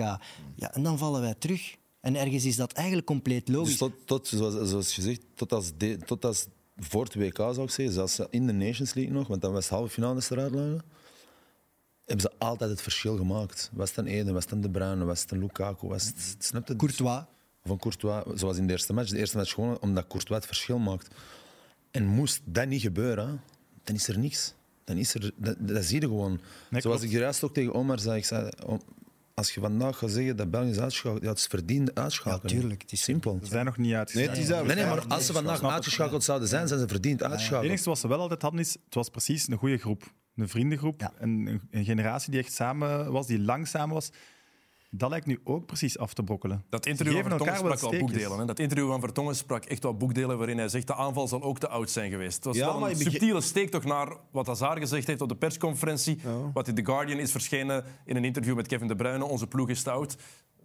Ja, 0.55 0.73
en 0.73 0.83
dan 0.83 0.97
vallen 0.97 1.21
wij 1.21 1.35
terug. 1.39 1.75
En 2.01 2.15
ergens 2.15 2.45
is 2.45 2.55
dat 2.55 2.71
eigenlijk 2.71 3.07
compleet 3.07 3.49
logisch. 3.49 3.69
Dus 3.69 3.77
tot, 3.77 3.91
tot 4.05 4.27
zoals, 4.27 4.69
zoals 4.69 4.95
je 4.95 5.01
zegt, 5.01 5.21
tot 5.35 5.53
als, 5.53 5.71
de, 5.77 5.97
tot 5.97 6.25
als 6.25 6.45
voor 6.89 7.03
het 7.03 7.15
WK 7.15 7.37
zou 7.37 7.61
ik 7.61 7.69
zeggen, 7.69 7.93
zelfs 7.93 8.19
in 8.29 8.47
de 8.47 8.53
Nations 8.53 8.93
League 8.93 9.13
nog, 9.13 9.27
want 9.27 9.41
dan 9.41 9.53
was 9.53 9.63
het 9.63 9.73
halve 9.73 9.93
finale 9.93 10.21
eruit 10.29 10.51
lagen, 10.51 10.81
hebben 12.05 12.21
ze 12.21 12.31
altijd 12.37 12.69
het 12.69 12.81
verschil 12.81 13.17
gemaakt. 13.17 13.69
Was 13.73 13.95
het 13.95 14.05
Eden, 14.05 14.33
was 14.33 14.45
het 14.49 14.61
De 14.63 14.69
Bruyne, 14.69 15.05
was 15.05 15.21
het 15.21 15.31
Lukaku, 15.31 15.87
was 15.87 16.05
het, 16.05 16.35
snap 16.39 16.67
je? 16.67 16.75
Courtois. 16.75 17.23
van 17.63 17.77
Courtois, 17.77 18.23
zoals 18.39 18.57
in 18.57 18.67
de 18.67 18.73
eerste 18.73 18.93
match. 18.93 19.09
De 19.09 19.17
eerste 19.17 19.37
match 19.37 19.53
gewoon 19.53 19.79
omdat 19.79 20.07
Courtois 20.07 20.37
het 20.37 20.45
verschil 20.47 20.77
maakt. 20.79 21.15
En 21.91 22.05
moest 22.05 22.41
dat 22.45 22.67
niet 22.67 22.81
gebeuren, 22.81 23.41
dan 23.83 23.95
is 23.95 24.07
er 24.07 24.19
niks. 24.19 24.53
Dan 24.83 24.97
is 24.97 25.13
er, 25.13 25.31
dat, 25.35 25.55
dat 25.59 25.83
zie 25.83 26.01
je 26.01 26.07
gewoon. 26.07 26.31
Nee, 26.69 26.81
zoals 26.81 26.99
klopt. 26.99 27.13
ik 27.13 27.19
juist 27.19 27.43
ook 27.43 27.53
tegen 27.53 27.73
Omar 27.73 27.99
zei, 27.99 28.17
ik 28.17 28.25
zei 28.25 28.49
om- 28.65 28.81
als 29.33 29.53
je 29.53 29.59
vandaag 29.59 29.97
gaat 29.97 30.11
zeggen 30.11 30.35
dat 30.37 30.51
België 30.51 30.69
is 30.69 30.79
uitgeschakeld, 30.79 31.23
ja, 31.23 31.29
het 31.29 31.37
is 31.37 31.45
verdiend 31.47 31.95
uitschakelen. 31.95 32.53
Ja, 32.55 32.59
tuurlijk, 32.61 32.81
het 32.81 32.91
is 32.91 33.03
simpel. 33.03 33.39
Ze 33.43 33.47
zijn 33.49 33.65
nog 33.65 33.77
niet 33.77 33.87
Nee, 33.87 33.95
uitgeschakeld. 33.97 34.37
het 34.37 34.45
is 34.49 34.55
dat. 34.55 34.65
Nee, 34.65 34.75
nee, 34.75 34.85
maar 34.85 35.05
als 35.07 35.25
ze 35.25 35.33
vandaag 35.33 35.61
het. 35.61 35.69
uitgeschakeld 35.71 36.23
zouden 36.23 36.47
zijn, 36.47 36.67
zijn 36.67 36.79
ze 36.79 36.87
verdiend 36.87 37.19
Het 37.19 37.29
uitgeschakeld. 37.29 37.69
enige 37.69 37.83
wat 37.89 37.99
ze 37.99 38.07
wel 38.07 38.19
altijd 38.19 38.41
hadden 38.41 38.59
is, 38.59 38.73
het 38.85 38.93
was 38.95 39.09
precies 39.09 39.47
een 39.47 39.57
goede 39.57 39.77
groep. 39.77 40.03
Een 40.35 40.49
vriendengroep, 40.49 40.99
Ja. 41.01 41.11
een, 41.19 41.47
een, 41.47 41.61
een 41.71 41.85
generatie 41.85 42.31
die 42.31 42.39
echt 42.39 42.53
samen 42.53 43.11
was, 43.11 43.27
die 43.27 43.39
lang 43.39 43.67
samen 43.67 43.93
was. 43.93 44.09
Dat 44.93 45.09
lijkt 45.09 45.25
nu 45.25 45.39
ook 45.43 45.65
precies 45.65 45.97
af 45.97 46.13
te 46.13 46.23
brokkelen. 46.23 46.63
Dat 46.69 46.85
interview 46.85 47.13
van 47.21 47.29
Vertongen 47.29 47.55
sprak 47.55 47.79
wel 47.79 47.99
boekdelen. 47.99 48.39
Hè? 48.39 48.45
Dat 48.45 48.59
interview 48.59 48.87
van 48.89 48.99
Vertongen 48.99 49.35
sprak 49.35 49.65
echt 49.65 49.83
wel 49.83 49.97
boekdelen 49.97 50.37
waarin 50.37 50.57
hij 50.57 50.67
zegt 50.69 50.87
de 50.87 50.95
aanval 50.95 51.27
zal 51.27 51.41
ook 51.41 51.59
te 51.59 51.67
oud 51.67 51.89
zijn 51.89 52.11
geweest. 52.11 52.35
Het 52.35 52.45
was 52.45 52.55
Ja, 52.57 52.65
wel 52.79 52.89
een 52.89 52.95
subtiele 52.95 53.41
steek 53.41 53.69
toch 53.71 53.83
naar 53.83 54.17
wat 54.31 54.47
Hazard 54.47 54.79
gezegd 54.79 55.07
heeft 55.07 55.21
op 55.21 55.29
de 55.29 55.35
persconferentie. 55.35 56.19
Wat 56.53 56.67
in 56.67 56.75
The 56.75 56.85
Guardian 56.85 57.19
is 57.19 57.31
verschenen 57.31 57.83
in 58.05 58.15
een 58.15 58.25
interview 58.25 58.55
met 58.55 58.67
Kevin 58.67 58.87
De 58.87 58.95
Bruyne. 58.95 59.25
Onze 59.25 59.47
ploeg 59.47 59.69
is 59.69 59.83
te 59.83 59.91
oud. 59.91 60.15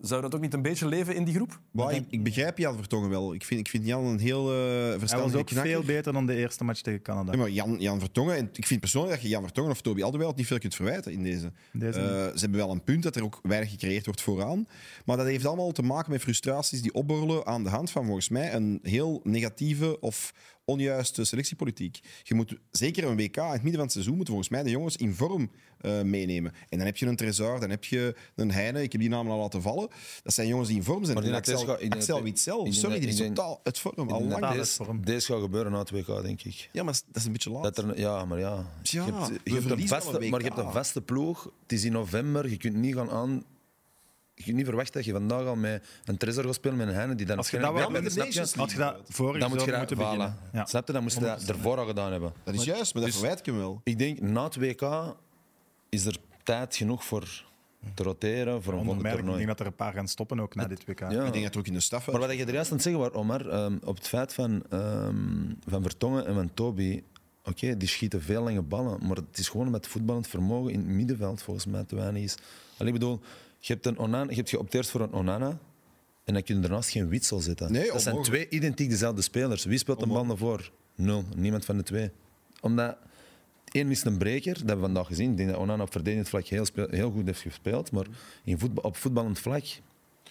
Zou 0.00 0.22
dat 0.22 0.35
ook 0.35 0.40
niet 0.40 0.54
een 0.54 0.62
beetje 0.62 0.87
leven 0.87 1.14
in 1.14 1.24
die 1.24 1.35
groep? 1.35 1.61
Ik, 1.90 2.04
ik 2.11 2.22
begrijp 2.22 2.59
Jan 2.59 2.76
Vertongen 2.76 3.11
wel. 3.11 3.35
Ik 3.35 3.44
vind, 3.44 3.61
ik 3.61 3.68
vind 3.68 3.87
Jan 3.87 4.04
een 4.04 4.18
heel 4.18 4.48
Hij 4.50 4.90
was 4.90 4.98
verstandige 4.98 5.38
ook 5.38 5.46
knakker. 5.46 5.72
veel 5.72 5.82
beter 5.82 6.12
dan 6.12 6.26
de 6.26 6.35
eerste 6.35 6.64
match 6.64 6.80
tegen 6.80 7.02
Canada. 7.02 7.32
Ja, 7.32 7.38
maar 7.38 7.50
Jan, 7.50 7.76
Jan 7.78 8.00
Vertongen, 8.00 8.37
en 8.37 8.48
ik 8.52 8.66
vind 8.66 8.80
persoonlijk 8.80 9.14
dat 9.14 9.22
je 9.22 9.28
Jan 9.28 9.42
Vertongen 9.42 9.70
of 9.70 9.80
Toby 9.80 10.02
Alderweireld 10.02 10.37
niet 10.38 10.46
veel 10.46 10.59
kunt 10.59 10.74
verwijten 10.74 11.12
in 11.12 11.22
deze. 11.22 11.52
Deze 11.72 11.98
Eh, 12.00 12.06
ze 12.06 12.40
hebben 12.40 12.59
wel 12.59 12.70
een 12.70 12.85
punt 12.85 13.02
dat 13.02 13.16
er 13.16 13.22
ook 13.24 13.40
weinig 13.42 13.70
gecreëerd 13.70 14.04
wordt 14.04 14.20
vooraan. 14.22 14.68
Maar 15.04 15.16
dat 15.16 15.26
heeft 15.26 15.46
allemaal 15.46 15.72
te 15.72 15.82
maken 15.82 16.11
met 16.12 16.20
frustraties 16.20 16.82
die 16.82 16.94
opborrelen 16.94 17.46
aan 17.46 17.62
de 17.64 17.70
hand 17.70 17.90
van 17.90 18.04
volgens 18.04 18.28
mij 18.28 18.54
een 18.54 18.78
heel 18.82 19.20
negatieve 19.24 20.00
of 20.00 20.32
onjuiste 20.66 21.24
selectiepolitiek. 21.24 22.00
Je 22.22 22.35
moet 22.35 22.57
zeker 22.70 23.05
een 23.05 23.16
WK 23.16 23.37
in 23.37 23.42
het 23.42 23.52
midden 23.52 23.72
van 23.72 23.83
het 23.83 23.92
seizoen 23.92 24.14
moeten 24.14 24.35
volgens 24.35 24.52
mij 24.55 24.62
de 24.62 24.70
jongens 24.70 24.96
in 24.96 25.14
vorm 25.14 25.50
eh, 25.81 26.02
meenemen. 26.02 26.52
En 26.68 26.79
dan 26.79 26.87
heb 26.87 26.96
je 26.96 27.07
een 27.07 27.16
Trezor, 27.16 27.61
dan 27.61 27.70
heb 27.70 27.85
je 27.85 28.14
een 28.35 28.50
Heine, 28.50 28.83
ik 28.83 28.92
heb 28.92 29.00
die 29.00 29.11
namen 29.11 29.33
al 29.33 29.38
laten 29.38 29.62
vallen. 29.62 29.88
Dat 30.22 30.35
zijn 30.35 30.48
jongens 30.48 30.68
die 30.68 30.76
in 30.76 30.85
vorm 30.85 31.05
zijn. 31.05 31.16
Maar 31.16 31.26
dat 31.26 31.35
Axel, 31.35 31.66
denk 31.66 31.94
Axel 31.94 32.22
denk 32.22 32.37
sorry, 32.74 33.00
die 33.00 33.09
is 33.09 33.16
totaal 33.16 33.61
het 33.62 33.79
vorm. 33.79 34.09
Al 34.09 34.24
lang. 34.24 35.05
deze, 35.05 35.33
gaat 35.33 35.40
gebeuren 35.40 35.72
na 35.72 35.79
het 35.79 35.90
WK, 35.90 36.22
denk 36.22 36.42
ik. 36.42 36.68
Ja, 36.72 36.83
maar 36.83 36.94
dat 37.07 37.16
is 37.16 37.24
een 37.24 37.33
beetje 37.33 37.50
laat. 37.50 37.62
Dat 37.62 37.79
er, 37.79 37.98
ja, 37.98 38.24
maar 38.24 38.38
ja. 38.38 38.66
Ja, 38.83 39.05
je 39.05 39.12
hebt, 39.12 39.29
we 39.29 39.40
je 39.44 39.55
hebt 39.55 39.70
een 39.70 39.88
vaste, 39.88 40.22
een 40.22 40.31
maar 40.31 40.40
je 40.40 40.46
hebt 40.46 40.59
een 40.59 40.72
vaste 40.72 41.02
ploeg. 41.02 41.50
Het 41.62 41.72
is 41.72 41.85
in 41.85 41.92
november. 41.92 42.50
Je 42.50 42.57
kunt 42.57 42.74
niet 42.74 42.94
gaan 42.94 43.11
aan. 43.11 43.44
Je 44.38 44.42
kunt 44.44 44.57
niet 44.57 44.66
verwachten 44.66 44.94
dat 44.94 45.05
je 45.05 45.12
vandaag 45.12 45.46
al 45.46 45.57
met 45.57 45.83
een 46.05 46.16
Trezor 46.16 46.44
gaat 46.44 46.55
spelen 46.55 46.77
met 46.77 46.88
een 46.88 46.94
Heine 46.94 47.14
die 47.14 47.27
dan 47.27 47.37
Als 47.37 47.51
je 47.51 47.59
dat 47.59 47.72
wel 47.72 47.90
met 47.90 48.11
de 48.12 48.18
Nations? 48.18 48.55
Had 48.55 48.70
je 48.70 48.79
dat 48.79 48.96
vorig 49.09 49.40
Dan 49.40 49.51
moet 49.51 49.61
je 49.61 49.66
zouden 49.70 49.88
dat 49.88 49.96
moeten 49.96 49.96
voilà. 49.96 50.18
beginnen. 50.18 50.51
Ja. 50.53 50.66
Snap 50.66 50.87
je? 50.87 50.92
Dan 50.92 51.03
moest 51.03 51.14
je 51.18 51.25
dat 51.25 51.42
ervoor 51.49 51.79
al 51.79 51.87
gedaan 51.87 52.12
hebben. 52.12 52.33
Dat 52.44 52.55
is 52.55 52.64
juist, 52.64 52.94
maar 52.94 53.03
dat 53.03 53.11
Dus- 53.12 53.20
verwijt 53.20 53.38
ik 53.38 53.46
hem 53.46 53.57
wel. 53.57 53.81
Ik 53.85 53.99
denk, 53.99 54.20
na 54.20 54.44
het 54.44 54.57
WK 54.57 55.14
is 55.88 56.05
er 56.05 56.16
tijd 56.42 56.77
genoeg 56.77 57.05
voor 57.05 57.44
te 57.94 58.03
roteren 58.03 58.62
voor 58.62 58.72
een 58.72 58.79
volgende 58.79 59.03
mij, 59.03 59.11
ik 59.12 59.16
toernooi. 59.16 59.37
denk 59.37 59.49
dat 59.49 59.61
er 59.61 59.66
een 59.66 59.75
paar 59.77 59.92
gaan 59.92 60.09
stoppen 60.09 60.40
ook 60.40 60.55
na 60.55 60.66
dit 60.66 60.85
WK. 60.87 61.01
Ja. 61.01 61.25
Ik 61.25 61.33
denk 61.33 61.44
dat 61.44 61.57
ook 61.57 61.66
in 61.66 61.72
de 61.72 61.81
staf 61.81 62.07
Maar 62.07 62.20
wat 62.20 62.33
je 62.33 62.44
er 62.44 62.53
juist 62.53 62.68
aan 62.70 62.75
het 62.77 62.83
zeggen 62.85 63.03
was, 63.03 63.12
Omar, 63.12 63.49
ehm, 63.49 63.77
op 63.85 63.96
het 63.96 64.09
feit 64.09 64.35
van, 64.35 64.62
ehm, 64.70 65.14
van 65.66 65.83
Vertongen 65.83 66.27
en 66.27 66.35
van 66.35 66.51
Toby, 66.55 67.03
oké, 67.44 67.77
die 67.77 67.88
schieten 67.88 68.22
veel 68.22 68.42
lange 68.42 68.62
ballen, 68.62 69.07
maar 69.07 69.16
het 69.16 69.38
is 69.38 69.49
gewoon 69.49 69.70
met 69.70 69.87
voetballend 69.87 70.27
vermogen 70.29 70.72
in 70.72 70.79
het 70.79 70.88
middenveld 70.88 71.42
volgens 71.42 71.66
mij 71.66 71.85
te 71.85 71.94
weinig 71.96 72.22
is. 72.22 72.35
Allee, 72.77 72.92
ik 72.92 72.99
bedoel, 72.99 73.20
je 73.58 73.72
hebt, 73.72 73.86
een 73.86 73.98
Onana, 73.98 74.30
je 74.30 74.36
hebt 74.36 74.50
geopteerd 74.50 74.90
voor 74.90 75.00
een 75.00 75.12
Onana 75.12 75.58
en 76.24 76.34
dan 76.34 76.42
kun 76.42 76.54
je 76.54 76.60
daarnaast 76.60 76.90
geen 76.90 77.08
Witsel 77.08 77.40
zetten. 77.40 77.72
Nee, 77.72 77.92
dat 77.92 78.02
zijn 78.02 78.22
twee 78.22 78.48
identiek 78.48 78.90
dezelfde 78.90 79.22
spelers. 79.22 79.64
Wie 79.64 79.78
speelt 79.78 80.00
de 80.00 80.06
bal 80.06 80.26
naar 80.26 80.36
voren? 80.36 80.64
Nul. 80.94 81.24
Niemand 81.36 81.64
van 81.64 81.76
de 81.76 81.82
twee. 81.82 82.10
Omdat 82.60 82.96
één 83.72 83.90
is 83.90 84.04
een 84.04 84.18
breker, 84.18 84.52
dat 84.52 84.58
hebben 84.58 84.76
we 84.76 84.84
vandaag 84.84 85.06
gezien. 85.06 85.30
Ik 85.30 85.36
denk 85.36 85.48
dat 85.48 85.58
Onana 85.58 85.82
op 85.82 85.92
verdedigend 85.92 86.28
vlak 86.28 86.46
heel, 86.46 86.66
heel 86.74 87.10
goed 87.10 87.26
heeft 87.26 87.40
gespeeld, 87.40 87.90
maar 87.92 88.06
in 88.44 88.58
voetbal, 88.58 88.84
op 88.84 88.96
voetballend 88.96 89.38
vlak 89.38 89.64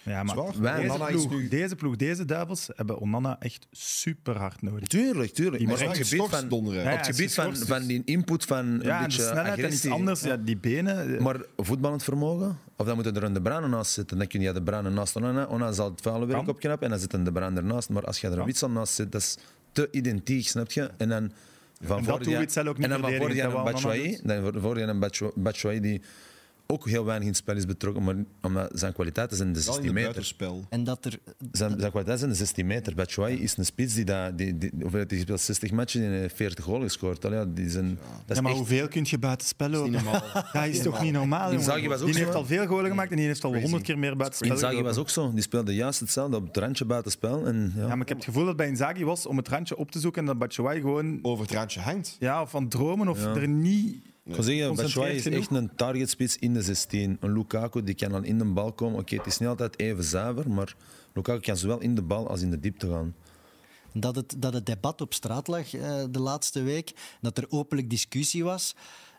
Ja, 0.06 0.22
maar 0.22 0.34
Zwaar. 0.34 0.52
Wij- 0.60 0.80
deze, 0.82 0.94
Onana 0.94 1.08
is 1.08 1.26
ploeg, 1.26 1.30
nu- 1.40 1.48
deze 1.48 1.76
ploeg, 1.76 1.96
deze 1.96 2.24
duivels, 2.24 2.68
hebben 2.76 2.98
Onana 3.00 3.36
echt 3.40 3.66
super 3.70 4.36
hard 4.38 4.62
nodig. 4.62 4.88
Tuurlijk, 4.88 5.32
tuurlijk. 5.32 5.58
Die 5.58 5.66
Maar 5.66 5.82
op 5.82 5.88
het 5.88 6.06
gebied 6.08 6.28
van, 6.28 6.48
donderen. 6.48 6.82
Ja, 6.82 6.92
op 6.92 6.96
het 6.98 7.06
gebied 7.06 7.34
van, 7.34 7.54
die 7.86 8.02
input 8.04 8.44
van 8.44 8.58
een 8.66 8.80
Ja, 8.82 8.96
en 8.96 8.98
de 8.98 9.04
beetje 9.04 9.22
snelheid 9.22 9.58
en 9.58 9.72
iets 9.72 9.88
anders. 9.88 10.20
Ja, 10.20 10.36
die 10.36 10.56
benen. 10.56 11.14
eh, 11.16 11.20
Maar 11.20 11.40
voetballend 11.56 12.02
vermogen, 12.04 12.58
of 12.76 12.86
dan 12.86 12.94
moeten 12.94 13.16
er 13.16 13.22
een 13.22 13.32
De 13.32 13.40
Bruyne 13.42 13.68
naast 13.68 13.92
zitten. 13.92 14.18
Dan 14.18 14.26
kun 14.26 14.40
je 14.40 14.52
de 14.52 14.62
Bruyne 14.62 14.90
naast 14.90 15.16
Onana. 15.16 15.44
Onana 15.46 15.72
zal 15.72 15.90
het 15.90 16.00
vuile 16.00 16.26
werk 16.26 16.48
opknappen 16.48 16.84
en 16.84 16.90
dan 16.90 17.00
zit 17.00 17.12
een 17.12 17.24
De 17.24 17.32
Bruyne 17.32 17.56
ernaast. 17.56 17.88
Maar 17.88 18.04
als 18.04 18.20
je 18.20 18.26
er 18.28 18.38
een. 18.38 18.44
Witsel 18.44 18.70
naast 18.70 18.94
zit, 18.94 19.12
dat 19.12 19.20
is 19.20 19.36
te 19.72 19.88
identiek, 19.90 20.48
snap 20.48 20.70
je? 20.70 20.90
En 20.96 21.08
dan 21.08 21.32
van 21.82 21.98
En 21.98 22.04
dat 22.04 22.12
ook 22.68 22.76
niet 22.76 22.84
En 22.84 22.90
dan 22.90 23.00
van 23.00 23.16
voor 23.16 23.28
dat 23.34 23.52
een 23.54 23.64
Batshuayi, 23.64 24.18
dan 24.22 24.60
voor- 24.60 24.74
die 24.74 24.84
een 24.84 24.98
Batshu- 24.98 25.30
Batshuayi 25.34 25.80
die 25.80 26.00
ook 26.66 26.88
heel 26.88 27.04
weinig 27.04 27.22
in 27.26 27.32
het 27.32 27.42
spel 27.42 27.56
is 27.56 27.66
betrokken, 27.66 28.02
maar 28.04 28.14
omdat 28.42 28.70
zijn 28.74 28.92
kwaliteiten 28.92 29.36
zijn 29.36 29.52
de 29.52 29.64
Wel 29.64 29.76
in 29.76 29.82
16 29.82 29.84
het 29.84 29.94
meter. 29.94 30.12
buitenspel. 30.12 30.64
En 30.68 30.84
dat 30.84 31.04
er... 31.04 31.18
Zijn, 31.52 31.70
zijn 31.78 31.90
kwaliteiten 31.90 32.18
zijn 32.18 32.30
de 32.30 32.36
16 32.36 32.66
meter. 32.66 32.94
Batshuayi 32.94 33.38
is 33.38 33.56
een 33.56 33.64
spits 33.64 33.94
die, 33.94 34.04
dat, 34.04 34.38
die, 34.38 34.58
die, 34.58 34.70
hoeveel 34.80 34.98
heeft 34.98 35.10
hij 35.10 35.18
gespeeld? 35.18 35.40
60 35.40 35.70
matchen 35.70 36.02
en 36.02 36.10
hij 36.10 36.18
heeft 36.20 36.36
40 36.36 36.64
goals 36.64 36.82
gescoord. 36.82 37.24
Allee, 37.24 37.38
ja, 37.38 37.44
die 37.44 37.70
zijn, 37.70 37.88
dat 37.88 37.96
is 38.28 38.36
ja, 38.36 38.42
maar 38.42 38.50
echt- 38.50 38.60
hoeveel 38.60 38.88
kun 38.88 39.04
je 39.08 39.18
buiten 39.18 39.46
spel 39.46 39.68
lopen? 39.68 39.90
niet 39.90 40.02
normaal. 40.02 40.22
Dat 40.52 40.66
is 40.66 40.82
toch 40.88 41.02
niet 41.02 41.12
normaal? 41.12 41.50
Inzaghi 41.52 41.88
was 41.88 42.00
ook 42.00 42.04
Die 42.06 42.14
zo, 42.14 42.20
heeft 42.20 42.34
al 42.34 42.44
veel 42.46 42.66
golen 42.66 42.90
gemaakt 42.90 43.10
en 43.10 43.16
die 43.16 43.26
heeft 43.26 43.44
al 43.44 43.54
honderd 43.60 43.82
keer 43.82 43.98
meer 43.98 44.16
buiten 44.16 44.38
spel 44.38 44.50
Inzaghi 44.50 44.82
was 44.82 44.96
ook 44.96 45.10
zo. 45.10 45.32
Die 45.32 45.42
speelde 45.42 45.74
juist 45.74 46.00
hetzelfde 46.00 46.36
op 46.36 46.46
het 46.46 46.56
randje 46.56 46.84
buitenspel. 46.84 47.46
En, 47.46 47.72
ja. 47.76 47.80
Ja, 47.82 47.88
maar 47.88 48.00
ik 48.00 48.08
heb 48.08 48.16
het 48.16 48.26
gevoel 48.26 48.44
dat 48.44 48.56
bij 48.56 48.68
Inzaghi 48.68 49.04
was 49.04 49.26
om 49.26 49.36
het 49.36 49.48
randje 49.48 49.76
op 49.76 49.90
te 49.90 49.98
zoeken 50.00 50.20
en 50.20 50.26
dat 50.26 50.38
Batshuayi 50.38 50.80
gewoon 50.80 51.18
Over 51.22 51.44
het 51.44 51.54
randje 51.54 51.80
hangt. 51.80 52.16
ja, 52.18 52.42
of 52.42 52.50
van 52.50 52.68
dromen 52.68 53.08
of 53.08 53.24
er 53.24 53.48
niet... 53.48 54.14
Ik 54.26 54.34
wil 54.34 54.44
zeggen, 54.44 54.74
Batshuayi 54.74 55.16
is 55.16 55.22
genoeg. 55.22 55.38
echt 55.38 55.50
een 55.50 55.70
targetspits 55.76 56.36
in 56.38 56.54
de 56.54 56.62
16. 56.62 57.16
Een 57.20 57.32
Lukaku 57.32 57.82
die 57.82 57.94
kan 57.94 58.10
dan 58.10 58.24
in 58.24 58.38
de 58.38 58.44
bal 58.44 58.72
komen. 58.72 59.00
Oké, 59.00 59.16
het 59.16 59.26
is 59.26 59.38
niet 59.38 59.48
altijd 59.48 59.78
even 59.78 60.04
zuiver, 60.04 60.50
maar 60.50 60.76
Lukaku 61.14 61.40
kan 61.40 61.56
zowel 61.56 61.80
in 61.80 61.94
de 61.94 62.02
bal 62.02 62.28
als 62.28 62.40
in 62.40 62.50
de 62.50 62.60
diepte 62.60 62.88
gaan. 62.90 63.14
dat 63.92 64.16
het, 64.16 64.34
dat 64.38 64.52
het 64.52 64.66
debat 64.66 65.00
op 65.00 65.14
straat 65.14 65.46
lag 65.48 65.74
eh, 65.74 66.04
de 66.10 66.20
laatste 66.20 66.62
week, 66.62 66.92
dat 67.20 67.38
er 67.38 67.46
openlijk 67.48 67.90
discussie 67.90 68.44
was. 68.44 68.74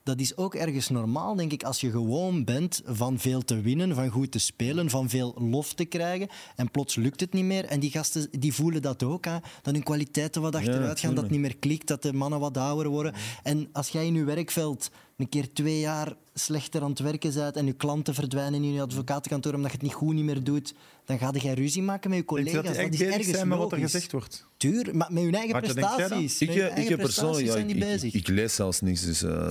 Dat 0.08 0.20
is 0.20 0.38
ook 0.38 0.56
ergens 0.56 0.90
normaal, 0.90 1.36
denk 1.36 1.52
ik, 1.52 1.64
als 1.64 1.82
je 1.82 1.92
gewoon 1.92 2.44
bent 2.44 2.82
van 2.86 3.20
veel 3.20 3.42
te 3.42 3.62
winnen, 3.62 3.96
van 3.96 4.10
goed 4.10 4.32
te 4.32 4.40
spelen, 4.40 4.90
van 4.90 5.10
veel 5.10 5.36
lof 5.40 5.74
te 5.74 5.86
krijgen. 5.86 6.28
En 6.56 6.72
plots 6.72 6.96
lukt 6.96 7.20
het 7.20 7.34
niet 7.34 7.44
meer. 7.44 7.66
En 7.66 7.80
die 7.80 7.92
gasten 7.92 8.28
die 8.40 8.54
voelen 8.54 8.82
dat 8.82 9.04
ook. 9.04 9.26
Hè, 9.26 9.38
dat 9.62 9.74
hun 9.74 9.84
kwaliteiten 9.84 10.42
wat 10.42 10.56
achteruit 10.56 11.00
gaan, 11.00 11.14
dat 11.14 11.24
het 11.24 11.32
niet 11.32 11.42
meer 11.42 11.58
klikt, 11.58 11.88
dat 11.88 12.02
de 12.02 12.14
mannen 12.14 12.40
wat 12.40 12.58
ouder 12.58 12.92
worden. 12.92 13.14
En 13.44 13.70
als 13.72 13.90
jij 13.90 14.06
in 14.06 14.14
je 14.14 14.24
werkveld 14.24 14.90
een 15.18 15.30
keer 15.30 15.54
twee 15.54 15.80
jaar 15.80 16.16
slechter 16.34 16.82
aan 16.82 16.90
het 16.90 17.00
werken 17.00 17.34
bent 17.34 17.56
en 17.56 17.66
je 17.66 17.74
klanten 17.74 18.14
verdwijnen 18.14 18.64
in 18.64 18.74
je 18.74 18.82
advocatenkantoor 18.82 19.54
omdat 19.54 19.72
je 19.72 19.78
het 19.78 19.86
niet 19.86 19.96
goed 19.96 20.14
niet 20.14 20.24
meer 20.24 20.44
doet, 20.44 20.74
dan 21.08 21.20
ga 21.20 21.32
je 21.34 21.54
ruzie 21.54 21.82
maken 21.84 22.10
met 22.10 22.20
je 22.20 22.26
Denk 22.26 22.46
collega's. 22.46 22.76
je 22.76 22.84
dat 22.84 22.94
is 22.94 23.02
ergens 23.02 23.28
zijn 23.28 23.48
met 23.48 23.58
wat 23.58 23.72
er 23.72 23.78
gezegd 23.78 24.12
wordt? 24.12 24.46
Tuur, 24.58 24.96
maar 24.96 25.08
met 25.14 25.24
hun 25.24 25.34
eigen 25.36 25.54
Wat, 25.54 25.62
denk 25.64 25.74
jij 25.76 25.88
dan? 25.88 25.96
prestaties. 25.98 26.42
Ik, 26.42 26.50
eh, 26.50 26.56
ik 26.56 26.62
eigen 26.72 26.88
heb 26.90 27.00
persoonlijk, 27.00 27.46
ja, 27.48 27.56
ik, 27.56 27.70
ik, 27.70 27.80
bezig. 27.80 28.14
ik 28.14 28.28
lees 28.28 28.56
zelfs 28.56 28.82
niks. 28.82 29.02
Dus 29.06 29.24
eh, 29.24 29.50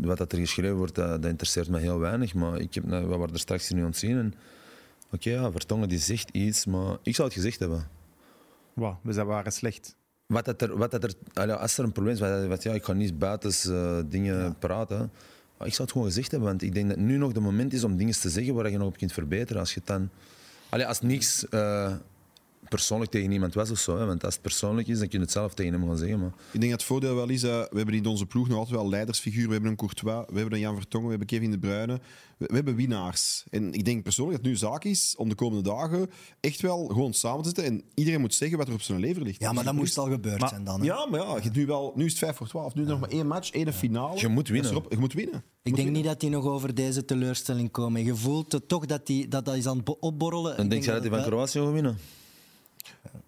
wat 0.00 0.18
dat 0.18 0.32
er 0.32 0.38
geschreven 0.38 0.76
wordt, 0.76 0.94
dat, 0.94 1.22
dat 1.22 1.30
interesseert 1.30 1.68
me 1.68 1.78
heel 1.78 1.98
weinig. 1.98 2.34
Maar 2.34 2.60
ik 2.60 2.74
heb, 2.74 2.84
nou, 2.84 3.06
we 3.08 3.16
waren 3.16 3.32
er 3.34 3.40
straks 3.40 3.70
nu 3.70 3.80
aan 3.80 3.86
het 3.86 3.96
zien. 3.96 4.18
en 4.18 4.34
Oké, 5.12 5.30
ja, 5.30 5.50
Vertongen 5.50 5.88
die 5.88 5.98
zegt 5.98 6.30
iets, 6.30 6.66
maar 6.66 6.96
ik 7.02 7.14
zou 7.14 7.28
het 7.28 7.36
gezegd 7.36 7.58
hebben. 7.58 7.88
Wow, 8.72 8.94
we 9.02 9.12
zijn- 9.12 9.26
waren 9.26 9.52
slecht. 9.52 9.96
Wat 10.26 10.44
dat 10.44 10.62
er, 10.62 10.76
wat 10.78 10.90
dat 10.90 11.14
er, 11.34 11.54
als 11.56 11.78
er 11.78 11.84
een 11.84 11.92
probleem 11.92 12.14
is, 12.14 12.20
wat, 12.20 12.28
dat- 12.30 12.46
wat, 12.46 12.62
ja, 12.62 12.72
ik 12.72 12.84
ga 12.84 12.92
niet 12.92 13.18
buiten 13.18 14.10
dingen 14.10 14.58
praten. 14.58 15.10
Maar 15.58 15.66
ik 15.66 15.72
zou 15.74 15.82
het 15.82 15.92
gewoon 15.92 16.06
gezegd 16.06 16.30
hebben, 16.30 16.48
want 16.48 16.62
ik 16.62 16.74
denk 16.74 16.88
dat 16.88 16.98
nu 16.98 17.16
nog 17.16 17.32
de 17.32 17.40
moment 17.40 17.72
is 17.72 17.84
om 17.84 17.96
dingen 17.96 18.20
te 18.20 18.30
zeggen 18.30 18.54
waar 18.54 18.70
je 18.70 18.78
nog 18.78 18.86
op 18.88 18.96
kunt 18.96 19.12
verbeteren. 19.12 19.60
Als 19.60 19.74
je 19.74 19.78
het 19.78 19.88
dan, 19.88 20.10
allee, 20.68 20.86
als 20.86 21.00
niks 21.00 21.48
eh, 21.48 21.92
persoonlijk 22.68 23.10
tegen 23.10 23.32
iemand 23.32 23.54
was 23.54 23.70
of 23.70 23.78
zo, 23.78 23.98
hè, 23.98 24.06
want 24.06 24.24
als 24.24 24.32
het 24.34 24.42
persoonlijk 24.42 24.88
is, 24.88 24.98
dan 24.98 25.08
kun 25.08 25.18
je 25.18 25.24
het 25.24 25.32
zelf 25.34 25.54
tegen 25.54 25.72
hem 25.72 25.86
gaan 25.86 25.96
zeggen. 25.98 26.18
Maar 26.20 26.32
Ik 26.52 26.60
denk 26.60 26.62
dat 26.72 26.80
het 26.80 26.82
voordeel 26.82 27.14
wel 27.14 27.28
is, 27.28 27.40
dat 27.40 27.68
we 27.70 27.76
hebben 27.76 27.94
in 27.94 28.06
onze 28.06 28.26
ploeg 28.26 28.48
nog 28.48 28.58
altijd 28.58 28.76
wel 28.76 28.88
leidersfiguren. 28.88 29.46
We 29.46 29.52
hebben 29.52 29.70
een 29.70 29.76
Courtois, 29.76 30.24
we 30.28 30.34
hebben 30.38 30.52
een 30.54 30.60
Jan 30.60 30.76
Vertongen, 30.76 31.04
we 31.04 31.10
hebben 31.16 31.28
Kevin 31.28 31.50
De 31.50 31.58
Bruyne. 31.58 32.00
We, 32.38 32.46
we 32.46 32.54
hebben 32.54 32.74
winnaars. 32.74 33.44
En 33.50 33.72
ik 33.72 33.84
denk 33.84 34.02
persoonlijk 34.02 34.36
dat 34.36 34.46
het 34.52 34.60
nu 34.62 34.68
zaak 34.68 34.84
is 34.84 35.14
om 35.16 35.28
de 35.28 35.34
komende 35.34 35.62
dagen 35.68 36.10
echt 36.40 36.60
wel 36.60 36.86
gewoon 36.86 37.12
samen 37.14 37.38
te 37.42 37.44
zitten 37.46 37.64
en 37.64 37.82
iedereen 37.94 38.20
moet 38.20 38.34
zeggen 38.34 38.58
wat 38.58 38.68
er 38.68 38.74
op 38.74 38.82
zijn 38.82 39.00
lever 39.00 39.22
ligt. 39.22 39.40
Ja, 39.40 39.52
maar 39.52 39.64
dat 39.64 39.74
moest 39.74 39.98
al 39.98 40.10
gebeurd 40.10 40.40
Maar- 40.40 40.48
zijn 40.48 40.64
dan. 40.64 40.80
hè. 40.80 40.86
Ja, 40.86 41.06
maar 41.10 41.20
ja, 41.20 41.34
je 41.36 41.40
hebt 41.42 41.56
nu, 41.56 41.66
wel, 41.66 41.92
nu 41.94 42.04
is 42.04 42.10
het 42.10 42.18
5 42.20 42.36
voor 42.36 42.48
12. 42.48 42.74
Nu 42.74 42.84
nog 42.84 43.00
maar 43.00 43.08
één 43.10 43.26
match, 43.26 43.50
één 43.50 43.72
finale. 43.72 44.20
Je 44.20 44.28
moet 44.28 44.48
winnen. 44.48 44.70
Erop. 44.70 44.86
Je 44.90 44.98
moet 44.98 45.12
winnen. 45.12 45.42
Ik 45.62 45.76
denk 45.76 45.90
niet 45.90 46.04
dat 46.04 46.20
die 46.20 46.30
nog 46.30 46.44
over 46.44 46.74
deze 46.74 47.04
teleurstelling 47.04 47.70
komen. 47.70 48.04
Je 48.04 48.14
voelt 48.14 48.60
toch 48.66 48.86
dat 48.86 49.06
die, 49.06 49.28
dat, 49.28 49.44
dat 49.44 49.54
is 49.56 49.66
aan 49.66 49.76
het 49.76 49.84
bo- 49.84 49.96
opborrelen. 50.00 50.56
dan 50.56 50.64
Ik 50.64 50.70
denk 50.70 50.84
je 50.84 50.90
dat 50.90 51.00
hij 51.00 51.10
van 51.10 51.22
Kroatië 51.22 51.58
gaat 51.60 51.72
winnen? 51.72 51.98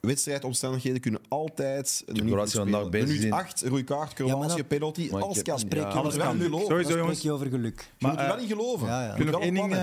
Wedstrijdomstandigheden 0.00 1.00
kunnen 1.00 1.20
altijd 1.28 2.02
een 2.06 2.14
minuut 2.24 2.50
vandaag 2.52 2.72
spelen. 2.74 2.90
bezig 2.90 3.06
Minuut 3.06 3.22
zien. 3.22 3.32
8, 3.32 3.62
rode 3.62 3.84
kaart, 3.84 4.12
Kroatië, 4.12 4.56
dat- 4.56 4.68
penalty, 4.68 5.00
ik 5.00 5.12
alles 5.12 5.36
heb- 5.36 5.44
kan. 5.46 5.58
spreek 5.58 5.92
je 5.92 5.98
over 5.98 6.20
er 6.20 6.26
geloven. 6.44 6.66
Sowieso, 6.66 6.90
jongens. 6.98 7.18
spreek 7.18 7.22
je 7.22 7.32
over 7.32 7.46
geluk. 7.46 7.80
Je 7.80 7.86
Maar, 8.06 8.10
moet 8.10 8.20
er 8.20 8.26
wel 8.26 8.36
eh, 8.36 8.42
in 8.42 8.48
geloven. 8.48 8.86
moet 9.16 9.24
we, 9.24 9.30
nog 9.30 9.40
één 9.40 9.48
een 9.48 9.54
ding, 9.54 9.72
eh, 9.72 9.80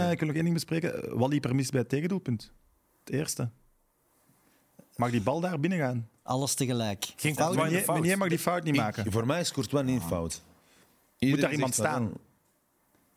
bespreken? 0.54 1.18
Wally 1.18 1.39
permis 1.39 1.70
bij 1.70 1.80
het 1.80 1.89
tegendoelpunt. 1.89 2.52
Het 3.04 3.13
eerste. 3.13 3.50
Mag 4.96 5.12
die 5.12 5.22
bal 5.22 5.39
daar 5.39 5.60
binnen 5.60 5.80
gaan? 5.80 6.10
alles 6.24 6.54
tegelijk. 6.54 7.06
Geen 7.15 7.36
Fout- 7.36 7.56
Meneer, 7.56 8.18
mag 8.18 8.30
die 8.30 8.39
fout 8.39 8.63
niet 8.63 8.76
maken. 8.76 9.12
Voor 9.12 9.26
mij 9.26 9.39
is 9.39 9.52
Courtois 9.52 9.86
niet 9.86 10.02
fout. 10.02 10.41
Moet 11.20 11.41
daar 11.41 11.54
iemand 11.54 11.76
van, 11.76 11.86
staan? 11.86 12.12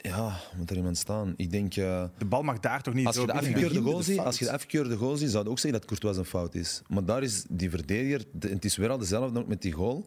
Ja, 0.00 0.36
moet 0.56 0.70
er 0.70 0.76
iemand 0.76 0.98
staan. 0.98 1.34
Ik 1.36 1.50
denk, 1.50 1.76
eh, 1.76 2.04
De 2.18 2.24
bal 2.24 2.42
mag 2.42 2.58
daar 2.60 2.82
toch 2.82 2.94
niet 2.94 3.06
als 3.06 3.14
zo 3.14 3.20
je 3.20 3.26
de 3.26 3.32
afgekeurde 3.32 3.80
goal 3.80 4.02
ziet, 4.02 4.18
als 4.18 4.38
je 4.38 4.44
de 4.44 4.52
afgekeurde 4.52 4.96
goal 4.96 5.16
ziet, 5.16 5.30
zou 5.30 5.44
je 5.44 5.50
ook 5.50 5.58
zeggen 5.58 5.78
dat 5.80 5.88
Courtois 5.88 6.16
een 6.16 6.24
fout 6.24 6.54
is. 6.54 6.82
Maar 6.88 7.04
daar 7.04 7.22
is 7.22 7.44
die 7.48 7.70
verdediger, 7.70 8.24
de- 8.32 8.48
het 8.48 8.64
is 8.64 8.76
weer 8.76 8.90
al 8.90 8.98
dezelfde 8.98 9.38
ook 9.40 9.46
met 9.48 9.62
die 9.62 9.72
goal, 9.72 10.06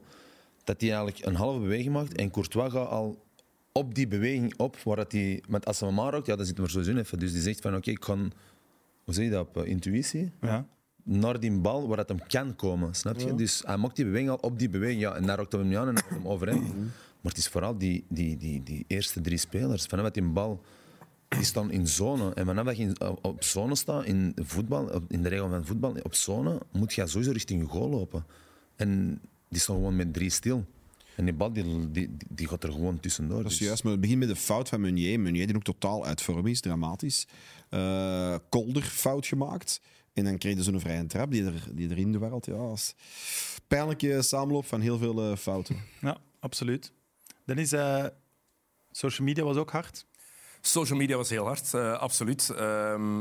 dat 0.64 0.82
hij 0.82 0.90
eigenlijk 0.94 1.26
een 1.26 1.36
halve 1.36 1.60
beweging 1.60 1.94
maakt 1.94 2.16
en 2.16 2.32
Courtois 2.32 2.72
gaat 2.72 2.88
al 2.90 3.24
op 3.72 3.96
die 3.96 4.08
beweging 4.08 4.54
op, 4.58 4.78
waar 4.84 4.96
dat 4.96 5.12
die, 5.12 5.44
met 5.48 5.66
als 5.66 5.80
hij 5.80 5.90
hem 5.90 6.00
aanraakt, 6.00 6.26
ja, 6.26 6.36
dan 6.36 6.46
zit 6.46 6.56
hij 6.58 6.66
er 6.66 6.72
sowieso 6.72 6.92
in 6.92 6.98
even. 6.98 7.20
Dus 7.20 7.32
die 7.32 7.42
zegt 7.42 7.62
van, 7.62 7.76
oké, 7.76 7.90
ik 7.92 8.00
kan, 8.00 8.32
hoe 9.04 9.14
zeg 9.14 9.26
je 9.26 9.32
dat, 9.32 9.48
op 9.48 9.58
eh, 9.58 9.70
intuïtie, 9.70 10.32
Ja. 10.42 10.66
naar 11.04 11.40
die 11.40 11.52
bal 11.60 11.88
waar 11.88 11.98
dat 11.98 12.10
hem 12.10 12.20
kan 12.28 12.56
komen, 12.56 12.94
snap 12.96 13.20
je? 13.20 13.36
Dus 13.36 13.62
hij 13.66 13.78
maakt 13.78 13.96
die 13.96 14.06
beweging 14.06 14.30
al 14.30 14.36
op 14.42 14.60
die 14.60 14.70
beweging, 14.70 15.02
ja, 15.02 15.16
en 15.16 15.26
daar 15.26 15.38
raakt 15.38 15.52
hij 15.52 15.62
hem 15.62 15.70
niet 15.70 15.78
aan 15.80 15.88
en 15.88 15.94
dan 15.96 16.04
gaat 16.04 16.14
hem 16.18 16.28
overheen. 16.28 16.92
Maar 17.22 17.32
het 17.32 17.38
is 17.38 17.48
vooral 17.48 17.78
die, 17.78 18.06
die, 18.10 18.38
die, 18.38 18.64
die 18.64 18.84
eerste 18.88 19.22
drie 19.22 19.38
spelers, 19.38 19.86
vanaf 19.86 20.06
dat 20.06 20.14
die 20.14 20.24
bal 20.24 20.62
die 21.28 21.44
staan 21.44 21.72
in 21.72 21.88
zone. 21.88 22.34
En 22.34 22.46
vanaf 22.46 22.66
dat 22.66 22.78
je 22.78 22.84
in- 22.84 23.02
op- 23.22 23.44
zone 23.44 23.76
staat, 23.76 24.06
in 24.06 24.32
voetbal, 24.36 25.02
in 25.08 25.22
de 25.24 25.30
regel 25.30 25.50
van 25.50 25.66
voetbal, 25.66 25.96
op 26.04 26.16
zone, 26.16 26.60
moet 26.72 26.94
je 26.94 27.08
sowieso 27.08 27.32
richting 27.32 27.62
je 27.62 27.68
goal 27.68 27.90
lopen. 27.90 28.26
En 28.76 29.22
die 29.50 29.60
staan 29.60 29.76
gewoon 29.76 29.96
met 29.96 30.14
drie 30.14 30.30
stil. 30.30 30.66
En 31.16 31.26
die 31.26 31.34
bal 31.34 31.54
die, 31.54 31.92
die, 31.92 32.10
die 32.30 32.48
gaat 32.48 32.64
er 32.64 32.72
gewoon 32.72 33.00
tussendoor. 33.00 33.44
Dat 33.44 33.52
is 33.52 33.58
Dus- 33.58 33.68
juist, 33.68 33.84
maar 33.84 33.92
het 33.92 34.02
begint 34.02 34.20
met 34.20 34.28
de 34.28 34.36
fout 34.36 34.70
van 34.70 34.82
Meunier. 34.82 35.20
Meunier 35.20 35.48
die 35.48 35.56
ook 35.56 35.64
totaal 35.64 36.06
uit 36.06 36.22
vorm 36.22 36.48
is, 36.48 36.62
dramatisch. 36.62 37.28
Eh 37.70 38.36
Kolder 38.50 38.84
fout 38.84 39.26
gemaakt. 39.26 39.82
En 40.14 40.24
dan 40.24 40.38
kreeg 40.38 40.56
je 40.56 40.64
zo'n 40.64 40.80
vrije 40.80 41.06
trap 41.06 41.32
die, 41.32 41.44
er, 41.46 41.68
die 41.74 41.90
erin 41.90 42.12
dwarrelt. 42.12 42.46
Ja, 42.46 42.74
pijnlijke 43.68 44.22
samenloop 44.22 44.66
van 44.66 44.82
heel 44.82 44.98
veel 44.98 45.32
eh, 45.32 45.38
fouten. 45.38 45.76
ja, 46.02 46.18
absoluut. 46.40 46.92
Dan 47.52 47.60
is 47.60 47.72
eh, 47.72 48.06
social 48.92 49.28
media 49.28 49.44
was 49.44 49.58
ook 49.58 49.72
hard. 49.72 50.06
Social 50.62 50.98
media 50.98 51.18
was 51.18 51.30
heel 51.30 51.46
hard, 51.46 51.74
eh, 51.74 52.00
absoluut. 52.00 52.50
Ehm, 52.50 53.20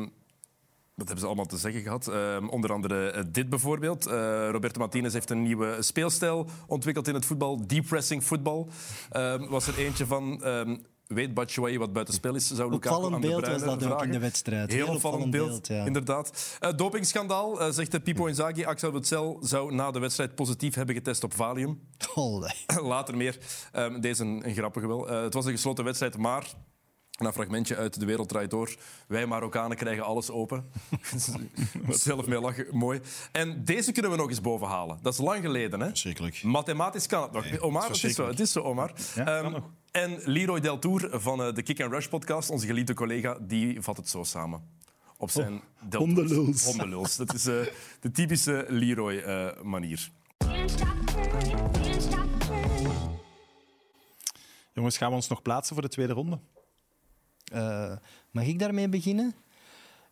wat 0.95 1.07
hebben 1.07 1.19
ze 1.19 1.27
allemaal 1.27 1.47
te 1.47 1.57
zeggen 1.57 1.83
gehad? 1.83 2.09
Ehm, 2.09 2.49
onder 2.49 2.73
andere 2.73 3.11
eh, 3.11 3.25
dit 3.29 3.49
bijvoorbeeld. 3.49 4.05
Roberto 4.51 4.81
Martinez 4.81 5.13
heeft 5.13 5.31
een 5.31 5.43
nieuwe 5.43 5.77
speelstijl 5.83 6.47
ontwikkeld 6.67 7.09
in 7.09 7.15
het 7.15 7.25
voetbal. 7.25 7.67
Deep 7.67 7.87
pressing 7.87 8.25
voetbal. 8.25 8.69
Ehm, 9.11 9.47
was 9.49 9.67
er 9.67 9.79
eentje 9.79 10.07
van... 10.07 10.43
ehm, 11.11 11.19
weet 11.19 11.35
Batshuayi 11.35 11.79
wat 11.79 11.93
buitenspel 11.93 12.35
is? 12.35 12.47
Zou 12.47 12.71
Lukaku 12.71 12.95
Opvallend 12.95 13.15
aan 13.15 13.21
de 13.21 13.27
beeld 13.27 13.47
was 13.47 13.63
dat 13.63 13.73
ook 13.75 13.81
vragen. 13.81 14.07
in 14.07 14.13
de 14.13 14.19
wedstrijd. 14.19 14.73
Heel, 14.73 14.85
Heel 14.85 14.95
opvallend 14.95 15.31
beeld, 15.31 15.49
beeld, 15.49 15.67
ja. 15.67 15.85
inderdaad. 15.85 16.59
Uh, 16.61 16.71
dopingschandaal, 16.77 17.61
eh, 17.61 17.71
zegt 17.71 17.91
de 17.91 18.01
Pipo 18.01 18.27
Inzaghi. 18.27 18.65
Axel 18.65 18.93
Witsel 18.93 19.39
zou 19.41 19.75
na 19.75 19.91
de 19.91 19.99
wedstrijd 19.99 20.35
positief 20.35 20.75
hebben 20.75 20.95
getest 20.95 21.25
op 21.25 21.35
Valium. 21.35 21.81
Later 22.83 23.17
meer. 23.17 23.39
Ehm, 23.73 24.01
deze 24.01 24.23
een, 24.23 24.49
een 24.49 24.55
grappige 24.55 24.87
wel. 24.87 25.09
Eh, 25.09 25.23
het 25.23 25.35
was 25.35 25.45
een 25.45 25.53
gesloten 25.53 25.85
wedstrijd, 25.85 26.17
maar... 26.19 26.47
Een 27.21 27.33
fragmentje 27.33 27.77
uit 27.77 28.01
De 28.01 28.07
Wereld 28.07 28.29
Draait 28.29 28.51
Door. 28.51 28.75
Wij 29.09 29.27
Marokkanen 29.27 29.77
krijgen 29.77 30.05
alles 30.05 30.31
open. 30.31 30.71
Zelf 31.89 32.27
mee 32.27 32.41
lachen, 32.41 32.67
mooi. 32.71 33.01
En 33.33 33.65
deze 33.65 33.93
kunnen 33.93 34.11
we 34.11 34.17
nog 34.17 34.29
eens 34.29 34.41
bovenhalen. 34.41 34.99
Dat 35.03 35.13
is 35.13 35.19
lang 35.19 35.43
geleden, 35.43 35.81
hè? 35.81 35.89
Verschrikkelijk. 35.89 36.43
Mathematisch 36.43 37.07
kan 37.07 37.23
het 37.23 37.33
nog. 37.33 37.61
Omar, 37.61 37.89
het 37.89 38.05
is, 38.05 38.15
zo, 38.15 38.27
het 38.27 38.41
is 38.41 38.53
zo, 38.53 38.61
Omar. 38.61 38.93
Ja, 39.15 39.25
kan 39.25 39.35
Ehm, 39.35 39.51
nog. 39.53 39.71
En 39.91 40.19
Leroy 40.25 40.61
Deltour 40.61 41.21
van 41.21 41.43
eh, 41.43 41.55
de 41.55 41.63
Kick 41.63 41.81
and 41.83 41.93
Rush 41.93 42.07
podcast, 42.07 42.51
onze 42.51 42.67
geliefde 42.67 42.95
collega, 42.95 43.39
die 43.41 43.81
vat 43.81 43.97
het 43.97 44.09
zo 44.09 44.23
samen. 44.23 44.63
Op 45.17 45.31
zijn. 45.31 45.61
Hondenlulls. 45.91 47.17
Dat 47.17 47.35
is 47.35 47.47
eh, 47.47 47.55
de 48.01 48.11
typische 48.11 48.65
Leroy-manier. 48.69 50.11
Turning. 50.39 51.61
Jongens, 54.73 54.97
gaan 54.97 55.09
we 55.09 55.15
ons 55.15 55.29
nog 55.29 55.43
plaatsen 55.43 55.75
voor 55.75 55.85
de 55.85 55.91
tweede 55.91 56.13
ronde? 56.13 56.39
Eh, 57.45 57.93
mag 58.31 58.45
ik 58.45 58.59
daarmee 58.59 58.89
beginnen? 58.89 59.35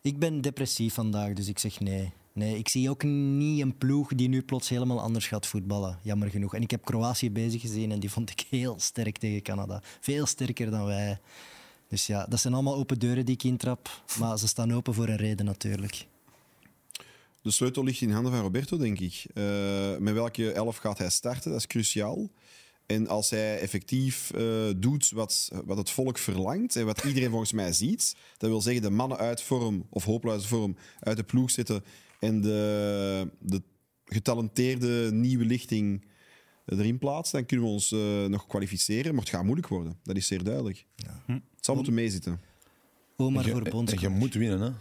Ik 0.01 0.19
ben 0.19 0.41
depressief 0.41 0.93
vandaag, 0.93 1.33
dus 1.33 1.47
ik 1.47 1.59
zeg 1.59 1.79
nee. 1.79 2.13
Nee, 2.33 2.57
ik 2.57 2.69
zie 2.69 2.89
ook 2.89 3.03
niet 3.03 3.61
een 3.61 3.77
ploeg 3.77 4.13
die 4.13 4.29
nu 4.29 4.41
plots 4.41 4.69
helemaal 4.69 5.01
anders 5.01 5.27
gaat 5.27 5.47
voetballen. 5.47 5.99
Jammer 6.03 6.29
genoeg. 6.29 6.55
En 6.55 6.61
ik 6.61 6.71
heb 6.71 6.85
Kroatië 6.85 7.31
bezig 7.31 7.61
gezien 7.61 7.91
en 7.91 7.99
die 7.99 8.11
vond 8.11 8.29
ik 8.29 8.45
heel 8.49 8.75
sterk 8.79 9.17
tegen 9.17 9.41
Canada. 9.41 9.81
Veel 9.99 10.25
sterker 10.25 10.71
dan 10.71 10.85
wij. 10.85 11.19
Dus 11.87 12.07
ja, 12.07 12.25
dat 12.25 12.39
zijn 12.39 12.53
allemaal 12.53 12.75
open 12.75 12.99
deuren 12.99 13.25
die 13.25 13.35
ik 13.35 13.43
intrap. 13.43 14.03
Maar 14.19 14.37
ze 14.37 14.47
staan 14.47 14.73
open 14.73 14.93
voor 14.93 15.07
een 15.07 15.15
reden 15.15 15.45
natuurlijk. 15.45 16.07
De 17.41 17.51
sleutel 17.51 17.83
ligt 17.83 18.01
in 18.01 18.11
handen 18.11 18.31
van 18.31 18.41
Roberto, 18.41 18.77
denk 18.77 18.99
ik. 18.99 19.25
Eh, 19.33 19.97
met 19.97 20.13
welke 20.13 20.51
elf 20.51 20.77
gaat 20.77 20.97
hij 20.97 21.09
starten? 21.09 21.51
Dat 21.51 21.59
is 21.59 21.67
cruciaal. 21.67 22.29
En 22.85 23.07
als 23.07 23.29
hij 23.29 23.59
effectief 23.59 24.31
eh, 24.31 24.69
doet 24.77 25.09
wat, 25.09 25.51
wat 25.65 25.77
het 25.77 25.89
volk 25.89 26.17
verlangt 26.17 26.75
en 26.75 26.85
wat 26.85 27.03
iedereen 27.03 27.29
volgens 27.29 27.51
mij 27.51 27.73
ziet, 27.73 28.15
dat 28.37 28.49
wil 28.49 28.61
zeggen 28.61 28.81
de 28.81 28.89
mannen 28.89 29.17
uit 29.17 29.41
vorm 29.41 29.85
of 29.89 30.03
hopeloze 30.03 30.47
vorm 30.47 30.75
uit 30.99 31.17
de 31.17 31.23
ploeg 31.23 31.51
zitten 31.51 31.83
en 32.19 32.41
de, 32.41 33.29
de 33.39 33.61
getalenteerde 34.05 35.11
nieuwe 35.11 35.45
lichting 35.45 36.05
erin 36.65 36.97
plaatsen, 36.97 37.37
dan 37.37 37.47
kunnen 37.47 37.65
we 37.65 37.71
ons 37.71 37.91
eh, 37.91 38.25
nog 38.25 38.47
kwalificeren. 38.47 39.11
Maar 39.11 39.23
het 39.23 39.33
gaat 39.33 39.43
moeilijk 39.43 39.67
worden, 39.67 39.99
dat 40.03 40.15
is 40.15 40.27
zeer 40.27 40.43
duidelijk. 40.43 40.85
Het 41.25 41.65
zal 41.65 41.75
moeten 41.75 41.93
meezitten. 41.93 42.39
Omar 43.15 43.43
En 43.43 43.51
voor 43.51 43.63
je, 43.63 43.91
en 43.91 43.99
je 43.99 44.09
moet 44.09 44.33
winnen, 44.33 44.61
hè? 44.61 44.71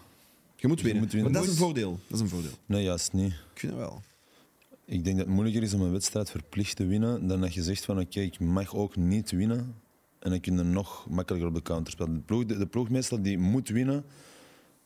Je 0.57 0.69
moet 0.69 0.83
winnen. 0.83 1.03
moet 1.03 1.13
winnen. 1.13 1.33
Maar 1.33 1.41
dat 1.41 1.51
is 1.51 1.57
een 1.57 1.65
voordeel. 1.65 2.01
Dat 2.07 2.17
is 2.17 2.21
een 2.21 2.29
voordeel. 2.29 2.53
Nee, 2.67 2.83
juist 2.83 3.13
niet. 3.13 3.33
Ik 3.33 3.59
vind 3.61 3.73
het 3.73 3.81
wel. 3.81 4.03
Ik 4.85 5.05
denk 5.05 5.17
dat 5.17 5.27
het 5.27 5.35
moeilijker 5.35 5.63
is 5.63 5.75
om 5.75 5.81
een 5.81 5.93
wedstrijd 5.93 6.31
verplicht 6.31 6.77
te 6.77 6.87
winnen 6.87 7.27
dan 7.27 7.41
dat 7.41 7.55
je 7.55 7.63
zegt 7.63 7.85
van 7.85 8.01
oké, 8.01 8.21
ik 8.21 8.41
mag 8.41 8.75
ook 8.75 8.97
niet 8.97 9.31
winnen. 9.31 9.75
En 10.19 10.31
dan 10.31 10.41
kun 10.41 10.57
je 10.57 10.63
nog 10.63 11.07
makkelijker 11.11 11.49
op 11.49 11.55
de 11.55 11.63
counter 11.63 11.93
spelen. 11.93 12.15
De 12.15 12.21
ploeg, 12.21 12.45
de, 12.45 12.59
de 12.59 12.67
ploeg 12.67 12.89
meestal 12.89 13.23
die 13.23 13.39
moet 13.39 13.69
winnen, 13.69 14.05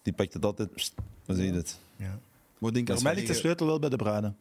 die 0.03 0.12
pakt 0.12 0.33
het 0.33 0.45
altijd... 0.45 0.93
Wat 1.25 1.37
zeg 1.37 1.47
je 1.47 1.53
dat? 1.53 1.79
Ja. 1.97 2.21
Maar 2.62 2.70
ik 2.70 2.77
denk 2.77 2.90
als 2.90 2.96
Voor 2.96 3.07
mij 3.07 3.14
we 3.14 3.20
ligt 3.20 3.33
de 3.33 3.38
sleutel 3.40 3.66
wel 3.66 3.79
bij 3.79 3.88
de 3.88 3.96
Bruinen. 3.96 4.37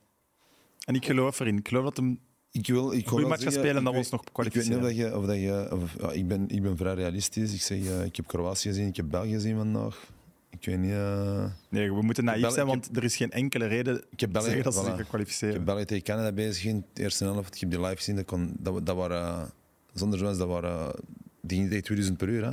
En 0.86 0.96
ik 0.96 1.06
geloof 1.06 1.40
erin. 1.40 1.58
Ik 1.58 1.68
geloof 1.68 1.84
dat 1.84 1.98
hem... 1.98 2.20
Ik 2.52 2.68
wil, 2.68 2.92
ik 2.92 3.12
match 3.12 3.44
gaan 3.44 3.52
spelen 3.52 3.76
en 3.76 3.84
dan 3.84 3.94
ik 3.94 4.00
ons 4.00 4.10
nog 4.10 4.22
weet- 4.36 4.48
Ik 4.48 4.54
weet 4.54 4.68
niet 4.68 4.74
of 4.74 4.80
kwalificeren. 4.80 4.82
dat 4.82 4.96
je... 4.96 5.18
Of 5.18 5.26
dat 5.26 5.36
je 5.36 5.68
of, 5.72 5.96
ja, 6.02 6.12
ik, 6.12 6.28
ben, 6.28 6.50
ik 6.50 6.62
ben 6.62 6.78
vrij 6.78 6.94
realistisch. 6.94 7.54
Ik 7.54 7.62
zeg, 7.62 7.86
eh, 7.86 8.04
ik 8.06 8.16
heb 8.16 8.28
Kroatië 8.28 8.70
gezien, 8.70 8.88
ik 8.88 8.96
heb 8.96 9.06
België 9.10 9.32
gezien 9.32 9.56
vandaag. 9.58 10.08
Ik 10.50 10.66
weet 10.66 10.78
niet... 10.80 10.92
eh, 10.92 11.46
Nee, 11.70 11.94
we 11.94 12.02
moeten 12.02 12.24
naïef 12.24 12.50
zijn, 12.50 12.68
want 12.68 12.90
er 12.98 13.04
is 13.04 13.16
geen 13.16 13.32
enkele 13.32 13.66
reden 13.66 14.04
ik 14.10 14.20
heb 14.20 14.32
België, 14.32 14.46
zeggen 14.48 14.64
dat 14.64 14.74
ze 14.74 14.80
voilà. 14.80 14.84
zich 14.84 14.92
gaan 14.94 15.02
Ik 15.02 15.08
kwalificeren. 15.08 15.54
heb 15.56 15.66
België 15.66 15.86
tegen 15.86 16.04
Canada 16.04 16.32
bezig 16.32 16.64
in 16.66 16.86
de 16.94 17.02
eerste 17.02 17.24
helft. 17.24 17.54
Ik 17.56 17.60
heb 17.62 17.70
die 17.70 17.80
live 17.82 17.96
gezien. 17.96 18.16
Dat, 18.16 18.26
kon, 18.26 18.54
dat, 18.60 18.86
dat 18.86 18.96
waren... 18.96 19.52
Zonder 19.94 20.20
Jones, 20.20 20.38
dat 20.38 20.48
waren... 20.48 20.94
Die 21.42 21.58
ging 21.58 21.70
tegen 21.70 21.84
2000 21.84 22.18
per 22.18 22.28
uur, 22.28 22.46
hè. 22.46 22.52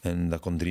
En 0.00 0.28
dat 0.28 0.40
kon 0.40 0.60
3-0 0.62 0.64
3-0 0.64 0.68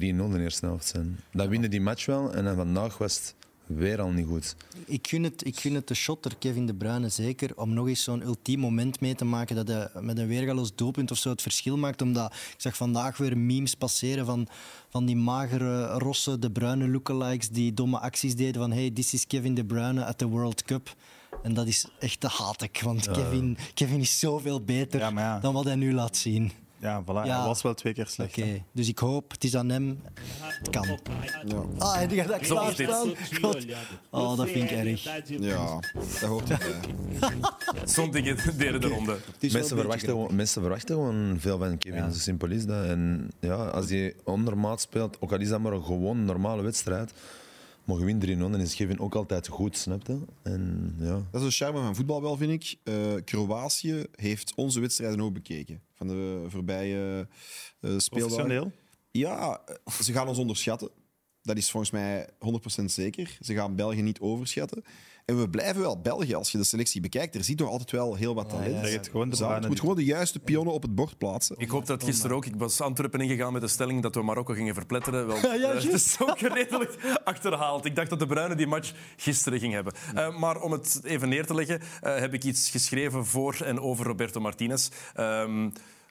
in 0.00 0.30
de 0.30 0.40
eerste 0.40 0.66
helft 0.66 0.86
zijn. 0.86 1.18
Dan 1.32 1.48
winnen 1.48 1.70
die 1.70 1.80
match 1.80 2.06
wel. 2.06 2.34
En 2.34 2.44
dan 2.44 2.56
vandaag 2.56 2.98
was 2.98 3.14
het 3.14 3.34
weer 3.66 4.00
al 4.00 4.10
niet 4.10 4.26
goed. 4.26 4.56
Ik 4.86 5.08
gun, 5.08 5.22
het, 5.22 5.46
ik 5.46 5.60
gun 5.60 5.74
het 5.74 5.88
de 5.88 5.94
shotter 5.94 6.36
Kevin 6.38 6.66
De 6.66 6.74
Bruyne 6.74 7.08
zeker 7.08 7.56
om 7.56 7.74
nog 7.74 7.88
eens 7.88 8.02
zo'n 8.02 8.22
ultiem 8.22 8.60
moment 8.60 9.00
mee 9.00 9.14
te 9.14 9.24
maken 9.24 9.56
dat 9.56 9.68
hij 9.68 9.88
met 10.00 10.18
een 10.18 10.26
weergaloos 10.26 10.74
doelpunt 10.74 11.10
of 11.10 11.18
zo 11.18 11.30
het 11.30 11.42
verschil 11.42 11.76
maakt. 11.76 12.02
Omdat 12.02 12.32
ik 12.32 12.54
zag 12.56 12.76
vandaag 12.76 13.16
weer 13.16 13.38
memes 13.38 13.74
passeren 13.74 14.26
van, 14.26 14.48
van 14.88 15.04
die 15.06 15.16
magere, 15.16 15.86
rosse 15.86 16.38
De 16.38 16.50
Bruyne 16.50 16.88
lookalikes 16.88 17.48
die 17.48 17.74
domme 17.74 17.98
acties 17.98 18.34
deden 18.34 18.60
van 18.60 18.72
hey, 18.72 18.90
this 18.90 19.14
is 19.14 19.26
Kevin 19.26 19.54
De 19.54 19.64
Bruyne 19.64 20.04
at 20.04 20.18
the 20.18 20.26
World 20.26 20.62
Cup. 20.62 20.94
En 21.42 21.54
dat 21.54 21.66
is 21.66 21.86
echt 21.98 22.20
te 22.20 22.28
haat 22.28 22.62
ik, 22.62 22.80
want 22.84 23.10
Kevin, 23.10 23.58
Kevin 23.74 24.00
is 24.00 24.18
zoveel 24.18 24.60
beter 24.60 25.00
Ja, 25.00 25.10
maar 25.10 25.24
ja. 25.24 25.38
dan 25.38 25.54
wat 25.54 25.64
hij 25.64 25.74
nu 25.74 25.92
laat 25.92 26.16
zien. 26.16 26.52
Ja, 26.80 27.02
voilà. 27.02 27.06
Ja. 27.06 27.38
Hij 27.38 27.46
was 27.46 27.62
wel 27.62 27.74
twee 27.74 27.92
keer 27.92 28.06
slecht. 28.06 28.38
Oké, 28.38 28.62
dus 28.72 28.88
ik 28.88 28.98
hoop, 28.98 29.30
het 29.30 29.44
is 29.44 29.56
aan 29.56 29.68
hem. 29.68 30.02
Het 30.40 30.70
kan. 30.70 30.98
Ah, 31.78 31.94
hij 31.94 32.08
gaat 32.08 32.28
dat 32.28 32.38
klaarstaan. 32.38 33.08
God. 33.40 33.66
Oh, 34.10 34.36
dat 34.36 34.48
vind 34.48 34.70
ik 34.70 34.76
erg. 34.76 35.02
Ja, 35.26 35.80
dat 36.20 36.20
hoort 36.20 36.50
erbij. 36.50 36.66
Zo'n 37.84 38.10
dingen 38.10 38.36
deden 38.56 38.80
de 38.80 38.88
ronde. 38.88 39.12
Het 39.12 39.22
is 39.38 39.52
wel 39.52 39.60
Mensen 39.60 39.76
verwachten, 39.76 40.08
gewoon, 40.08 40.34
mensen 40.34 40.60
verwachten 40.62 40.94
gewoon 40.94 41.36
veel 41.38 41.58
van 41.58 41.78
Kevin. 41.78 42.12
Zo 42.12 42.18
simpel 42.18 42.48
is 42.50 42.66
dat. 42.66 42.84
En 42.84 43.30
ja, 43.40 43.54
als 43.54 43.90
hij 43.90 44.14
ondermaat 44.24 44.80
speelt, 44.80 45.16
ook 45.20 45.32
al 45.32 45.38
is 45.38 45.48
dat 45.48 45.60
maar 45.60 45.72
een 45.72 45.84
gewoon 45.84 46.24
normale 46.24 46.62
wedstrijd, 46.62 47.12
maar 47.88 47.98
je 47.98 48.04
wint 48.04 48.26
3-0, 48.26 48.38
dan 48.38 48.60
is 48.60 48.74
Kevin 48.74 49.00
ook 49.00 49.14
altijd 49.14 49.48
goed, 49.48 49.76
snap 49.76 50.06
je? 50.06 50.18
En 50.42 50.94
ja, 50.98 51.22
Dat 51.30 51.42
is 51.42 51.48
de 51.48 51.64
charme 51.64 51.80
van 51.80 51.94
voetbal 51.94 52.22
wel, 52.22 52.36
vind 52.36 52.50
ik. 52.50 52.76
Eh, 52.82 53.14
Kroatië 53.24 54.04
heeft 54.14 54.52
onze 54.54 54.80
wedstrijden 54.80 55.20
ook 55.20 55.32
bekeken. 55.32 55.82
Van 55.94 56.06
de 56.06 56.44
voorbije 56.48 57.28
uh, 57.80 57.98
speeldagen. 57.98 58.08
Professioneel. 58.10 58.72
Ja, 59.10 59.60
ze 60.02 60.12
gaan 60.12 60.28
ons 60.28 60.38
onderschatten. 60.38 60.90
Dat 61.42 61.56
is 61.56 61.70
volgens 61.70 61.92
mij 61.92 62.28
100% 62.80 62.84
zeker. 62.84 63.38
Ze 63.40 63.54
gaan 63.54 63.76
België 63.76 64.02
niet 64.02 64.20
overschatten. 64.20 64.84
En 65.28 65.38
we 65.38 65.48
blijven 65.48 65.80
wel 65.80 66.00
België. 66.00 66.34
Als 66.34 66.52
je 66.52 66.58
de 66.58 66.64
selectie 66.64 67.00
bekijkt, 67.00 67.34
er 67.34 67.44
zit 67.44 67.58
nog 67.58 67.68
altijd 67.68 67.90
wel 67.90 68.14
heel 68.14 68.34
wat 68.34 68.48
talent. 68.48 68.86
Zeg 68.86 68.92
het 68.92 69.08
gewoon, 69.08 69.30
de 69.30 69.66
moet 69.68 69.80
gewoon 69.80 69.96
de 69.96 70.04
juiste 70.04 70.38
pionnen 70.38 70.74
op 70.74 70.82
het 70.82 70.94
bord 70.94 71.18
plaatsen. 71.18 71.56
Ik 71.58 71.68
hoop 71.68 71.86
dat 71.86 72.04
gisteren 72.04 72.36
ook. 72.36 72.46
Ik 72.46 72.54
was 72.56 72.80
Antwerpen 72.80 73.20
ingegaan 73.20 73.52
met 73.52 73.62
de 73.62 73.68
stelling 73.68 74.02
dat 74.02 74.14
we 74.14 74.22
Marokko 74.22 74.54
gingen 74.54 74.74
verpletteren. 74.74 75.26
Wel, 75.26 75.36
eh, 75.42 75.74
het 75.74 75.92
is 75.92 76.16
ook 76.20 76.38
redelijk 76.38 77.20
achterhaald. 77.24 77.84
Ik 77.84 77.96
dacht 77.96 78.10
dat 78.10 78.18
de 78.18 78.26
Bruyne 78.26 78.54
die 78.54 78.66
match 78.66 78.92
gisteren 79.16 79.58
ging 79.58 79.72
hebben. 79.72 79.92
Eh, 80.14 80.38
maar 80.38 80.60
om 80.60 80.72
het 80.72 81.00
even 81.04 81.28
neer 81.28 81.46
te 81.46 81.54
leggen, 81.54 81.80
eh, 82.00 82.16
heb 82.16 82.34
ik 82.34 82.44
iets 82.44 82.70
geschreven 82.70 83.26
voor 83.26 83.60
en 83.64 83.80
over 83.80 84.06
Roberto 84.06 84.40
Martinez. 84.40 84.88
Ehm, 85.14 85.68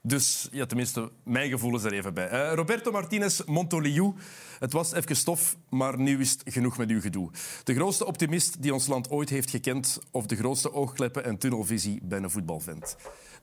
dus 0.08 0.48
ja, 0.52 0.66
tenminste, 0.66 1.12
mijn 1.24 1.50
gevoel 1.50 1.76
is 1.76 1.84
er 1.84 1.94
even 1.94 2.14
bij. 2.14 2.30
Eh, 2.30 2.54
Roberto 2.54 2.92
Martinez, 2.92 3.42
Montoliu. 3.46 4.14
Het 4.60 4.74
was 4.74 4.94
even 4.94 5.16
stof, 5.16 5.58
maar 5.70 6.00
nu 6.00 6.20
is 6.20 6.32
het 6.32 6.42
genoeg 6.46 6.78
met 6.78 6.90
uw 6.90 7.02
gedoe. 7.02 7.30
De 7.64 7.74
grootste 7.74 8.06
optimist 8.06 8.62
die 8.62 8.74
ons 8.74 8.88
land 8.88 9.10
ooit 9.10 9.30
heeft 9.30 9.50
gekend, 9.50 10.00
of 10.12 10.26
de 10.26 10.36
grootste 10.36 10.74
oogkleppen 10.74 11.24
en 11.24 11.38
tunnelvisie 11.38 12.00
bij 12.04 12.20
een 12.20 12.30
voetbalvent. 12.30 12.96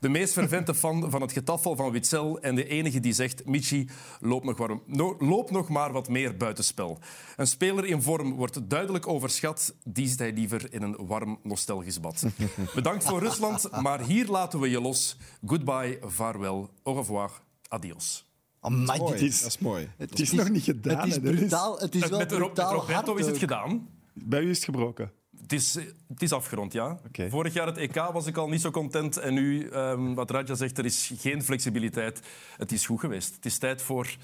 De 0.05 0.11
meest 0.11 0.33
fervente 0.33 0.75
fan 0.75 1.11
van 1.11 1.21
het 1.21 1.31
getaffel 1.31 1.75
van 1.75 1.91
Witzel 1.91 2.39
en 2.39 2.55
de 2.55 2.67
enige 2.67 2.99
die 2.99 3.13
zegt: 3.13 3.45
Michi, 3.45 3.89
loop 4.19 4.43
nog, 4.43 4.57
warm, 4.57 4.81
no- 4.85 5.15
loop 5.19 5.51
nog 5.51 5.69
maar 5.69 5.91
wat 5.91 6.09
meer 6.09 6.37
buitenspel. 6.37 6.99
Een 7.35 7.47
speler 7.47 7.85
in 7.85 8.01
vorm 8.01 8.33
wordt 8.33 8.69
duidelijk 8.69 9.07
overschat. 9.07 9.75
Die 9.83 10.07
zit 10.07 10.19
hij 10.19 10.33
liever 10.33 10.73
in 10.73 10.81
een 10.81 10.95
warm, 11.07 11.39
nostalgisch 11.43 11.99
bad. 11.99 12.23
Bedankt 12.75 13.03
voor 13.03 13.19
Rusland, 13.19 13.81
maar 13.81 14.01
hier 14.01 14.25
laten 14.27 14.59
we 14.59 14.69
je 14.69 14.81
los. 14.81 15.17
Goodbye, 15.45 15.99
vaarwel, 16.01 16.69
au 16.83 16.95
revoir, 16.97 17.29
adios. 17.67 18.25
Amai, 18.59 18.99
Mooi, 18.99 19.13
is- 19.25 19.39
dat 19.41 19.49
is 19.49 19.57
mooi. 19.57 19.89
Het 19.97 20.19
is 20.19 20.31
nog 20.31 20.49
niet 20.49 20.63
gedaan. 20.63 20.97
Het 20.99 21.07
is 21.07 21.19
brutaal. 21.19 21.77
Het 21.79 21.95
is 21.95 22.01
Met, 22.01 22.09
wel 22.09 22.19
met 22.19 22.27
brutaal 22.27 22.73
Roberto 22.73 23.05
hard 23.05 23.19
is 23.19 23.25
het 23.25 23.33
ook. 23.33 23.39
gedaan. 23.39 23.87
Bij 24.13 24.41
u 24.41 24.49
is 24.49 24.55
het 24.55 24.65
gebroken. 24.65 25.11
Het 25.45 25.53
is, 25.53 25.73
het 26.07 26.21
is 26.21 26.31
afgerond, 26.31 26.73
ja. 26.73 26.99
Vorig 27.29 27.53
jaar 27.53 27.67
het 27.67 27.77
EK 27.77 27.95
was 27.95 28.25
ik 28.25 28.37
al 28.37 28.49
niet 28.49 28.61
zo 28.61 28.71
content. 28.71 29.17
En 29.17 29.33
nu, 29.33 29.67
ehm, 29.67 30.13
wat 30.13 30.31
Raja 30.31 30.55
zegt, 30.55 30.77
er 30.77 30.85
is 30.85 31.11
geen 31.17 31.43
flexibiliteit. 31.43 32.21
Het 32.57 32.71
is 32.71 32.85
goed 32.85 32.99
geweest. 32.99 33.35
Het 33.35 33.45
is 33.45 33.57
tijd 33.57 33.81
voor 33.81 34.15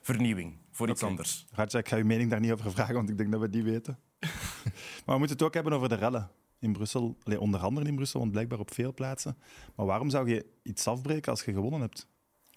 vernieuwing, 0.00 0.56
voor 0.70 0.88
iets 0.88 1.02
anders. 1.02 1.46
Radja, 1.52 1.78
ik 1.78 1.88
ga 1.88 1.96
uw 1.96 2.04
mening 2.04 2.30
daar 2.30 2.40
niet 2.40 2.52
over 2.52 2.72
vragen, 2.72 2.94
want 2.94 3.10
ik 3.10 3.18
denk 3.18 3.30
dat 3.30 3.40
we 3.40 3.50
die 3.50 3.62
weten. 3.62 3.98
maar 5.04 5.14
we 5.14 5.18
moeten 5.18 5.36
het 5.36 5.42
ook 5.42 5.54
hebben 5.54 5.72
over 5.72 5.88
de 5.88 5.94
rellen 5.94 6.30
in 6.58 6.72
Brussel. 6.72 7.16
Allee, 7.22 7.40
onder 7.40 7.60
andere 7.60 7.86
in 7.86 7.94
Brussel, 7.94 8.20
want 8.20 8.32
blijkbaar 8.32 8.58
op 8.58 8.74
veel 8.74 8.94
plaatsen. 8.94 9.36
Maar 9.74 9.86
waarom 9.86 10.10
zou 10.10 10.28
je 10.28 10.46
iets 10.62 10.86
afbreken 10.86 11.30
als 11.30 11.42
je 11.42 11.52
gewonnen 11.52 11.80
hebt? 11.80 12.08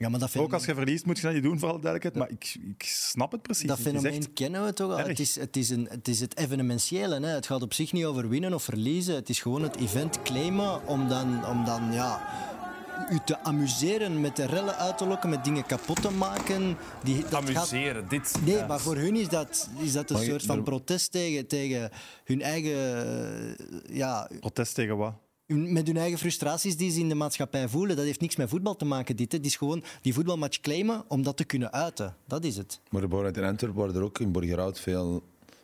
Ja, 0.03 0.09
maar 0.09 0.19
dat 0.19 0.37
Ook 0.37 0.53
als 0.53 0.65
je 0.65 0.73
verliest, 0.75 1.05
moet 1.05 1.17
je 1.17 1.23
dat 1.23 1.33
niet 1.33 1.43
doen, 1.43 1.59
voor 1.59 1.69
alle 1.69 1.79
duidelijkheid. 1.81 2.15
Maar 2.29 2.37
ik, 2.39 2.55
ik 2.77 2.83
snap 2.87 3.31
het 3.31 3.41
precies. 3.41 3.67
dat 3.67 3.79
fenomeen 3.79 4.13
echt- 4.13 4.33
kennen 4.33 4.65
we 4.65 4.73
toch 4.73 4.91
al. 4.91 4.97
erg. 4.99 5.07
Het 5.07 5.19
is, 5.19 5.35
het, 5.39 5.57
is 5.57 5.69
een, 5.69 5.87
het 5.89 6.07
is 6.07 6.19
het 6.19 6.37
evenementiële. 6.37 7.19
Hè. 7.19 7.27
Het 7.27 7.45
gaat 7.45 7.61
op 7.61 7.73
zich 7.73 7.91
niet 7.93 8.05
over 8.05 8.29
winnen 8.29 8.53
of 8.53 8.63
verliezen. 8.63 9.15
Het 9.15 9.29
is 9.29 9.39
gewoon 9.39 9.61
het 9.63 9.75
event 9.75 10.21
claimen 10.21 10.87
om 10.87 11.07
dan, 11.07 11.45
om 11.47 11.65
dan 11.65 11.93
ja, 11.93 12.21
u 13.11 13.19
te 13.25 13.39
amuseren 13.43 14.21
met 14.21 14.35
de 14.35 14.45
rellen 14.45 14.75
uit 14.77 14.97
te 14.97 15.05
lokken, 15.05 15.29
met 15.29 15.43
dingen 15.43 15.65
kapot 15.65 16.01
te 16.01 16.11
maken. 16.11 16.77
Die, 17.03 17.21
dat 17.21 17.29
gaat, 17.31 17.55
Amuseren, 17.55 18.07
dit. 18.09 18.33
Nee, 18.45 18.55
ja. 18.55 18.67
maar 18.67 18.79
voor 18.79 18.95
hun 18.95 19.15
is 19.15 19.27
dat, 19.29 19.69
is 19.77 19.91
dat 19.91 20.09
een 20.09 20.15
Maar 20.15 20.25
je- 20.25 20.29
soort 20.31 20.43
van 20.45 20.57
er- 20.57 20.63
protest 20.63 21.11
tegen, 21.11 21.47
tegen 21.47 21.89
hun 22.23 22.41
eigen... 22.41 23.05
eh, 23.57 23.95
Ja, 23.97 24.29
Protest 24.39 24.75
tegen 24.75 24.97
wat? 24.97 25.13
Met 25.53 25.87
hun 25.87 25.97
eigen 25.97 26.19
frustraties 26.19 26.77
die 26.77 26.91
ze 26.91 26.99
in 26.99 27.09
de 27.09 27.15
maatschappij 27.15 27.67
voelen. 27.67 27.95
Dat 27.95 28.05
heeft 28.05 28.21
niks 28.21 28.35
met 28.35 28.49
voetbal 28.49 28.75
te 28.75 28.85
maken, 28.85 29.15
dit. 29.15 29.31
Het 29.31 29.45
is 29.45 29.55
gewoon 29.55 29.83
die 30.01 30.13
voetbalmatch 30.13 30.59
claimen 30.59 31.03
om 31.07 31.23
dat 31.23 31.37
te 31.37 31.43
kunnen 31.43 31.73
uiten. 31.73 32.15
Dat 32.27 32.43
is 32.43 32.57
het. 32.57 32.79
Maar 32.89 33.01
bijvoorbeeld 33.01 33.37
in 33.37 33.43
Antwerpen 33.43 33.79
waren 33.79 33.95
er 33.95 34.03
ook 34.03 34.19
in 34.19 34.31
Borgerhout 34.31 34.79
veel 34.79 35.23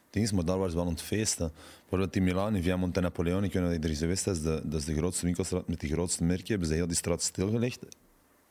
dingen, 0.10 0.36
maar 0.36 0.46
daar 0.46 0.56
waren 0.56 0.72
ze 0.72 0.78
wel 0.78 0.86
aan 0.86 0.92
het 0.92 1.02
feesten. 1.02 1.52
Bijvoorbeeld 1.80 2.16
in 2.16 2.24
Milaan, 2.24 2.56
in 2.56 2.64
Via 2.64 2.78
Monte 2.78 3.00
Napoleon, 3.00 3.44
ik 3.44 3.54
weet 3.54 3.82
niet 3.82 3.96
of 3.96 4.02
er 4.02 4.24
dat 4.24 4.36
is, 4.36 4.42
de, 4.42 4.62
dat 4.64 4.80
is 4.80 4.86
de 4.86 4.96
grootste 4.96 5.26
winkelstraat 5.26 5.68
met 5.68 5.80
de 5.80 5.88
grootste 5.88 6.24
merken. 6.24 6.48
Hebben 6.48 6.68
ze 6.68 6.74
heel 6.74 6.88
die 6.88 6.96
straat 6.96 7.22
stilgelegd, 7.22 7.80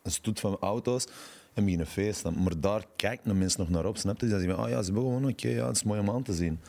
een 0.02 0.10
stoet 0.10 0.40
van 0.40 0.56
auto's 0.60 1.06
en 1.54 1.64
beginnen 1.64 1.86
feesten. 1.86 2.42
Maar 2.42 2.60
daar 2.60 2.84
kijken 2.96 3.28
de 3.28 3.34
mensen 3.34 3.60
nog 3.60 3.68
naar 3.68 3.86
op, 3.86 3.96
snap 3.96 4.20
je? 4.20 4.26
Die 4.26 4.38
zeggen, 4.38 4.56
ah 4.56 4.68
ja, 4.68 4.82
ze 4.82 4.92
hebben 4.92 5.02
gewoon, 5.02 5.28
oké, 5.28 5.48
ja, 5.48 5.66
het 5.66 5.76
is 5.76 5.82
mooi 5.82 6.00
om 6.00 6.10
aan 6.10 6.22
te 6.22 6.34
zien. 6.34 6.60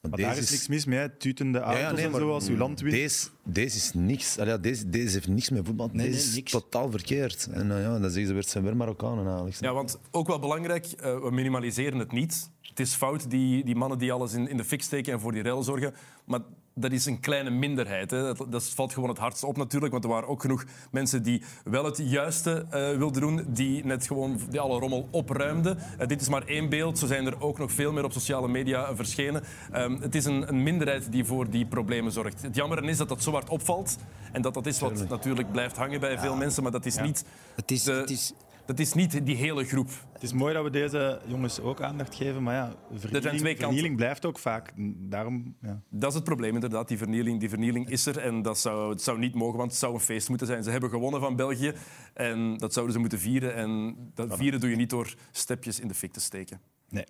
Maar 0.00 0.18
daar 0.18 0.36
is 0.36 0.50
niks 0.50 0.68
mis 0.68 0.84
mee, 0.84 0.98
hè. 0.98 1.08
tutende 1.08 1.58
auto's 1.58 2.00
en 2.00 2.12
zo, 2.12 2.32
als 2.32 2.48
uw 2.48 2.56
land 2.56 2.80
wint. 2.80 2.94
Deze, 2.94 3.28
deze 3.44 3.76
is 3.76 3.92
niks. 3.94 4.38
Allee, 4.38 4.52
ja, 4.52 4.58
deze, 4.58 4.88
deze 4.90 5.12
heeft 5.12 5.28
niks 5.28 5.50
met 5.50 5.66
voetbal. 5.66 5.90
Nee, 5.92 6.06
deze 6.06 6.18
nee, 6.18 6.28
is 6.28 6.34
niks. 6.34 6.50
totaal 6.50 6.90
verkeerd. 6.90 7.48
En 7.50 7.66
uh, 7.66 7.80
ja, 7.80 7.98
dan 7.98 8.00
zeggen 8.00 8.26
ze 8.26 8.32
weer, 8.32 8.42
het 8.42 8.48
zijn 8.48 8.64
weer 8.64 8.76
Marokkanen 8.76 9.26
eigenlijk. 9.26 9.60
Ja, 9.60 9.72
want 9.72 9.98
ook 10.10 10.26
wel 10.26 10.38
belangrijk, 10.38 10.86
eh, 10.86 11.18
we 11.18 11.30
minimaliseren 11.30 11.98
het 11.98 12.12
niet. 12.12 12.50
Het 12.60 12.80
is 12.80 12.94
fout, 12.94 13.30
die, 13.30 13.64
die 13.64 13.76
mannen 13.76 13.98
die 13.98 14.12
alles 14.12 14.32
in, 14.32 14.48
in 14.48 14.56
de 14.56 14.64
fik 14.64 14.82
steken 14.82 15.12
en 15.12 15.20
voor 15.20 15.32
die 15.32 15.42
rel 15.42 15.62
zorgen. 15.62 15.94
Maar 16.24 16.40
dat 16.78 16.92
is 16.92 17.06
een 17.06 17.20
kleine 17.20 17.50
minderheid. 17.50 18.10
Hè. 18.10 18.22
Dat, 18.22 18.46
dat 18.48 18.68
valt 18.68 18.92
gewoon 18.92 19.08
het 19.08 19.18
hardst 19.18 19.44
op 19.44 19.56
natuurlijk. 19.56 19.92
Want 19.92 20.04
er 20.04 20.10
waren 20.10 20.28
ook 20.28 20.40
genoeg 20.40 20.64
mensen 20.90 21.22
die 21.22 21.42
wel 21.64 21.84
het 21.84 22.00
juiste 22.04 22.66
eh, 22.70 22.96
wilden 22.96 23.20
doen. 23.20 23.44
Die 23.48 23.84
net 23.84 24.06
gewoon 24.06 24.40
die 24.50 24.60
alle 24.60 24.78
rommel 24.78 25.08
opruimden. 25.10 25.78
Eh, 25.98 26.06
dit 26.06 26.20
is 26.20 26.28
maar 26.28 26.46
één 26.46 26.68
beeld. 26.68 26.98
Zo 26.98 27.06
zijn 27.06 27.26
er 27.26 27.40
ook 27.42 27.58
nog 27.58 27.72
veel 27.72 27.92
meer 27.92 28.04
op 28.04 28.12
sociale 28.12 28.48
media 28.48 28.96
verschenen. 28.96 29.42
Ehm, 29.72 29.96
het 30.00 30.14
is 30.14 30.24
een, 30.24 30.48
een 30.48 30.62
minderheid 30.62 31.12
die 31.12 31.24
voor 31.24 31.50
die 31.50 31.66
problemen 31.66 32.12
zorgt. 32.12 32.42
Het 32.42 32.54
jammer 32.54 32.84
is 32.84 32.96
dat 32.96 33.08
dat 33.08 33.22
zo 33.22 33.32
hard 33.32 33.48
opvalt. 33.48 33.96
En 34.32 34.42
dat 34.42 34.54
dat 34.54 34.66
is 34.66 34.80
wat 34.80 35.08
natuurlijk 35.08 35.52
blijft 35.52 35.76
hangen 35.76 36.00
bij 36.00 36.18
veel 36.18 36.36
mensen. 36.36 36.62
Maar 36.62 36.72
dat 36.72 36.86
is 36.86 36.96
niet... 36.98 37.24
Het 37.56 37.70
is, 37.70 37.82
de- 37.82 37.92
het 37.92 38.10
is, 38.10 38.32
dat 38.66 38.78
is 38.78 38.92
niet 38.92 39.26
die 39.26 39.36
hele 39.36 39.64
groep. 39.64 39.90
Het 40.12 40.22
is 40.22 40.32
mooi 40.32 40.54
dat 40.54 40.64
we 40.64 40.70
deze 40.70 41.20
jongens 41.26 41.60
ook 41.60 41.80
aandacht 41.80 42.14
geven, 42.14 42.42
maar 42.42 42.54
ja, 42.54 42.74
vernieling, 42.94 43.58
vernieling 43.58 43.96
blijft 43.96 44.26
ook 44.26 44.38
vaak. 44.38 44.72
Daarom, 44.96 45.56
ja. 45.62 45.82
Dat 45.90 46.08
is 46.08 46.14
het 46.14 46.24
probleem, 46.24 46.54
inderdaad. 46.54 46.88
Die 46.88 46.98
vernieling, 46.98 47.40
die 47.40 47.48
vernieling 47.48 47.88
is 47.88 48.06
er 48.06 48.18
en 48.18 48.42
dat 48.42 48.58
zou, 48.58 48.90
het 48.90 49.02
zou 49.02 49.18
niet 49.18 49.34
mogen, 49.34 49.58
want 49.58 49.70
het 49.70 49.80
zou 49.80 49.94
een 49.94 50.00
feest 50.00 50.28
moeten 50.28 50.46
zijn. 50.46 50.62
Ze 50.62 50.70
hebben 50.70 50.90
gewonnen 50.90 51.20
van 51.20 51.36
België 51.36 51.72
en 52.14 52.56
dat 52.56 52.72
zouden 52.72 52.94
ze 52.94 53.00
moeten 53.00 53.18
vieren. 53.18 53.54
En 53.54 53.96
dat 54.14 54.36
vieren 54.36 54.60
doe 54.60 54.70
je 54.70 54.76
niet 54.76 54.90
door 54.90 55.14
stepjes 55.30 55.80
in 55.80 55.88
de 55.88 55.94
fik 55.94 56.12
te 56.12 56.20
steken. 56.20 56.60
Nee. 56.88 57.04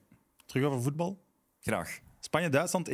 Terug 0.47 0.65
over 0.65 0.83
voetbal. 0.83 1.25
Graag. 1.61 2.01
Spanje-Duitsland 2.21 2.91
1-1. 2.91 2.93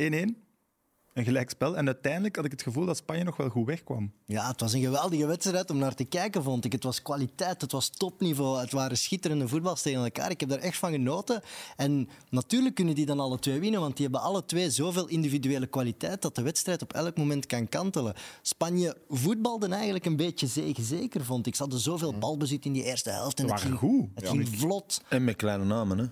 Een 1.13 1.23
gelijkspel. 1.23 1.77
En 1.77 1.85
uiteindelijk 1.85 2.35
had 2.35 2.45
ik 2.45 2.51
het 2.51 2.61
gevoel 2.61 2.85
dat 2.85 2.97
Spanje 2.97 3.23
nog 3.23 3.37
wel 3.37 3.49
goed 3.49 3.65
wegkwam. 3.65 4.11
ja, 4.25 4.47
het 4.47 4.59
was 4.59 4.73
een 4.73 4.81
geweldige 4.81 5.25
wedstrijd 5.25 5.69
om 5.69 5.77
naar 5.77 5.95
te 5.95 6.03
kijken, 6.03 6.43
vond 6.43 6.65
ik. 6.65 6.71
Het 6.71 6.83
was 6.83 7.01
kwaliteit, 7.01 7.61
het 7.61 7.71
was 7.71 7.89
topniveau. 7.89 8.59
Het 8.59 8.71
waren 8.71 8.97
schitterende 8.97 9.47
voetbals 9.47 9.81
tegen 9.81 10.03
elkaar. 10.03 10.29
Ik 10.29 10.39
heb 10.39 10.49
daar 10.49 10.59
echt 10.59 10.77
van 10.77 10.91
genoten. 10.91 11.41
En 11.75 12.09
natuurlijk 12.29 12.75
kunnen 12.75 12.95
die 12.95 13.05
dan 13.05 13.19
alle 13.19 13.39
twee 13.39 13.59
winnen, 13.59 13.79
want 13.79 13.95
die 13.97 14.05
hebben 14.05 14.23
alle 14.23 14.45
twee 14.45 14.69
zoveel 14.69 15.07
individuele 15.07 15.67
kwaliteit 15.67 16.21
dat 16.21 16.35
de 16.35 16.41
wedstrijd 16.41 16.81
op 16.81 16.93
elk 16.93 17.17
moment 17.17 17.45
kan 17.45 17.69
kantelen. 17.69 18.13
Spanje 18.41 18.97
voetbalde 19.09 19.67
eigenlijk 19.67 20.05
een 20.05 20.17
beetje 20.17 20.47
zeker, 20.79 21.23
vond 21.23 21.47
ik. 21.47 21.55
Ze 21.55 21.61
hadden 21.61 21.79
zoveel 21.79 22.17
balbezit 22.17 22.65
in 22.65 22.73
die 22.73 22.83
eerste 22.83 23.09
helft. 23.09 23.39
En 23.39 23.57
ging, 23.59 23.77
goed. 23.77 24.07
Het 24.15 24.29
ging 24.29 24.49
vlot. 24.49 25.01
En 25.09 25.23
met 25.23 25.35
kleine 25.35 25.65
namen, 25.65 25.97
hè. 25.97 26.05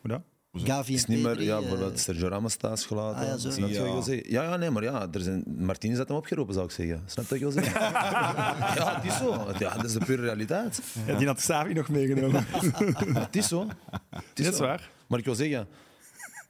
Hoe 0.00 0.10
dat? 0.10 0.20
Gavi 0.52 0.94
is 0.94 1.04
en 1.04 1.12
niet 1.14 1.22
meer, 1.22 1.42
ja, 1.42 1.54
eh, 1.54 1.60
bijvoorbeeld 1.60 1.98
Sergio 1.98 2.28
Ramos 2.28 2.54
thuis 2.56 2.84
gelaten. 2.84 3.20
Ah, 3.20 3.26
ja, 3.26 3.36
zo. 3.36 3.50
Snap 3.50 3.68
je 3.68 3.78
wat 3.78 3.86
ik 3.86 3.92
wil 3.92 4.02
zeggen? 4.02 4.30
Ja, 4.30 4.42
ja, 4.42 4.56
nee, 4.56 4.70
maar 4.70 4.82
ja, 4.82 5.08
er 5.12 5.20
zijn, 5.20 5.44
Martinez 5.58 5.98
had 5.98 6.08
hem 6.08 6.16
opgeroepen, 6.16 6.54
zou 6.54 6.66
ik 6.66 6.72
zeggen. 6.72 7.02
Snap 7.06 7.24
je 7.28 7.44
wat 7.44 7.54
ik 7.54 7.54
wil 7.54 7.64
zeggen? 7.64 7.80
ja, 8.80 8.94
het 9.00 9.04
is 9.12 9.16
zo. 9.16 9.46
Ja, 9.58 9.74
dat 9.76 9.84
is 9.84 9.92
de 9.92 10.04
pure 10.04 10.22
realiteit. 10.22 10.80
Ja, 11.06 11.14
die 11.18 11.26
had 11.26 11.40
Savi 11.40 11.72
nog 11.72 11.88
meegenomen. 11.88 12.46
Het 13.26 13.36
is 13.36 13.48
zo. 13.48 13.66
Het 14.10 14.22
Dat 14.34 14.46
is 14.46 14.56
zo. 14.56 14.62
waar. 14.64 14.90
Maar 15.06 15.18
ik 15.18 15.24
wil 15.24 15.34
zeggen, 15.34 15.68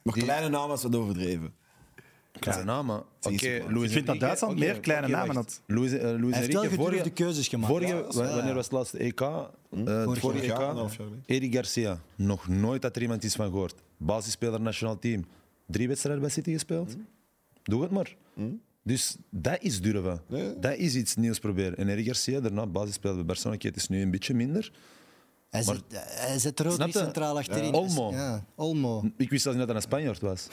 Maar 0.03 0.13
Die- 0.13 0.23
kleine 0.23 0.49
namen 0.49 0.75
is 0.75 0.83
wat 0.83 0.95
overdreven. 0.95 1.53
Kleine 2.43 2.63
namen. 2.63 3.03
Oké, 3.21 3.29
Ik 3.83 3.91
vind 3.91 4.05
dat 4.07 4.19
Duitsland 4.19 4.59
meer 4.59 4.79
kleine 4.79 5.07
namen 5.07 5.35
had. 5.35 5.61
Luis, 5.67 5.91
eh, 5.91 6.01
Luis 6.01 6.21
Hij 6.35 6.39
heeft 6.39 6.53
wel 6.53 6.69
vorige, 6.69 7.09
keuzes 7.09 7.47
gemaakt. 7.47 7.71
wanneer 8.13 8.53
was 8.53 8.63
het 8.63 8.71
laatste 8.73 8.97
EK? 9.03 9.21
Eh, 9.21 9.45
het 9.69 10.03
Vorig 10.03 10.19
vorige 10.19 10.53
EK. 10.53 10.99
Eddie 11.25 11.51
Garcia. 11.51 11.99
Nog 12.15 12.47
nooit 12.47 12.81
dat 12.81 12.95
er 12.95 13.01
iemand 13.01 13.23
iets 13.23 13.35
van 13.35 13.49
gehoord. 13.49 13.75
Basisspeler 13.97 14.61
nationaal 14.61 14.99
team. 14.99 15.25
Drie 15.67 15.87
wedstrijden 15.87 16.21
bij 16.21 16.31
City 16.31 16.51
gespeeld. 16.51 16.95
Doe 17.63 17.81
het 17.81 17.91
maar. 17.91 18.15
Dus 18.83 19.15
dat 19.29 19.57
is 19.61 19.81
durven. 19.81 20.21
Nee. 20.27 20.59
Dat 20.59 20.75
is 20.77 20.95
iets 20.95 21.15
nieuws 21.15 21.39
proberen. 21.39 21.77
En 21.77 21.89
Eddie 21.89 22.05
Garcia, 22.05 22.39
daarna 22.39 22.65
basisspeler 22.65 23.15
bij 23.15 23.25
Barcelona, 23.25 23.59
het 23.61 23.75
is 23.75 23.87
nu 23.87 24.01
een 24.01 24.11
beetje 24.11 24.33
minder. 24.33 24.71
Hij 25.53 25.61
zet, 25.63 25.81
hij 26.05 26.39
zet 26.39 26.59
er 26.59 26.71
ook 26.71 26.85
niet 26.85 26.95
centraal 26.95 27.37
achterin. 27.37 27.63
Ja. 27.65 27.71
Olmo. 27.71 28.11
Ja, 28.11 28.45
Olmo. 28.55 29.03
Ik 29.17 29.29
wist 29.29 29.43
zelfs 29.43 29.57
niet 29.57 29.67
dat 29.67 29.75
hij 29.75 29.75
een 29.75 29.81
Spanjaard 29.81 30.19
was. 30.21 30.47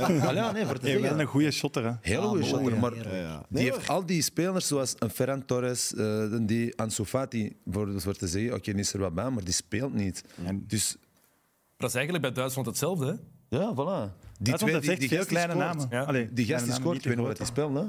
Allee, 0.00 0.34
ja, 0.42 0.52
nee, 0.52 0.66
voor 0.66 0.78
te 0.78 0.80
Hey, 0.86 0.92
wel 0.92 1.00
zeggen. 1.02 1.20
een 1.20 1.26
goede 1.26 1.50
shotter. 1.50 1.84
Hè. 1.84 1.92
Hele 2.00 2.20
Ah, 2.20 2.28
goede 2.28 2.40
mooi, 2.40 2.52
shotter, 2.52 2.74
ja, 2.74 2.80
maar. 2.80 2.94
Ja, 2.96 3.16
ja. 3.16 3.42
die 3.48 3.62
heeft 3.72 3.88
al 3.88 4.06
die 4.06 4.22
spelers 4.22 4.66
zoals 4.66 4.94
een 4.98 5.10
Ferran 5.10 5.44
Torres, 5.44 5.94
eh, 5.94 6.24
die 6.42 6.76
Ansu 6.78 7.04
Fati, 7.04 7.56
voor, 7.70 8.00
voor 8.00 8.14
te 8.14 8.28
zeggen, 8.28 8.54
oké, 8.54 8.70
die 8.72 8.80
is 8.80 8.92
er 8.92 9.00
wat 9.00 9.14
bij, 9.14 9.30
maar 9.30 9.44
die 9.44 9.54
speelt 9.54 9.94
niet. 9.94 10.24
Dus 10.54 10.96
Dat 11.76 11.88
is 11.88 11.94
eigenlijk 11.94 12.24
bij 12.24 12.32
Duitsland 12.34 12.66
hetzelfde. 12.68 13.06
Hè? 13.06 13.56
ja, 13.58 13.72
voilà. 13.72 14.12
Die 14.38 14.44
Duitsland 14.56 14.72
heeft 14.84 14.88
echt 14.88 14.98
veel 14.98 15.08
gast 15.18 15.28
die 15.28 15.38
kleine 15.38 15.52
scoort. 15.52 15.66
namen. 15.74 15.86
Ja. 15.90 16.02
Allee, 16.02 16.32
Die 16.32 16.46
gast 16.46 16.64
die 16.64 16.74
scoort, 16.74 16.96
ik 16.96 17.04
weet 17.04 17.16
nog 17.16 17.26
wat 17.26 17.38
hij 17.38 17.46
speelt, 17.46 17.74
hè? 17.74 17.84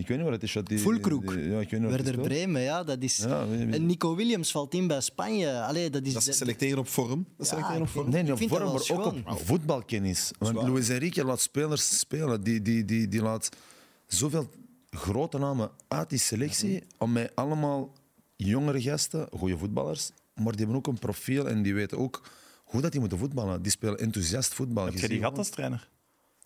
Ik 0.00 0.06
weet 0.08 0.16
niet 0.16 0.26
waar 0.26 0.32
het 0.34 0.42
is. 0.42 0.52
dat 0.52 0.66
Die, 0.66 0.78
Fulkroek. 0.78 1.32
die- 1.32 1.48
Ja, 1.48 1.60
ik 1.60 1.70
weet 1.70 1.80
niet 1.80 1.90
Werder 1.90 2.18
is. 2.18 2.26
Bremen, 2.26 2.60
ja, 2.62 2.84
dat 2.84 3.02
is... 3.02 3.16
Ja, 3.16 3.46
En 3.70 3.86
Nico 3.86 4.16
Williams 4.16 4.50
valt 4.50 4.74
in 4.74 4.86
bij 4.86 5.00
Spanje. 5.00 5.60
Allee, 5.60 5.90
dat 5.90 6.06
is... 6.06 6.12
Dat 6.12 6.26
is 6.26 6.36
selecteren 6.36 6.78
op 6.78 6.88
vorm. 6.88 7.26
Dat 7.36 7.46
selecteren 7.46 7.80
op 7.82 7.88
vorm. 7.88 8.10
Nee, 8.10 8.22
niet 8.22 8.32
op 8.32 8.38
vorm, 8.48 8.64
maar 8.64 8.90
ook 8.90 9.06
op 9.06 9.40
voetbalkennis. 9.44 10.30
Want. 10.38 10.56
Luis 10.68 10.88
Enrique 10.88 11.24
laat 11.24 11.40
spelers 11.40 11.98
spelen. 11.98 12.42
Die, 12.42 12.62
die, 12.62 12.84
die, 12.84 13.08
die 13.08 13.22
laat 13.22 13.48
zoveel 14.06 14.50
grote 14.90 15.38
namen 15.38 15.70
uit 15.88 16.10
die 16.10 16.18
selectie. 16.18 16.82
Om 16.98 17.12
met 17.12 17.32
allemaal 17.34 17.92
jongere 18.36 18.82
gasten, 18.82 19.28
goede 19.36 19.58
voetballers, 19.58 20.10
maar 20.34 20.50
die 20.52 20.58
hebben 20.58 20.76
ook 20.76 20.86
een 20.86 20.98
profiel 20.98 21.48
en 21.48 21.62
die 21.62 21.74
weten 21.74 21.98
ook 21.98 22.22
hoe 22.64 22.80
dat 22.80 22.90
die 22.90 23.00
moeten 23.00 23.18
voetballen. 23.18 23.62
Die 23.62 23.70
spelen 23.72 23.98
enthousiast 23.98 24.54
voetbal. 24.54 24.84
Heb 24.84 24.94
Je 24.94 25.00
je 25.00 25.08
die 25.08 25.16
gehad 25.16 25.30
gewoon- 25.32 25.44
als 25.46 25.54
trainer? 25.54 25.88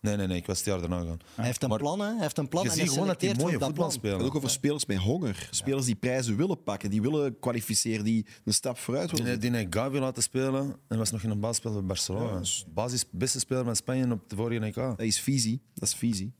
Nee, 0.05 0.16
nee, 0.16 0.26
nee, 0.26 0.36
ik 0.36 0.46
was 0.46 0.57
het 0.59 0.66
jaar 0.66 0.80
daarna 0.80 0.98
gaan. 0.98 1.18
Hij 1.34 1.44
heeft 1.44 1.62
een 1.62 1.68
Maar 1.68 1.78
plan, 1.78 2.00
hè. 2.00 2.07
Hij 2.07 2.20
heeft 2.20 2.38
een 2.38 2.48
plan 2.48 2.62
Je 2.62 2.68
en 2.68 2.74
ziet 2.74 2.84
hij 2.84 2.92
gewoon 2.92 3.09
dat 3.09 3.20
die 3.20 3.28
selecteert 3.28 3.52
mooie 3.52 3.59
voor 3.59 3.74
dat 3.74 3.88
voetbal 3.88 4.00
plan. 4.00 4.12
En 4.12 4.16
spelen. 4.16 4.30
ook 4.30 4.36
over 4.36 4.50
spelers 4.50 4.86
met 4.86 4.96
honger. 4.96 5.48
Spelers 5.50 5.86
die 5.86 5.94
prijzen 5.94 6.36
willen 6.36 6.62
pakken, 6.62 6.90
die 6.90 7.02
willen 7.02 7.38
kwalificeren, 7.38 8.05
die 8.05 8.26
een 8.44 8.55
stap 8.55 8.78
vooruit 8.78 9.11
willen 9.11 9.40
Die, 9.40 9.50
die 9.50 9.61
heeft 9.61 9.74
Gavi 9.74 9.98
laten 9.98 10.22
spelen 10.22 10.76
en 10.88 10.98
was 10.98 11.11
nog 11.11 11.22
in 11.22 11.30
een 11.30 11.40
basisspeler 11.40 11.78
bij 11.78 11.86
Barcelona. 11.86 12.40
Basis, 12.74 13.05
beste 13.11 13.38
speler 13.38 13.64
van 13.64 13.76
Spanje 13.76 14.12
op 14.12 14.28
de 14.28 14.36
vorige 14.36 14.66
NK. 14.66 14.74
Dat 14.74 15.00
is 15.00 15.20
visie. 15.20 15.62
Dat 15.74 15.88
is 15.88 15.94
visie. 15.94 16.32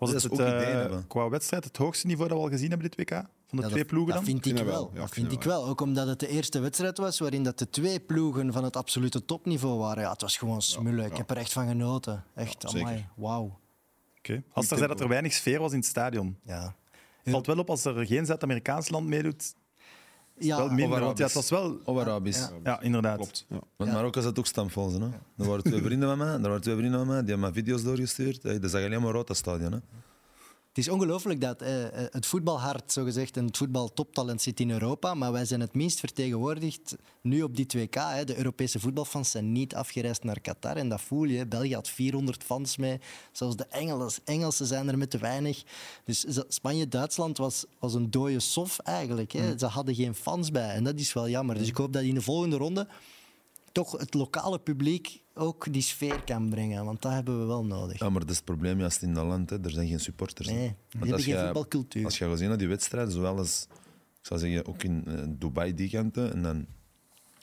Was 0.00 0.12
Dat 0.12 0.22
het, 0.22 0.30
het 0.30 0.40
eh, 0.40 0.46
ideeën 0.46 0.76
hebben. 0.76 1.06
qua 1.06 1.28
wedstrijd 1.28 1.64
het 1.64 1.76
hoogste 1.76 2.06
niveau 2.06 2.28
dat 2.28 2.38
we 2.38 2.44
al 2.44 2.50
gezien 2.50 2.70
hebben 2.70 2.90
dit 2.90 2.98
WK? 3.08 3.10
Van 3.10 3.58
de 3.58 3.62
Ja, 3.62 3.68
twee 3.68 3.78
dat, 3.82 3.86
ploegen 3.86 4.14
dat 4.14 4.24
dan? 4.24 4.24
vind 4.24 4.46
ik 4.46 4.56
vind 4.56 4.68
wel. 4.68 4.90
Ja, 4.94 5.00
dat 5.00 5.10
vind 5.10 5.28
vind 5.28 5.32
ik 5.42 5.48
wel. 5.48 5.66
Ook 5.66 5.80
omdat 5.80 6.06
het 6.06 6.20
de 6.20 6.28
eerste 6.28 6.58
wedstrijd 6.60 6.98
was 6.98 7.18
waarin 7.18 7.42
dat 7.42 7.58
de 7.58 7.70
twee 7.70 8.00
ploegen 8.00 8.52
van 8.52 8.64
het 8.64 8.76
absolute 8.76 9.24
topniveau 9.24 9.78
waren. 9.78 10.02
Ja, 10.02 10.10
het 10.10 10.20
was 10.20 10.36
gewoon 10.36 10.62
smullen. 10.62 11.04
Ik 11.04 11.16
heb 11.16 11.30
er 11.30 11.36
echt 11.36 11.52
van 11.52 11.68
genoten. 11.68 12.24
Echt, 12.34 12.66
amai. 12.66 13.06
Wauw. 13.16 13.58
Oké. 14.18 14.42
Als 14.52 14.70
er 14.70 14.76
zei 14.76 14.88
dat 14.88 15.00
er 15.00 15.08
weinig 15.08 15.32
sfeer 15.32 15.60
was 15.60 15.72
in 15.72 15.78
het 15.78 15.86
stadion. 15.86 16.36
Ja. 16.44 16.74
Valt 17.24 17.46
wel 17.46 17.58
op 17.58 17.70
als 17.70 17.84
er 17.84 18.06
geen 18.06 18.26
Zuid-Amerikaans 18.26 18.88
land 18.88 19.06
meedoet. 19.06 19.54
Ja, 20.40 20.56
wel 20.56 20.68
minder, 20.68 21.00
want 21.00 21.18
ja, 21.18 21.24
het 21.24 21.32
was 21.34 21.50
wel... 21.50 21.80
Of 21.84 21.98
Arabisch. 21.98 22.38
Ja. 22.38 22.50
Ja, 22.64 22.80
inderdaad. 22.80 23.16
Klopt. 23.16 23.46
Ja. 23.48 23.60
Want 23.76 23.92
Marokko 23.92 24.20
zat 24.20 24.38
ook 24.38 24.46
stamvol. 24.46 24.92
Hè? 24.92 25.06
Er 25.36 25.48
waren 25.48 25.64
twee 25.64 25.82
vrienden 25.88 26.08
van 26.08 26.18
mij, 26.18 26.32
er 26.34 26.40
waren 26.40 26.60
twee 26.60 26.76
vrienden 26.76 26.98
van 26.98 27.08
mij, 27.08 27.20
die 27.20 27.28
hebben 27.30 27.52
mij 27.52 27.62
video's 27.62 27.82
doorgestuurd. 27.82 28.42
Hey, 28.42 28.58
dat 28.58 28.70
zag 28.70 28.84
alleen 28.84 29.02
maar 29.02 29.12
rood, 29.12 29.26
dat 29.26 29.36
stadion. 29.36 29.72
Hè? 29.72 29.78
Het 30.70 30.78
is 30.78 30.88
ongelooflijk 30.88 31.40
dat 31.40 31.62
eh, 31.62 31.84
eh, 31.84 32.06
het 32.10 32.26
voetbalhart 32.26 32.92
zogezegd, 32.92 33.36
en 33.36 33.44
het 33.44 33.56
voetbaltoptalent 33.56 34.42
zit 34.42 34.60
in 34.60 34.70
Europa, 34.70 35.14
maar 35.14 35.32
wij 35.32 35.44
zijn 35.44 35.60
het 35.60 35.74
minst 35.74 35.98
vertegenwoordigd 35.98 36.96
nu 37.20 37.42
op 37.42 37.56
die 37.56 37.66
2K. 37.76 37.94
Hè. 37.94 38.24
De 38.24 38.36
Europese 38.36 38.80
voetbalfans 38.80 39.30
zijn 39.30 39.52
niet 39.52 39.74
afgereisd 39.74 40.24
naar 40.24 40.40
Qatar 40.40 40.76
en 40.76 40.88
dat 40.88 41.00
voel 41.00 41.24
je. 41.24 41.46
België 41.46 41.74
had 41.74 41.88
400 41.88 42.44
fans 42.44 42.76
mee, 42.76 43.00
zelfs 43.32 43.56
de 43.56 43.66
Engels, 43.66 44.20
Engelsen 44.24 44.66
zijn 44.66 44.88
er 44.88 44.98
met 44.98 45.10
te 45.10 45.18
weinig. 45.18 45.62
Dus 46.04 46.26
Spanje-Duitsland 46.48 47.38
was, 47.38 47.64
was 47.78 47.94
een 47.94 48.10
dode 48.10 48.40
sof 48.40 48.78
eigenlijk. 48.78 49.32
Hè. 49.32 49.58
Ze 49.58 49.66
hadden 49.66 49.94
geen 49.94 50.14
fans 50.14 50.50
bij 50.50 50.70
en 50.70 50.84
dat 50.84 50.98
is 50.98 51.12
wel 51.12 51.28
jammer. 51.28 51.58
Dus 51.58 51.68
ik 51.68 51.76
hoop 51.76 51.92
dat 51.92 52.02
in 52.02 52.14
de 52.14 52.22
volgende 52.22 52.56
ronde 52.56 52.86
toch 53.72 53.98
het 53.98 54.14
lokale 54.14 54.58
publiek 54.58 55.22
ook 55.40 55.72
die 55.72 55.82
sfeer 55.82 56.22
kan 56.24 56.48
brengen, 56.50 56.84
want 56.84 57.02
dat 57.02 57.12
hebben 57.12 57.40
we 57.40 57.46
wel 57.46 57.64
nodig. 57.64 57.98
Ja, 58.00 58.10
maar 58.10 58.20
dat 58.20 58.30
is 58.30 58.36
het 58.36 58.44
probleem 58.44 58.78
juist 58.78 59.02
in 59.02 59.14
dat 59.14 59.26
land. 59.26 59.50
Hè. 59.50 59.60
Er 59.64 59.70
zijn 59.70 59.88
geen 59.88 60.00
supporters. 60.00 60.48
Nee, 60.48 60.56
Want 60.58 60.74
die 60.90 60.98
hebben 60.98 61.12
als 61.12 61.24
geen 61.24 61.38
voetbalcultuur. 61.38 62.04
Als 62.04 62.18
je 62.18 62.24
gaat 62.28 62.38
zien 62.38 62.48
naar 62.48 62.58
die 62.58 62.68
wedstrijden, 62.68 63.12
zowel 63.12 63.36
als 63.38 63.66
ik 64.20 64.26
zou 64.26 64.40
zeggen, 64.40 64.66
ook 64.66 64.82
in 64.82 65.04
eh, 65.06 65.14
Dubai 65.28 65.74
die 65.74 65.90
kanten 65.90 66.32
en 66.32 66.42
dan, 66.42 66.66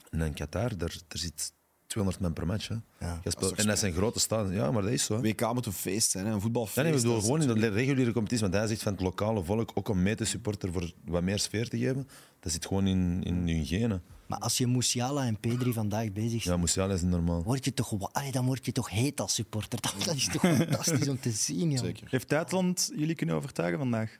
en 0.10 0.20
dan 0.20 0.34
Qatar, 0.34 0.70
daar, 0.78 0.98
daar 1.08 1.18
zit 1.18 1.54
200 1.88 2.24
man 2.24 2.34
per 2.34 2.46
match. 2.46 2.68
Hè. 2.68 2.76
Ja. 3.00 3.20
Je 3.24 3.30
speelt- 3.30 3.52
en 3.56 3.68
dat 3.68 3.80
zijn 3.80 3.94
grote 3.94 4.20
stadions. 4.20 4.56
Ja, 4.56 4.72
maar 4.72 4.82
dat 4.82 4.92
is 4.92 5.04
zo. 5.06 5.16
hè. 5.16 5.22
WK 5.22 5.54
moet 5.54 5.66
een 5.66 5.74
feest 5.74 6.12
zijn, 6.12 6.26
hè? 6.26 6.32
een 6.32 6.42
voetbalfeest. 6.42 6.76
Ja, 6.76 6.82
nee, 6.84 6.92
dat 6.92 7.18
is 7.18 7.24
gewoon 7.26 7.42
in 7.42 7.48
de 7.60 7.68
reguliere 7.68 8.12
competitie. 8.12 8.44
Want 8.44 8.54
hij 8.58 8.68
zegt 8.68 8.82
van 8.84 8.92
het 8.92 9.02
lokale 9.02 9.44
volk 9.44 9.72
ook 9.74 9.88
om 9.90 10.02
mee 10.04 10.16
te 10.16 10.26
supporteren 10.26 10.74
voor 10.74 10.92
wat 11.06 11.24
meer 11.24 11.40
sfeer 11.40 11.70
te 11.70 11.78
geven. 11.78 12.08
Dat 12.40 12.52
zit 12.52 12.66
gewoon 12.66 12.88
in, 12.88 13.24
in 13.24 13.48
hun 13.48 13.66
genen. 13.66 14.02
Maar 14.28 14.40
als 14.40 14.58
je 14.58 14.68
Musiala 14.68 15.26
en 15.26 15.40
Pedri 15.40 15.74
vandaag 15.74 16.12
bezig 16.12 16.42
zijn, 16.42 16.56
Ja, 16.56 16.62
Musiala 16.62 16.94
is 16.94 17.02
normaal. 17.02 17.44
word 17.44 17.66
je 17.66 17.74
toch, 17.74 18.12
Allee, 18.12 18.32
dan 18.32 18.46
word 18.46 18.66
je 18.66 18.72
toch 18.72 18.90
heet 18.90 19.20
als 19.22 19.34
supporter. 19.34 19.82
Dat, 19.82 19.96
dat 20.06 20.16
is 20.16 20.26
toch 20.28 20.42
fantastisch 20.42 21.08
om 21.08 21.20
te 21.20 21.32
zien. 21.32 21.72
joh. 21.72 21.80
Zeker. 21.80 22.08
Heeft 22.10 22.30
Duitsland 22.30 22.92
jullie 22.96 23.16
kunnen 23.16 23.36
overtuigen 23.36 23.80
vandaag? 23.80 24.18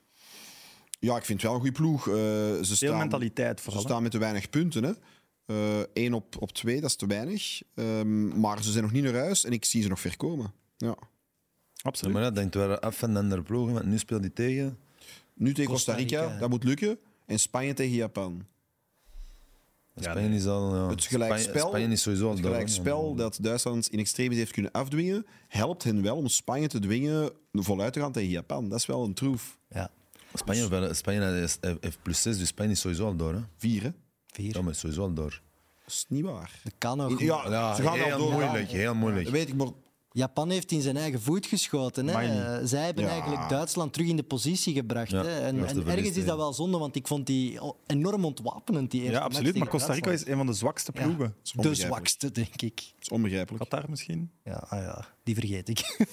Ja, 1.00 1.18
ik 1.18 1.26
vind 1.26 1.42
het 1.42 1.52
wel 1.52 1.54
een 1.54 1.60
goede 1.66 1.76
ploeg. 1.80 2.08
Eh, 2.08 2.14
ze 2.14 2.60
Veel 2.64 2.76
staan, 2.76 2.98
mentaliteit 2.98 3.58
Ze 3.58 3.64
vooral. 3.64 3.82
hè? 3.84 3.88
staan 3.90 4.02
met 4.04 4.12
te 4.12 4.18
weinig 4.18 4.50
punten. 4.50 4.84
Hè. 4.84 4.94
Eén 5.94 6.14
op, 6.14 6.36
op 6.42 6.52
twee, 6.52 6.82
dat 6.82 6.90
is 6.90 6.96
te 6.96 7.08
weinig. 7.08 7.62
Ehm, 7.76 8.40
maar 8.40 8.64
ze 8.64 8.72
zijn 8.72 8.84
nog 8.84 8.92
niet 8.94 9.04
naar 9.04 9.14
huis 9.14 9.44
en 9.46 9.52
ik 9.52 9.66
zie 9.66 9.82
ze 9.82 9.88
nog 9.88 10.00
ver 10.00 10.18
komen. 10.18 10.52
Ja. 10.78 10.88
Ja, 10.88 10.96
Absoluut. 11.82 12.14
maar 12.14 12.24
dat 12.24 12.36
denkt 12.36 12.56
wel 12.56 12.80
af 12.80 12.98
van 12.98 13.14
de 13.14 13.20
andere 13.20 13.42
ploegen, 13.42 13.74
want 13.74 13.86
nu 13.86 13.98
speelt 13.98 14.22
hij 14.22 14.30
tegen. 14.30 14.78
Nu 15.34 15.54
tegen 15.54 15.72
Costa 15.72 15.94
Rica. 15.94 16.38
dat 16.40 16.50
moet 16.50 16.64
lukken. 16.64 16.98
En 17.26 17.40
Spanje 17.40 17.74
tegen 17.74 17.96
Japan. 17.96 18.46
Spanje 20.04 20.36
is 20.36 20.46
al. 20.46 20.76
Ja, 20.76 20.90
Het 20.90 21.04
Spanje, 21.04 21.26
gelijkspel, 21.26 21.68
Spanje 21.68 21.88
is 21.88 22.02
sowieso 22.02 22.26
al 22.26 22.32
het 22.36 22.40
gelijkspel 22.46 23.16
dat 23.16 23.38
Duitsland 23.42 23.90
in 23.90 24.00
extremis 24.00 24.38
heeft 24.38 24.52
kunnen 24.52 24.72
afdwingen, 24.72 25.26
helpt 25.48 25.84
hen 25.84 26.02
wel 26.02 26.16
om 26.16 26.28
Spanje 26.28 26.68
te 26.68 26.80
dwingen 26.80 27.32
voluit 27.52 27.94
te 27.94 28.00
gaan 28.00 28.12
tegen 28.12 28.30
Japan. 28.30 28.70
Dat 28.70 28.80
is 28.80 28.86
wel 28.86 29.04
een 29.04 29.14
troef. 29.14 29.58
Ja, 29.70 29.90
Spanje, 30.34 30.60
heeft 30.60 30.72
wel- 30.72 30.94
Spanje 30.94 31.42
is- 31.42 31.58
heeft 31.82 31.98
plus 32.02 32.22
6, 32.22 32.38
dus 32.38 32.48
Spanje 32.48 32.72
is 32.72 32.80
sowieso 32.80 33.06
al 33.06 33.16
door. 33.16 33.34
Hè. 33.34 33.40
Vier, 33.58 33.84
hè? 33.84 33.90
vier. 34.28 34.56
Ja, 34.56 34.62
maar 34.62 34.72
is 34.72 34.80
sowieso 34.80 35.02
al 35.02 35.14
door. 35.14 35.42
Dat 35.84 35.94
is 35.96 36.06
niet 36.10 36.24
waar. 36.24 36.60
Dat 36.64 36.74
kan 36.78 37.02
ook. 37.02 37.20
Ja, 37.20 37.50
Ja, 37.50 37.76
ze 37.76 37.82
gaan 37.82 37.98
heel 37.98 38.18
door. 38.18 38.32
moeilijk, 38.32 38.70
heel 38.70 38.96
moeilijk. 38.96 39.24
Dat 39.24 39.34
weet 39.34 39.48
ik, 39.48 39.56
maar 39.56 39.68
Japan 40.18 40.50
heeft 40.50 40.72
in 40.72 40.82
zijn 40.82 40.98
eigen 40.98 41.22
voet 41.22 41.46
geschoten. 41.46 42.08
Hè. 42.08 42.22
Eh, 42.22 42.60
Zij 42.66 42.86
hebben 42.86 43.04
Ja. 43.04 43.10
eigenlijk 43.10 43.50
Duitsland 43.50 43.94
terug 43.94 44.08
in 44.08 44.16
de 44.16 44.24
positie 44.24 44.74
gebracht. 44.74 45.12
Ja, 45.12 45.24
hè. 45.24 45.40
En, 45.40 45.58
ergens 45.88 46.18
is 46.18 46.26
dat 46.26 46.38
wel 46.38 46.54
zonde, 46.54 46.78
want 46.78 46.96
ik 46.96 47.08
vond 47.08 47.26
die 47.26 47.60
enorm 47.88 48.26
ontwapenend, 48.26 48.92
die 48.92 49.02
eerste 49.02 49.18
Ja, 49.18 49.24
absoluut. 49.24 49.58
Maar 49.58 49.68
Costa 49.68 49.94
Rica 49.94 50.12
is 50.12 50.26
een 50.28 50.38
van 50.38 50.46
de 50.46 50.54
zwakste 50.54 50.92
ploegen. 50.92 51.36
De 51.54 51.76
zwakste, 51.76 52.32
denk 52.32 52.62
ik. 52.62 52.76
Dat 52.76 52.94
is 53.02 53.10
onbegrijpelijk. 53.10 53.70
Qatar 53.70 53.90
misschien. 53.90 54.32
Ja, 54.44 54.66
ah 54.70 54.82
ja, 54.82 55.06
die 55.24 55.36
vergeet 55.36 55.70
ik. 55.70 56.06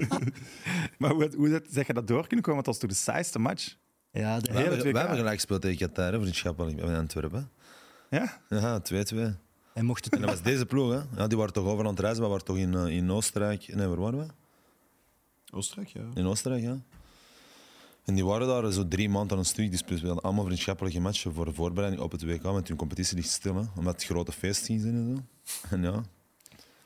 Maar 0.98 1.10
hoe, 1.10 1.30
hoe 1.36 1.62
zeg 1.70 1.86
je 1.86 1.92
dat 1.92 2.06
door 2.08 2.26
kunnen 2.26 2.44
komen? 2.44 2.64
Want 2.64 2.64
dat 2.64 2.66
was 2.66 2.78
toch 2.78 2.90
de 2.90 2.96
saaiste 3.12 3.38
match? 3.38 3.76
ja, 4.12 4.40
de, 4.40 4.52
We 4.52 4.58
Hele 4.58 4.68
hebben, 4.68 4.78
we 4.86 4.92
2K. 4.92 4.96
hebben 4.98 5.16
gelijk 5.16 5.34
gespeeld 5.34 5.60
tegen 5.62 5.78
Qatar, 5.78 6.12
hè, 6.12 6.20
vriendschappelijk, 6.20 6.78
in 6.78 6.94
Antwerpen. 6.94 7.50
Ja? 8.10 8.40
Ja, 8.48 8.80
2-2. 8.80 9.36
Hij 9.74 9.82
mocht 9.82 10.04
het 10.04 10.14
En 10.14 10.20
dat 10.20 10.30
was 10.30 10.42
deze 10.42 10.66
ploeg, 10.66 10.92
hè? 10.92 11.00
Ja, 11.16 11.26
die 11.26 11.38
waren 11.38 11.52
toch 11.52 11.66
over 11.66 11.84
aan 11.84 11.90
het 11.90 12.00
reizen, 12.00 12.20
maar 12.20 12.30
waren 12.30 12.44
toch 12.44 12.56
in, 12.56 12.74
eh, 12.74 12.86
in 12.86 13.10
Oostenrijk. 13.10 13.74
Nee, 13.74 13.86
waar 13.86 14.00
waren 14.00 14.18
we? 14.18 14.26
Oostenrijk, 15.52 15.88
ja. 15.88 16.02
In 16.14 16.26
Oostenrijk, 16.26 16.62
ja. 16.62 16.78
En 18.04 18.14
die 18.14 18.24
waren 18.24 18.46
daar 18.46 18.72
zo 18.72 18.88
drie 18.88 19.08
maanden 19.08 19.32
aan 19.32 19.38
een 19.38 19.44
stuk. 19.44 19.68
Die 19.68 19.78
speelden 19.78 20.20
allemaal 20.20 20.44
vriendschappelijke 20.44 21.00
matchen 21.00 21.34
voor 21.34 21.44
de 21.44 21.52
voorbereiding 21.52 22.02
op 22.02 22.12
het 22.12 22.24
WK. 22.24 22.42
Want 22.42 22.68
hun 22.68 22.76
competitie 22.76 23.16
ligt 23.16 23.30
stil, 23.30 23.54
hè? 23.54 23.62
omdat 23.76 23.94
het 23.94 24.04
grote 24.04 24.32
feest 24.32 24.66
ging 24.66 24.80
zijn 24.80 24.94
en 24.94 25.16
zo. 25.16 25.22
En 25.74 25.82
ja, 25.82 25.90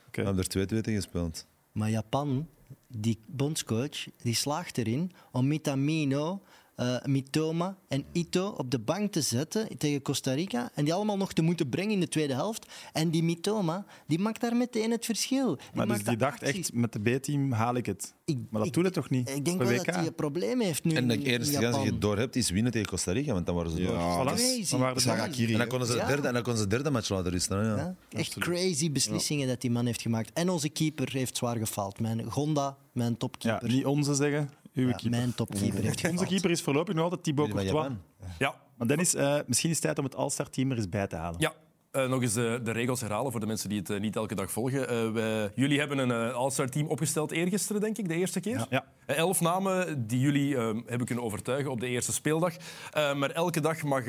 Oké. 0.06 0.20
we 0.20 0.22
hebben 0.22 0.44
er 0.44 0.66
2-2 0.66 0.66
tegen 0.66 0.94
gespeeld. 0.94 1.46
Maar 1.72 1.90
Japan, 1.90 2.48
die 2.86 3.18
bondscoach, 3.26 4.06
die 4.22 4.34
slaagt 4.34 4.78
erin 4.78 5.12
om 5.32 5.46
Mitamino, 5.46 6.42
eh, 6.76 6.96
Mitoma 7.04 7.76
en 7.88 8.04
Ito 8.12 8.48
op 8.48 8.70
de 8.70 8.78
bank 8.78 9.12
te 9.12 9.20
zetten 9.20 9.78
tegen 9.78 10.02
Costa 10.02 10.32
Rica. 10.32 10.70
En 10.74 10.84
die 10.84 10.94
allemaal 10.94 11.16
nog 11.16 11.32
te 11.32 11.42
moeten 11.42 11.68
brengen 11.68 11.92
in 11.92 12.00
de 12.00 12.08
tweede 12.08 12.32
helft. 12.34 12.66
En 12.92 13.10
die 13.10 13.22
Mitoma, 13.22 13.84
die 14.06 14.18
maakt 14.18 14.40
daar 14.40 14.56
meteen 14.56 14.90
het 14.90 15.04
verschil. 15.04 15.56
Die 15.56 15.66
Maar 15.74 15.86
dus 15.86 16.04
die 16.04 16.16
dacht 16.16 16.42
acties. 16.42 16.58
echt, 16.58 16.72
met 16.74 16.92
de 16.92 16.98
B-team 17.16 17.52
haal 17.52 17.74
ik 17.74 17.86
het. 17.86 18.14
Ik- 18.24 18.36
Maar 18.50 18.58
dat 18.58 18.66
ik- 18.66 18.72
doet 18.72 18.84
het 18.84 18.92
toch 18.92 19.10
niet? 19.10 19.28
Ik 19.30 19.44
denk 19.44 19.58
wel 19.58 19.68
WK. 19.68 19.84
dat 19.84 19.94
hij 19.94 20.06
een 20.06 20.14
probleem 20.14 20.60
heeft 20.60 20.84
nu 20.84 20.94
En 20.94 21.08
de 21.08 21.22
eerste 21.22 21.58
kans 21.58 21.76
dat 21.76 21.84
je 21.84 21.98
door 21.98 22.18
hebt, 22.18 22.36
is 22.36 22.50
winnen 22.50 22.72
tegen 22.72 22.88
Costa 22.88 23.12
Rica, 23.12 23.32
want 23.32 23.46
dan 23.46 23.54
waren 23.54 23.70
ze 23.70 23.76
door. 23.82 23.94
Ja, 23.94 24.32
is- 24.32 24.40
Crazy. 24.54 24.70
Dan 24.70 24.80
waren 24.80 25.02
Harakiri. 25.08 25.52
En 25.52 25.58
dan 25.58 25.68
konden 25.68 25.86
ze, 25.88 25.94
Ja. 25.94 26.00
de 26.00 26.06
derde, 26.06 26.26
en 26.28 26.34
dan 26.34 26.42
konden 26.42 26.62
ze 26.62 26.68
de 26.68 26.74
derde 26.74 26.90
match 26.90 27.08
laten 27.08 27.30
rusten. 27.30 27.64
Ja. 27.64 27.76
Ja, 27.76 27.94
echt 28.18 28.38
crazy 28.38 28.90
beslissingen 28.92 29.48
dat 29.48 29.60
die 29.60 29.70
man 29.70 29.86
heeft 29.86 30.02
gemaakt. 30.02 30.30
En 30.32 30.48
onze 30.50 30.68
keeper 30.68 31.12
heeft 31.12 31.36
zwaar 31.36 31.56
gefaald. 31.56 32.00
Mijn 32.00 32.22
Gonda, 32.30 32.76
mijn 32.92 33.10
Ja, 33.10 33.16
topkeeper. 33.18 33.68
niet 33.68 33.84
onze 33.84 34.14
zeggen, 34.14 34.50
uw 34.74 34.86
Ja, 34.88 34.92
keeper. 34.92 35.10
mijn 35.18 35.34
topkeeper 35.34 35.82
heeft 35.82 36.08
Onze 36.10 36.26
keeper 36.26 36.50
is 36.50 36.62
voorlopig 36.62 36.94
nog 36.94 37.04
altijd 37.04 37.22
Thibaut 37.22 37.48
Courtois. 37.50 37.92
Ja, 38.38 38.54
Maar 38.76 38.86
Dennis, 38.86 39.14
eh, 39.14 39.38
misschien 39.46 39.70
is 39.70 39.76
het 39.76 39.84
tijd 39.84 39.98
om 39.98 40.04
het 40.04 40.14
All-Star 40.16 40.48
team 40.50 40.70
er 40.70 40.76
eens 40.76 40.88
bij 40.88 41.06
te 41.06 41.16
halen. 41.16 41.40
Ja, 41.40 41.52
eh, 41.94 42.08
nog 42.08 42.22
eens 42.22 42.32
de, 42.32 42.60
de 42.62 42.70
regels 42.70 43.00
herhalen 43.00 43.30
voor 43.30 43.40
de 43.40 43.46
mensen 43.46 43.68
die 43.68 43.78
het 43.78 43.90
eh, 43.90 44.00
niet 44.00 44.16
elke 44.16 44.34
dag 44.34 44.50
volgen. 44.50 44.88
Eh, 44.88 45.44
jullie 45.54 45.78
hebben 45.78 45.98
een 45.98 46.32
All-Star 46.32 46.68
team 46.68 46.86
opgesteld 46.86 47.30
eergisteren, 47.30 47.80
denk 47.80 47.98
ik, 47.98 48.08
de 48.08 48.14
eerste 48.14 48.40
keer. 48.40 48.66
Ja. 48.70 48.84
Eh, 49.06 49.16
Elf 49.16 49.40
namen 49.40 50.06
die 50.06 50.20
jullie 50.20 50.56
hebben 50.56 51.04
kunnen 51.06 51.24
overtuigen 51.24 51.70
op 51.70 51.80
de 51.80 51.86
eerste 51.86 52.12
speeldag. 52.12 52.54
Maar 52.94 53.30
elke 53.30 53.60
dag 53.60 53.82
mag, 53.82 54.04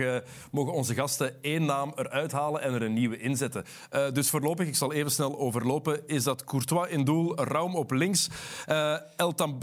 mogen 0.52 0.74
onze 0.74 0.94
gasten 0.94 1.44
één 1.44 1.66
naam 1.66 1.92
eruit 1.96 2.32
halen 2.32 2.62
en 2.62 2.74
er 2.74 2.82
een 2.82 2.94
nieuwe 2.94 3.18
inzetten. 3.18 3.64
Dus 4.14 4.30
voorlopig, 4.30 4.68
ik 4.68 4.76
zal 4.76 4.94
even 4.94 5.12
snel 5.12 5.40
overlopen, 5.40 6.08
is 6.08 6.24
dat 6.24 6.44
Courtois 6.44 6.90
in 6.90 7.04
doel, 7.04 7.36
Raum 7.36 7.76
op 7.76 7.92
links, 7.92 8.30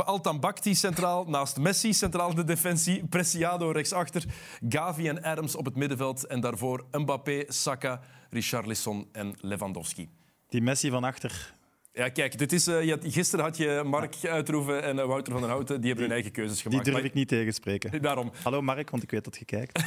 Altambakti 0.04 0.74
centraal, 0.74 1.24
naast 1.24 1.58
Messi 1.58 1.92
centraal 1.92 2.30
in 2.30 2.36
de 2.36 2.44
defensie, 2.44 3.06
Preciado 3.06 3.70
rechtsachter, 3.70 4.24
Gavi 4.68 5.08
en 5.08 5.22
Adams 5.22 5.56
op 5.56 5.64
het 5.64 5.76
middenveld 5.76 6.26
en 6.26 6.40
daarvoor 6.40 6.84
Mbappé, 6.90 7.44
Saka, 7.48 8.00
Richarlison 8.32 9.08
en 9.12 9.34
Lewandowski. 9.40 10.08
Die 10.48 10.62
Messi 10.62 10.90
van 10.90 11.04
achter, 11.04 11.54
Ja, 11.94 12.08
kijk, 12.08 12.38
dit 12.38 12.52
is, 12.52 12.66
eh, 12.66 12.90
had- 12.90 13.00
gisteren 13.04 13.44
had 13.44 13.56
je 13.56 13.82
Mark 13.86 14.14
Uitroeven 14.24 14.82
en 14.82 14.98
eh, 14.98 15.06
Wouter 15.06 15.32
van 15.32 15.42
der 15.42 15.50
Houten. 15.50 15.76
Die 15.80 15.86
hebben 15.86 16.04
hun 16.04 16.14
eigen 16.14 16.32
keuzes 16.32 16.54
Die 16.54 16.62
gemaakt. 16.62 16.84
durf 16.84 16.96
Maar- 16.96 17.04
ik 17.06 17.14
niet 17.14 17.28
tegenspreken. 17.28 18.02
Daarom. 18.02 18.30
Hallo 18.42 18.62
Mark, 18.62 18.90
want 18.90 19.02
ik 19.02 19.10
weet 19.10 19.24
dat 19.24 19.36
je 19.38 19.44
kijkt. 19.44 19.82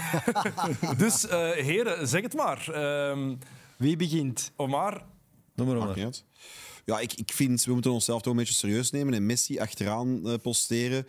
Dus 0.98 1.28
eh, 1.28 1.52
heren, 1.52 2.08
zeg 2.08 2.22
het 2.22 2.34
maar. 2.34 2.70
Ehm, 2.72 3.36
Wie 3.78 3.96
begint? 3.96 4.52
Omar, 4.56 5.06
Noem 5.56 5.78
maar. 5.78 5.98
Ja, 6.86 7.00
ik, 7.00 7.14
ik 7.14 7.32
vind, 7.34 7.64
we 7.64 7.74
moeten 7.74 7.92
onszelf 7.92 8.22
toch 8.22 8.32
een 8.32 8.40
beetje 8.40 8.54
serieus 8.54 8.92
nemen 8.92 9.14
en 9.14 9.26
Messi 9.26 9.60
achteraan 9.60 10.28
eh, 10.28 10.34
posteren. 10.42 11.08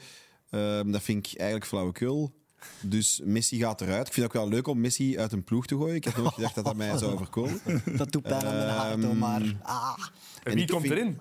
ehm, 0.51 0.91
dat 0.91 1.03
vind 1.03 1.26
ik 1.26 1.39
eigenlijk 1.39 1.68
flauwekul. 1.68 2.32
Dus 2.80 3.20
Messi 3.24 3.59
gaat 3.59 3.80
eruit. 3.80 4.07
Ik 4.07 4.12
vind 4.12 4.26
het 4.26 4.36
ook 4.36 4.42
wel 4.42 4.50
leuk 4.52 4.66
om 4.66 4.80
Messi 4.80 5.18
uit 5.18 5.32
een 5.32 5.44
ploeg 5.44 5.66
te 5.66 5.76
gooien. 5.76 5.94
Ik 5.94 6.04
had 6.04 6.16
nooit 6.16 6.34
gedacht 6.34 6.54
dat 6.54 6.64
dat 6.64 6.76
mij 6.76 6.98
zou 6.98 7.12
overkomen. 7.12 7.61
Dat 7.96 8.12
doet 8.12 8.22
pijn 8.22 8.44
aan 8.46 8.54
de 8.66 8.72
hart, 8.72 9.02
Ehm, 9.04 9.18
maar... 9.18 9.42
Ah. 9.62 9.98
wie 10.42 10.57
ik 10.57 10.68
komt 10.68 10.80
vind- 10.82 10.92
erin? 10.94 11.18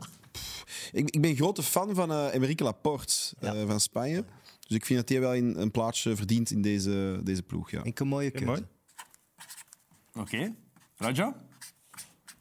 Ik, 0.91 1.09
ik 1.09 1.21
ben 1.21 1.35
grote 1.35 1.63
fan 1.63 1.95
van 1.95 2.11
eh 2.11 2.33
Emerick 2.33 2.59
Laporte 2.59 3.13
eh, 3.39 3.51
van 3.67 3.79
Spanje. 3.79 4.25
Dus 4.67 4.77
ik 4.77 4.85
vind 4.85 4.99
dat 4.99 5.09
hij 5.09 5.19
wel 5.19 5.35
een, 5.35 5.61
een 5.61 5.71
plaatsje 5.71 6.15
verdient 6.15 6.51
in 6.51 6.61
deze, 6.61 7.19
deze 7.23 7.43
ploeg. 7.43 7.71
Ja. 7.71 7.83
Ik 7.83 7.99
een 7.99 8.07
mooie 8.07 8.31
keuze. 8.31 8.45
mooi. 8.45 8.65
Oké. 10.13 10.53
Raja? 10.97 11.35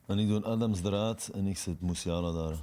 En 0.06 0.18
ik 0.18 0.28
doe 0.28 0.42
Adams 0.44 0.82
eruit 0.82 1.28
en 1.34 1.46
ik 1.46 1.58
zet 1.58 1.80
Musiala 1.80 2.32
daar. 2.32 2.56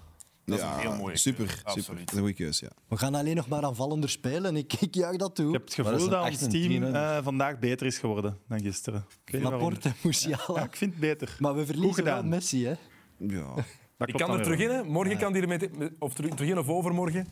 Dat 0.45 0.57
is 0.57 0.63
ja, 0.63 0.73
een 0.73 0.79
heel 0.79 0.95
mooie 0.95 1.17
super, 1.17 1.45
keuze. 1.45 1.57
super. 1.59 1.71
Absoluut. 1.71 1.99
Dat 1.99 2.07
is 2.09 2.13
een 2.13 2.19
goede 2.19 2.33
keuze, 2.33 2.65
ja. 2.65 2.71
We 2.87 2.97
gaan 2.97 3.15
alleen 3.15 3.35
nog 3.35 3.47
maar 3.47 3.63
aanvallender 3.63 4.09
spelen. 4.09 4.55
Ik, 4.55 4.73
ik 4.73 4.95
juich 4.95 5.17
dat 5.17 5.35
toe. 5.35 5.47
Ik 5.47 5.53
heb 5.53 5.63
het 5.63 5.73
gevoel 5.73 5.93
is 5.93 5.99
dat, 6.07 6.23
ons 6.23 6.29
8 6.33 6.41
en 6.41 6.49
team 6.49 6.69
10, 6.69 6.81
hè. 6.81 7.15
eh, 7.17 7.23
vandaag 7.23 7.59
beter 7.59 7.85
is 7.87 7.97
geworden 7.97 8.37
dan 8.47 8.61
gisteren. 8.61 9.05
Laporte, 9.25 9.91
Musiala. 10.03 10.43
Ja, 10.47 10.63
ik 10.63 10.75
vind 10.75 10.91
het 10.91 10.99
beter. 10.99 11.35
Maar 11.39 11.55
we 11.55 11.65
verliezen 11.65 12.03
wel 12.03 12.13
gedaan. 12.13 12.29
Messi, 12.29 12.65
hè? 12.65 12.73
ja. 13.17 13.53
Dat 13.97 14.09
Ik 14.09 14.15
kan 14.15 14.31
er 14.37 14.43
terug 14.43 14.59
in. 14.59 14.87
Morgen 14.91 15.17
kan 15.17 15.33
die 15.33 15.41
er 15.41 15.47
met, 15.47 15.77
met- 15.77 15.91
of 15.99 16.13
terug, 16.13 16.33
terug 16.33 16.49
in 16.49 16.57
of 16.59 16.67
overmorgen. 16.67 17.27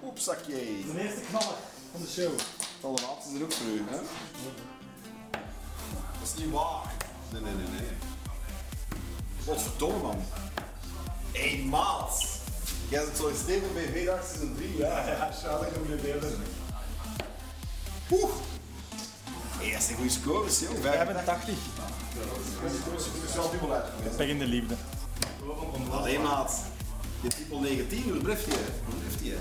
Opzakje. 0.00 0.52
De 0.54 1.00
eerste 1.02 1.20
knaller 1.28 1.56
van 1.92 2.00
de 2.00 2.06
show. 2.08 2.32
Alle 2.82 2.98
laatste 3.06 3.36
er 3.36 3.42
ook 3.42 3.52
voor 3.52 3.66
u, 3.72 3.78
hè? 3.90 3.96
Dat 6.20 6.34
is 6.36 6.44
niet 6.44 6.52
waar. 6.52 6.94
Nee, 7.32 7.42
nee, 7.42 7.52
nee, 7.54 7.80
nee. 7.80 7.88
Godverdomme, 9.48 10.02
man. 10.02 10.16
Hé, 11.32 11.64
maat. 11.64 12.26
Jij 12.88 13.04
zo 13.16 13.30
stevig 13.42 13.72
bij 13.72 13.88
V-Dag 13.92 14.24
seizoen 14.26 14.54
3, 14.56 14.76
ja? 14.76 14.86
Ja, 14.86 15.30
hem 15.72 15.82
niet 15.90 16.00
Oeh. 18.10 18.30
Hé, 19.58 19.72
dat 19.72 19.80
is 19.82 19.88
een 19.88 19.94
goede 19.94 20.10
score, 20.10 20.50
joh. 20.60 20.82
85. 20.82 21.54
Dat 22.62 23.28
is 23.28 23.34
wel 23.34 23.50
dubbel 23.50 23.72
uit. 23.72 23.84
Zeg 24.16 24.28
in 24.28 24.38
de 24.38 24.46
liefde. 24.46 24.74
Allee, 25.90 26.18
maat. 26.18 26.52
Je 27.20 27.28
triple 27.28 27.60
19, 27.60 28.02
hoe 28.02 28.16
blijft 28.16 28.46
hij? 28.46 28.58
Hoe 28.84 28.94
blijft 28.94 29.20
hij? 29.20 29.36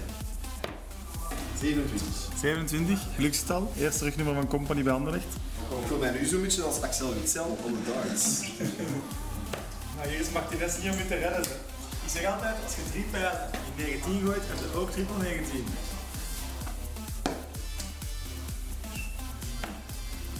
27. 1.59 2.07
27, 2.39 2.99
geluksgetal. 3.15 3.71
Eerste 3.77 4.03
rugnummer 4.03 4.35
van 4.35 4.47
Company 4.47 4.83
bij 4.83 4.93
Anderlecht. 4.93 5.35
Ik 5.81 5.87
wil 5.87 5.97
mij 5.97 6.11
nu 6.11 6.25
zo'n 6.25 6.41
beetje 6.41 6.63
als 6.63 6.81
Axel 6.81 7.13
Witsel 7.13 7.45
op 7.45 7.63
de 7.63 7.91
darts. 7.91 8.39
Nou, 10.07 10.19
hier 10.19 10.27
is 10.27 10.31
Martinez 10.33 10.77
niet 10.83 10.91
om 10.91 10.97
je 10.97 11.07
te 11.07 11.15
redden. 11.15 11.41
Hè. 11.41 11.55
Ik 12.05 12.09
zeg 12.13 12.25
altijd, 12.33 12.55
als 12.63 12.75
je 12.75 12.81
drie 12.91 13.03
pijlen 13.03 13.49
in 13.77 13.83
19 13.83 14.21
gooit, 14.25 14.41
heb 14.47 14.57
je 14.71 14.79
ook 14.79 14.91
triple 14.91 15.17
19. 15.17 15.65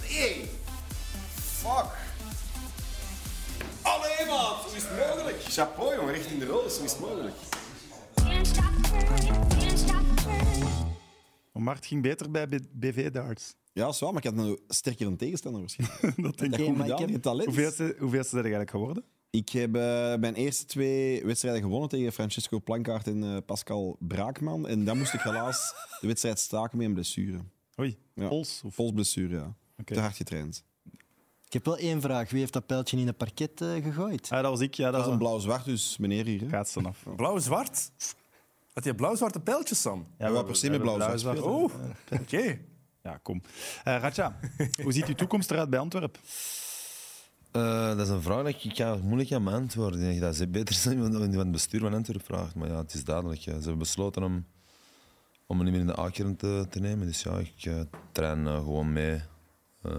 Nee! 0.08 0.50
Fuck! 1.34 1.90
Allee, 3.82 4.26
maat! 4.26 4.62
Hoe 4.64 4.76
is 4.76 4.82
het 4.82 5.08
mogelijk? 5.08 5.42
Chapeau, 5.42 5.94
jongen. 5.96 6.14
Richting 6.14 6.40
de 6.40 6.46
roos. 6.46 6.76
Hoe 6.76 6.84
is 6.84 6.92
het 6.92 7.00
mogelijk? 7.00 7.34
Maar 11.52 11.62
Mart 11.62 11.86
ging 11.86 12.02
beter 12.02 12.30
bij 12.30 12.46
B- 12.46 12.58
BV 12.72 13.10
darts. 13.10 13.54
Ja, 13.72 13.84
dat 13.84 13.94
is 13.94 14.00
wel, 14.00 14.12
maar 14.12 14.24
ik 14.24 14.30
had 14.30 14.38
een 14.46 14.58
sterker 14.68 15.16
tegenstander 15.16 15.60
waarschijnlijk. 15.60 16.00
dat 16.26 16.38
denk 16.38 16.50
Dat 16.50 16.60
ik. 16.60 16.66
goed 16.66 16.76
maar 16.76 16.86
ik 16.86 16.92
gedaan, 16.92 17.00
heb- 17.00 17.08
je 17.08 17.20
talent. 17.20 17.44
Hoeveelste, 17.46 17.96
hoeveelste 17.98 18.28
zijn 18.30 18.44
er 18.44 18.50
eigenlijk 18.52 18.70
geworden? 18.70 19.04
Ik 19.30 19.48
heb 19.48 19.74
eh, 19.74 19.82
mijn 20.16 20.34
eerste 20.34 20.64
twee 20.64 21.24
wedstrijden 21.24 21.62
gewonnen 21.62 21.88
tegen 21.88 22.12
Francesco 22.12 22.60
Plankaart 22.60 23.06
en 23.06 23.22
eh, 23.24 23.36
Pascal 23.46 23.96
Braakman. 24.00 24.68
En 24.68 24.84
dan 24.84 24.98
moest 24.98 25.14
ik 25.14 25.20
helaas 25.20 25.74
de 26.00 26.06
wedstrijd 26.06 26.38
staken 26.38 26.78
met 26.78 26.86
een 26.86 26.92
blessure. 26.94 27.38
Oei, 27.80 27.98
Ja. 28.14 28.28
pols. 28.28 28.60
Of... 28.64 28.74
Vols 28.74 28.92
blessure, 28.92 29.36
ja. 29.36 29.54
Te 29.84 30.00
hard 30.00 30.16
getraind. 30.16 30.64
Ik 31.46 31.52
heb 31.52 31.64
wel 31.64 31.76
één 31.76 32.00
vraag. 32.00 32.30
Wie 32.30 32.40
heeft 32.40 32.52
dat 32.52 32.66
pijltje 32.66 32.96
in 32.98 33.06
het 33.06 33.16
parket 33.16 33.60
eh, 33.60 33.72
gegooid? 33.72 34.28
Ah, 34.30 34.42
dat 34.42 34.50
was 34.50 34.60
ik, 34.60 34.74
ja. 34.74 34.90
Dat, 34.90 35.00
was 35.04 35.12
een 35.12 35.18
blauw-zwart, 35.18 35.64
dus 35.64 35.96
meneer 35.98 36.24
hier. 36.24 36.40
Hè. 36.40 36.48
Gaat 36.48 36.68
ze 36.68 36.80
af. 36.82 37.02
Blauw-zwart? 37.16 37.90
Had 38.72 38.84
je 38.84 38.94
blauw-zwarte 38.94 39.40
pijltjes, 39.40 39.80
Sam? 39.80 40.06
Ja, 40.18 40.32
wel 40.32 40.44
per 40.44 40.56
se 40.56 40.70
met 40.70 40.80
blauw-zwart 40.80 41.40
Oh, 41.40 41.72
oké. 42.10 42.58
Ja, 43.02 43.16
kom. 43.22 43.42
Eh 43.84 43.96
Ratja, 44.00 44.38
hoe 44.82 44.92
ziet 44.92 45.06
uw 45.06 45.14
toekomst 45.14 45.50
eruit 45.50 45.70
bij 45.70 45.78
Antwerpen? 45.78 46.20
Eh, 47.50 47.88
dat 47.88 48.00
is 48.00 48.08
een 48.08 48.22
vraag 48.22 48.44
dat 48.44 48.64
ik, 48.64 49.02
moeilijk 49.02 49.32
aan 49.32 49.44
beantwoorden. 49.44 50.00
Ik 50.00 50.06
denk 50.06 50.20
dat 50.20 50.36
ze 50.36 50.48
beter 50.48 50.74
zijn 50.74 50.98
dan 50.98 51.10
die 51.10 51.20
van 51.20 51.38
het 51.38 51.50
bestuur 51.50 51.80
van 51.80 51.94
Antwerpen 51.94 52.26
vraagt. 52.26 52.54
Maar 52.54 52.68
ja, 52.68 52.76
het 52.76 52.94
is 52.94 53.04
duidelijk. 53.04 53.40
ja. 53.40 53.52
Ze 53.52 53.58
hebben 53.58 53.78
besloten 53.78 54.22
om, 54.22 54.46
om 55.46 55.56
me 55.56 55.62
niet 55.62 55.72
meer 55.72 55.80
in 55.80 55.86
de 55.86 55.98
A-kern 55.98 56.36
te, 56.36 56.66
te 56.70 56.80
nemen. 56.80 57.06
Dus 57.06 57.22
ja, 57.22 57.38
ik 57.38 57.64
eh, 57.64 57.80
train 58.12 58.46
eh, 58.46 58.56
gewoon 58.56 58.92
mee 58.92 59.20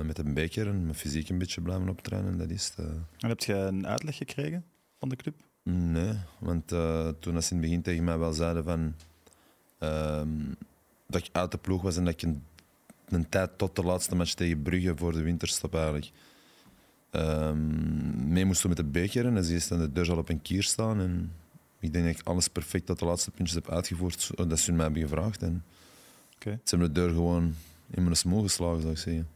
met 0.04 0.18
een 0.18 0.34
beker 0.34 0.68
en 0.68 0.84
mijn 0.84 0.96
fysiek 0.96 1.30
een 1.30 1.38
beetje 1.38 1.62
blijven 1.62 1.90
optrainen. 1.90 2.38
Dat 2.38 2.50
is 2.50 2.72
het. 2.76 2.86
En 3.18 3.30
heb 3.30 3.40
je 3.40 3.54
een 3.54 3.88
uitleg 3.88 4.16
gekregen 4.16 4.66
van 5.00 5.10
de 5.10 5.16
club? 5.16 5.36
Nee, 5.64 6.14
want 6.40 6.68
toen 6.68 7.20
ze 7.20 7.30
in 7.30 7.58
het 7.58 7.62
begin 7.62 7.82
tegen 7.82 8.04
mij 8.04 8.18
wel 8.18 8.34
zeiden 8.34 8.64
van, 8.64 8.96
ehm, 9.78 10.30
dat 11.08 11.22
ik 11.22 11.30
uit 11.32 11.52
de 11.52 11.58
ploeg 11.58 11.82
was 11.82 11.98
en 11.98 12.06
dat 12.06 12.14
ik 12.14 12.22
een, 12.22 12.44
een 13.06 13.30
tijd 13.30 13.58
tot 13.58 13.76
de 13.76 13.84
laatste 13.84 14.16
match 14.16 14.34
tegen 14.34 14.62
Brugge 14.62 14.94
voor 14.96 15.12
de 15.12 15.22
winterstop 15.22 15.76
eigenlijk 15.76 16.12
ehm, 17.10 18.34
mee 18.34 18.46
moest 18.46 18.62
doen 18.62 18.74
met 18.76 18.80
de 18.80 18.92
beker. 18.92 19.26
En 19.26 19.44
ze 19.44 19.56
is 19.56 19.72
aan 19.72 19.80
de 19.80 19.92
deur 19.92 20.12
al 20.12 20.18
op 20.18 20.30
een 20.30 20.42
kier 20.42 20.64
staan. 20.64 21.00
En 21.00 21.32
ik 21.80 21.94
denk 21.94 22.06
dat 22.06 22.20
ik 22.20 22.28
alles 22.28 22.48
perfect 22.48 22.86
tot 22.86 23.00
de 23.00 23.06
laatste 23.06 23.32
puntjes 23.32 23.56
heb 23.56 23.70
uitgevoerd 23.70 24.32
dat 24.36 24.60
ze 24.60 24.72
mij 24.72 24.84
hebben 24.84 25.02
gevraagd. 25.02 25.42
En. 25.42 25.64
Ze 26.40 26.76
hebben 26.76 26.94
de 26.94 27.00
deur 27.00 27.10
gewoon 27.10 27.56
in 27.90 28.04
mijn 28.04 28.16
smoel 28.16 28.42
geslagen, 28.42 28.82
zou 28.82 28.94
ik 28.94 29.00
zeggen. 29.00 29.28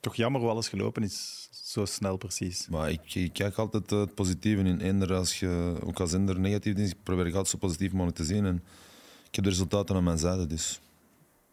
Toch 0.00 0.14
jammer 0.14 0.40
hoe 0.40 0.50
alles 0.50 0.68
gelopen 0.68 1.02
is, 1.02 1.48
zo 1.50 1.84
snel 1.84 2.16
precies. 2.16 2.68
Maar 2.68 2.90
ik, 2.90 3.14
ik 3.14 3.32
kijk 3.32 3.56
altijd 3.56 3.92
eh, 3.92 4.00
het 4.00 4.14
positieve 4.14 4.62
in. 4.62 4.80
Eender 4.80 5.14
als 5.14 5.38
je, 5.38 5.78
ook 5.82 6.00
als 6.00 6.12
er 6.12 6.40
negatief 6.40 6.76
is, 6.76 6.92
probeer 7.02 7.26
ik 7.26 7.34
altijd 7.34 7.48
zo 7.48 7.58
positief 7.58 7.92
mogelijk 7.92 8.16
te 8.16 8.24
zien. 8.24 8.44
En 8.44 8.62
ik 9.28 9.34
heb 9.34 9.44
de 9.44 9.50
resultaten 9.50 9.96
aan 9.96 10.04
mijn 10.04 10.18
zijde, 10.18 10.46
dus 10.46 10.80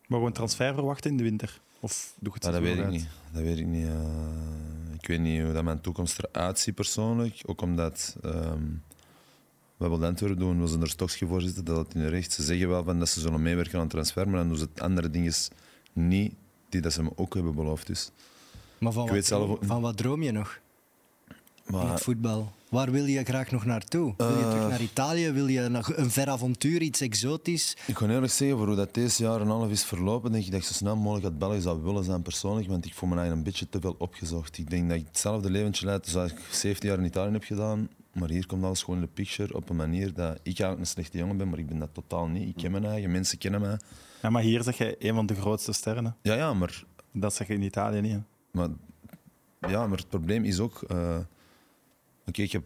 Maar 0.08 0.20
we 0.20 0.26
een 0.26 0.34
transfer 0.34 0.74
verwachten 0.74 1.12
in 1.12 1.18
de 1.18 1.24
winter? 1.24 1.62
Of 1.84 2.14
doe 2.20 2.34
het 2.34 2.44
ja, 2.44 2.52
dat 2.52 2.62
weet 2.62 2.78
ik 2.78 2.84
uit? 2.84 2.92
niet. 2.92 3.08
Dat 3.32 3.42
weet 3.42 3.58
ik 3.58 3.66
niet. 3.66 3.86
eh. 3.88 4.94
ik 5.00 5.08
weet 5.08 5.20
niet 5.20 5.42
hoe 5.42 5.54
dat 5.54 5.64
mijn 5.64 5.82
toekomst 5.82 6.20
eruit 6.20 6.60
ziet 6.60 6.76
persoonlijk. 6.76 7.42
Ook 7.46 7.62
omdat 7.62 8.16
ehm 8.22 8.62
we 9.78 9.90
hebben 9.90 10.08
Antwerpen 10.08 10.40
doen, 10.40 10.62
we 10.62 10.68
zijn 10.68 10.82
er 10.82 10.90
stokje 10.90 11.28
voor 11.28 11.42
zitten, 11.42 11.66
dat 11.66 11.78
het 11.78 11.94
in 11.96 12.02
de 12.02 12.08
recht. 12.08 12.32
Ze 12.32 12.44
zeggen 12.44 12.70
wel 12.70 12.84
van 12.84 13.00
dat 13.00 13.10
ze 13.10 13.20
zullen 13.20 13.42
meewerken 13.42 13.74
aan 13.74 13.80
het 13.82 13.90
transfer, 13.90 14.30
maar 14.30 14.40
dan 14.40 14.48
doen 14.48 14.58
ze 14.58 14.68
het 14.74 14.82
andere 14.82 15.10
dingen 15.10 15.34
niet 15.94 16.34
die 16.70 16.82
dat 16.82 16.94
ze 16.94 17.04
me 17.04 17.12
ook 17.16 17.34
hebben 17.34 17.56
beloofd. 17.56 17.88
Dus. 17.88 18.12
Maar 18.78 18.92
van, 18.92 19.02
Ik 19.04 19.08
wat, 19.10 19.18
weet 19.18 19.26
zelf 19.26 19.58
van 19.62 19.82
wat 19.82 19.98
droom 19.98 20.24
je 20.24 20.32
nog 20.32 20.60
in 21.66 21.74
Maar 21.74 21.92
het 21.92 22.02
voetbal? 22.02 22.52
Waar 22.74 22.92
wil 22.92 23.06
je 23.06 23.24
graag 23.24 23.52
nog 23.52 23.66
naartoe? 23.66 24.14
Wil 24.18 24.28
je 24.38 24.44
Eh. 24.44 24.50
terug 24.50 24.70
naar 24.70 24.82
Italië? 24.82 25.32
Wil 25.32 25.48
je 25.48 25.62
nog 25.70 25.96
een 25.98 26.12
ver 26.12 26.30
avontuur, 26.30 26.82
iets 26.82 27.02
exotisch? 27.02 27.78
Ik 27.88 27.94
kan 27.94 28.10
eerlijk 28.10 28.32
zeggen, 28.34 28.58
voor 28.58 28.68
hoe 28.68 28.76
dat 28.76 28.94
deze 28.94 29.24
jaar 29.24 29.42
en 29.42 29.48
half 29.48 29.70
is 29.72 29.84
verlopen, 29.84 30.32
denk 30.32 30.46
ik 30.46 30.52
dat 30.52 30.60
ik 30.60 30.66
zo 30.66 30.74
snel 30.74 30.96
mogelijk 30.96 31.26
uit 31.26 31.38
België 31.38 31.62
zou 31.62 31.82
willen 31.84 32.04
zijn 32.04 32.22
persoonlijk, 32.22 32.68
want 32.68 32.86
ik 32.86 32.94
voel 32.94 33.10
me 33.10 33.16
eigenlijk 33.16 33.46
een 33.48 33.52
beetje 33.52 33.70
te 33.70 33.80
veel 33.82 33.96
opgezocht. 33.98 34.58
Ik 34.58 34.70
denk 34.70 34.90
dat 34.90 34.98
ik 34.98 35.06
hetzelfde 35.08 35.50
leventje 35.50 35.86
leid 35.86 36.08
zoals 36.08 36.32
ik 36.32 36.38
17 36.52 36.90
jaar 36.90 36.98
in 36.98 37.06
Italië 37.06 37.32
heb 37.32 37.44
gedaan, 37.44 37.90
maar 38.14 38.30
hier 38.30 38.46
komt 38.46 38.64
alles 38.64 38.84
gewoon 38.84 39.00
in 39.00 39.06
de 39.06 39.12
picture 39.14 39.56
op 39.56 39.70
een 39.70 39.76
manier 39.76 40.14
dat 40.14 40.32
ik 40.36 40.44
eigenlijk 40.46 40.80
een 40.80 40.86
slechte 40.88 41.18
jongen 41.18 41.38
ben, 41.38 41.50
maar 41.50 41.60
ik 41.60 41.68
ben 41.68 41.80
dat 41.80 41.94
totaal 41.94 42.28
niet. 42.28 42.48
Ik 42.48 42.56
ken 42.56 42.72
mijn 42.72 42.86
eigen, 42.86 43.12
mensen 43.12 43.38
kennen 43.38 43.62
mij. 43.62 43.78
Ja, 44.22 44.30
maar 44.30 44.42
hier 44.42 44.64
zeg 44.64 44.78
je 44.78 44.96
een 45.00 45.16
van 45.16 45.26
de 45.26 45.36
grootste 45.36 45.74
sterren. 45.74 46.16
Ja, 46.22 46.34
ja, 46.34 46.54
maar, 46.54 46.84
Dat 47.12 47.34
zeg 47.34 47.48
je 47.48 47.54
in 47.54 47.62
Italië 47.62 48.02
niet. 48.02 48.12
hè. 48.12 48.20
maar, 48.52 48.70
ja, 49.68 49.88
maar 49.88 49.98
het 49.98 50.10
probleem 50.10 50.44
is 50.44 50.60
ook, 50.60 50.82
eh, 50.88 51.18
oké, 52.26 52.42
ik 52.42 52.52
heb 52.52 52.64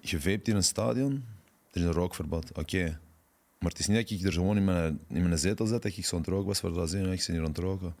geveept 0.00 0.48
in 0.48 0.56
een 0.56 0.64
stadion, 0.64 1.24
er 1.70 1.80
is 1.80 1.82
een 1.82 1.92
rookverbod, 1.92 2.58
oké. 2.58 2.98
Maar 3.58 3.70
het 3.70 3.78
is 3.78 3.86
niet 3.86 4.08
dat 4.08 4.18
ik 4.18 4.26
er 4.26 4.32
gewoon 4.32 4.56
in 4.56 4.64
mijn, 4.64 5.00
in 5.08 5.22
mijn 5.22 5.38
zetel 5.38 5.66
zat, 5.66 5.82
dat 5.82 5.96
ik 5.96 6.06
zo 6.06 6.16
aan 6.16 6.22
het 6.22 6.30
roken 6.30 6.46
was 6.46 6.60
voor 6.60 6.72
de 6.72 6.86
zin, 6.86 7.12
ik 7.12 7.24
ben 7.26 7.34
hier 7.34 7.44
aan 7.44 7.48
het 7.48 7.58
roken. 7.58 7.94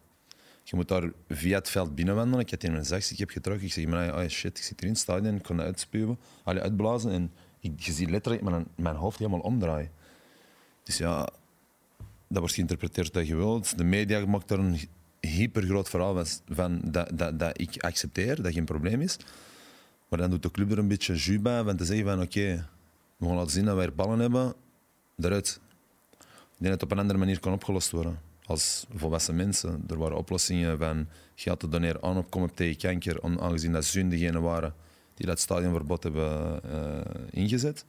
Je 0.68 0.76
moet 0.76 0.88
daar 0.88 1.12
via 1.28 1.58
het 1.58 1.70
veld 1.70 1.94
binnenwandelen. 1.94 2.40
Ik 2.40 2.50
had 2.50 2.62
in 2.62 2.72
mijn 2.72 2.84
zak, 2.84 3.02
ik 3.02 3.18
heb 3.18 3.30
getrokken. 3.30 3.66
Ik 3.66 3.72
zeg, 3.72 3.86
maar, 3.86 4.22
oh 4.22 4.28
shit, 4.28 4.58
ik 4.58 4.64
zit 4.64 4.80
hier 4.80 4.88
in 4.88 4.94
het 4.94 4.98
stadion, 4.98 5.34
ik 5.34 5.42
kon 5.42 5.56
dat 5.56 5.66
uitspuwen, 5.66 6.18
allee, 6.42 6.62
uitblazen. 6.62 7.10
En 7.10 7.32
ik, 7.60 7.80
je 7.80 7.92
ziet 7.92 8.10
letterlijk 8.10 8.44
mijn, 8.44 8.66
mijn 8.74 8.96
hoofd 8.96 9.18
helemaal 9.18 9.40
omdraaien. 9.40 9.90
Dus 10.82 10.98
ja, 10.98 11.28
dat 12.28 12.38
wordt 12.38 12.54
geïnterpreteerd 12.54 13.12
dat 13.12 13.26
je 13.26 13.36
wilt. 13.36 13.78
De 13.78 13.84
media 13.84 14.26
maakt 14.26 14.50
er 14.50 14.58
een 14.58 14.78
hypergroot 15.20 15.88
verhaal 15.88 16.14
van, 16.14 16.26
van 16.48 16.80
dat, 16.84 17.10
dat, 17.14 17.38
dat 17.38 17.60
ik 17.60 17.82
accepteer, 17.82 18.42
dat 18.42 18.52
geen 18.52 18.64
probleem 18.64 19.00
is. 19.00 19.16
Maar 20.08 20.18
dan 20.18 20.30
doet 20.30 20.42
de 20.42 20.50
club 20.50 20.70
er 20.70 20.78
een 20.78 20.88
beetje 20.88 21.14
jus 21.14 21.40
bij 21.42 21.64
van 21.64 21.76
te 21.76 21.84
zeggen 21.84 22.06
van 22.06 22.20
oké, 22.22 22.68
we 23.16 23.26
gaan 23.26 23.34
laten 23.36 23.50
zien 23.52 23.64
dat 23.64 23.76
wij 23.76 23.84
er 23.84 23.94
ballen 23.94 24.18
hebben, 24.18 24.54
eruit. 25.18 25.60
Ik 26.20 26.62
denk 26.62 26.72
dat 26.72 26.72
het 26.72 26.82
op 26.82 26.90
een 26.90 26.98
andere 26.98 27.18
manier 27.18 27.40
kan 27.40 27.52
opgelost 27.52 27.90
worden. 27.90 28.20
Als 28.44 28.86
volwassen 28.94 29.36
mensen. 29.36 29.84
Er 29.88 29.98
waren 29.98 30.16
oplossingen 30.16 30.78
van 30.78 31.08
geld 31.34 31.60
te 31.60 31.68
doneren 31.68 32.02
aan 32.02 32.16
opkomen 32.16 32.54
tegen 32.54 32.76
kanker, 32.76 33.40
aangezien 33.40 33.72
dat 33.72 33.84
ze 33.84 34.08
degenen 34.08 34.42
waren 34.42 34.74
die 35.14 35.26
dat 35.26 35.40
stadionverbod 35.40 36.02
hebben 36.02 36.62
eh, 36.62 37.00
ingezet. 37.30 37.84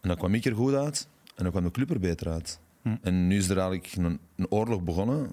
En 0.00 0.08
dan 0.08 0.16
kwam 0.16 0.34
ik 0.34 0.44
er 0.44 0.54
goed 0.54 0.74
uit 0.74 1.08
en 1.34 1.42
dan 1.42 1.52
kwam 1.52 1.64
de 1.64 1.70
club 1.70 1.90
er 1.90 2.00
beter 2.00 2.28
uit. 2.28 2.58
Hm. 2.82 2.96
En 3.02 3.26
nu 3.26 3.36
is 3.36 3.48
er 3.48 3.56
eigenlijk 3.58 3.92
een, 3.96 4.18
een 4.36 4.50
oorlog 4.50 4.82
begonnen, 4.82 5.32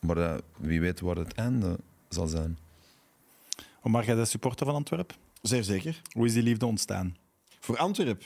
maar 0.00 0.14
dat- 0.14 0.42
wie 0.56 0.80
weet 0.80 1.00
waar 1.00 1.16
het 1.16 1.32
einde 1.34 1.76
zal 2.08 2.26
zijn. 2.26 2.58
Omar, 3.82 4.04
jij 4.04 4.14
bent 4.14 4.28
supporter 4.28 4.66
van 4.66 4.74
Antwerpen. 4.74 5.16
Zeer 5.42 5.64
zeker. 5.64 6.02
Hoe 6.12 6.26
is 6.26 6.32
die 6.32 6.42
liefde 6.42 6.66
ontstaan? 6.66 7.16
Voor 7.60 7.76
Antwerp. 7.78 8.22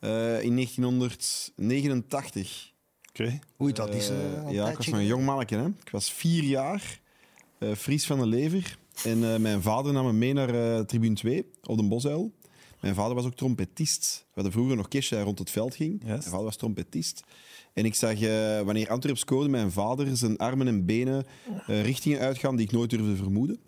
eh, 0.00 0.42
in 0.42 0.54
1989. 0.54 2.72
Oké. 3.08 3.38
Oei, 3.60 3.72
dat 3.72 3.94
is... 3.94 4.08
Eh, 4.08 4.32
eh, 4.32 4.40
al 4.42 4.46
een 4.48 4.54
ja, 4.54 4.70
ik 4.70 4.76
was 4.76 4.86
nog 4.86 4.96
een 4.98 5.06
jong 5.06 5.24
manneke. 5.24 5.54
Hè. 5.56 5.66
Ik 5.66 5.90
was 5.90 6.12
vier 6.12 6.42
jaar, 6.42 7.00
eh, 7.58 7.72
Fries 7.72 8.06
van 8.06 8.18
de 8.18 8.26
Lever. 8.26 8.78
En 9.04 9.32
eh, 9.32 9.36
mijn 9.38 9.62
vader 9.62 9.92
nam 9.92 10.06
me 10.06 10.12
mee 10.12 10.32
naar 10.32 10.54
eh, 10.54 10.80
tribune 10.84 11.14
2 11.14 11.46
op 11.62 11.76
de 11.76 11.82
Bosuil. 11.84 12.32
Mijn 12.80 12.94
vader 12.94 13.14
was 13.14 13.24
ook 13.24 13.34
trompetist. 13.34 14.24
We 14.26 14.30
hadden 14.34 14.52
vroeger 14.52 14.76
nog 14.76 14.88
Kesha 14.88 15.22
rond 15.22 15.38
het 15.38 15.50
veld 15.50 15.74
ging. 15.74 16.02
Mijn 16.04 16.22
vader 16.22 16.44
was 16.44 16.56
trompetist. 16.56 17.22
En 17.72 17.84
ik 17.84 17.94
zag, 17.94 18.20
eh, 18.20 18.60
wanneer 18.60 18.88
Antwerp 18.90 19.18
scoorde, 19.18 19.48
mijn 19.48 19.72
vader 19.72 20.16
zijn 20.16 20.36
armen 20.36 20.68
en 20.68 20.84
benen 20.86 21.26
eh, 21.66 21.82
richtingen 21.82 22.18
uitgaan 22.20 22.56
die 22.56 22.66
ik 22.66 22.72
nooit 22.72 22.90
durfde 22.90 23.16
vermoeden. 23.16 23.60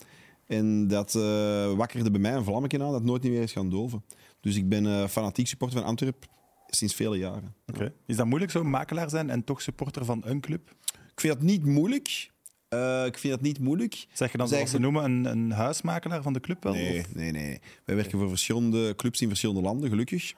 En 0.47 0.88
dat 0.88 1.14
eh, 1.14 1.72
wakkerde 1.74 2.11
bij 2.11 2.20
mij 2.20 2.34
een 2.34 2.45
vlammetje 2.45 2.82
aan 2.82 2.93
dat 2.93 3.03
nooit 3.03 3.22
meer 3.22 3.43
is 3.43 3.53
gaan 3.53 3.70
doven. 3.70 4.05
Dus 4.40 4.57
ik 4.57 4.68
ben 4.68 4.86
eh, 4.86 5.09
fanatiek 5.09 5.47
supporter 5.47 5.78
van 5.78 5.86
Antwerp 5.88 6.26
sinds 6.66 6.95
vele 6.95 7.16
jaren. 7.18 7.55
Oké. 7.66 7.93
Is 8.07 8.16
dat 8.16 8.26
moeilijk, 8.26 8.53
zo'n 8.53 8.70
makelaar 8.70 9.11
zijn 9.11 9.30
en 9.30 9.45
toch 9.45 9.62
supporter 9.62 10.05
van 10.05 10.22
een 10.24 10.40
club? 10.40 10.70
Ik 11.12 11.20
vind 11.20 11.32
dat 11.34 11.43
niet 11.43 11.64
moeilijk. 11.64 12.30
Eh, 12.68 13.05
ik 13.07 13.18
vind 13.18 13.32
dat 13.32 13.43
niet 13.43 13.59
moeilijk. 13.59 14.07
Zeg 14.12 14.32
je 14.32 14.38
dan, 14.38 14.49
zoals 14.49 14.70
ze 14.70 14.78
noemen, 14.78 15.05
een, 15.05 15.24
een 15.24 15.51
huismakelaar 15.51 16.22
van 16.22 16.32
de 16.32 16.40
club 16.40 16.62
wel? 16.62 16.72
Nee, 16.72 16.99
Of- 17.01 17.14
nee, 17.14 17.30
nee. 17.30 17.61
Wij 17.84 17.95
werken 17.97 18.18
voor 18.18 18.28
verschillende 18.28 18.97
clubs 18.97 19.20
in 19.20 19.28
verschillende 19.28 19.61
landen, 19.61 19.88
gelukkig. 19.88 20.34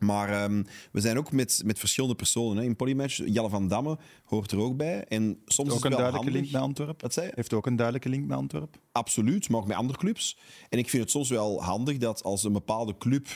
Maar 0.00 0.28
ehm, 0.42 0.62
we 0.92 1.00
zijn 1.00 1.18
ook 1.18 1.32
met, 1.32 1.62
met 1.64 1.78
verschillende 1.78 2.14
personen. 2.16 2.56
Hè. 2.56 2.62
In 2.68 2.76
Polymatch, 2.76 3.16
Jelle 3.26 3.48
van 3.48 3.68
Damme 3.68 3.98
hoort 4.24 4.52
er 4.52 4.58
ook 4.58 4.76
bij. 4.76 5.04
En 5.04 5.42
soms 5.46 5.68
is 5.68 5.74
Ook 5.74 5.84
een 5.84 5.90
wel 5.90 5.98
duidelijke 5.98 6.16
handig. 6.16 6.42
link 6.42 6.52
met 6.52 6.62
Antwerpen? 6.62 6.96
Wat 7.00 7.12
zei 7.12 7.26
je? 7.26 7.32
Heeft 7.34 7.52
ook 7.52 7.66
een 7.66 7.76
duidelijke 7.76 8.08
link 8.08 8.26
met 8.26 8.36
Antwerpen? 8.36 8.80
Absoluut, 8.92 9.48
maar 9.48 9.60
ook 9.60 9.66
met 9.66 9.76
andere 9.76 9.98
clubs. 9.98 10.38
En 10.68 10.78
ik 10.78 10.88
vind 10.88 11.02
het 11.02 11.10
soms 11.12 11.28
wel 11.28 11.62
handig 11.62 11.98
dat 11.98 12.22
als 12.22 12.44
een 12.44 12.52
bepaalde 12.52 12.96
club 12.98 13.26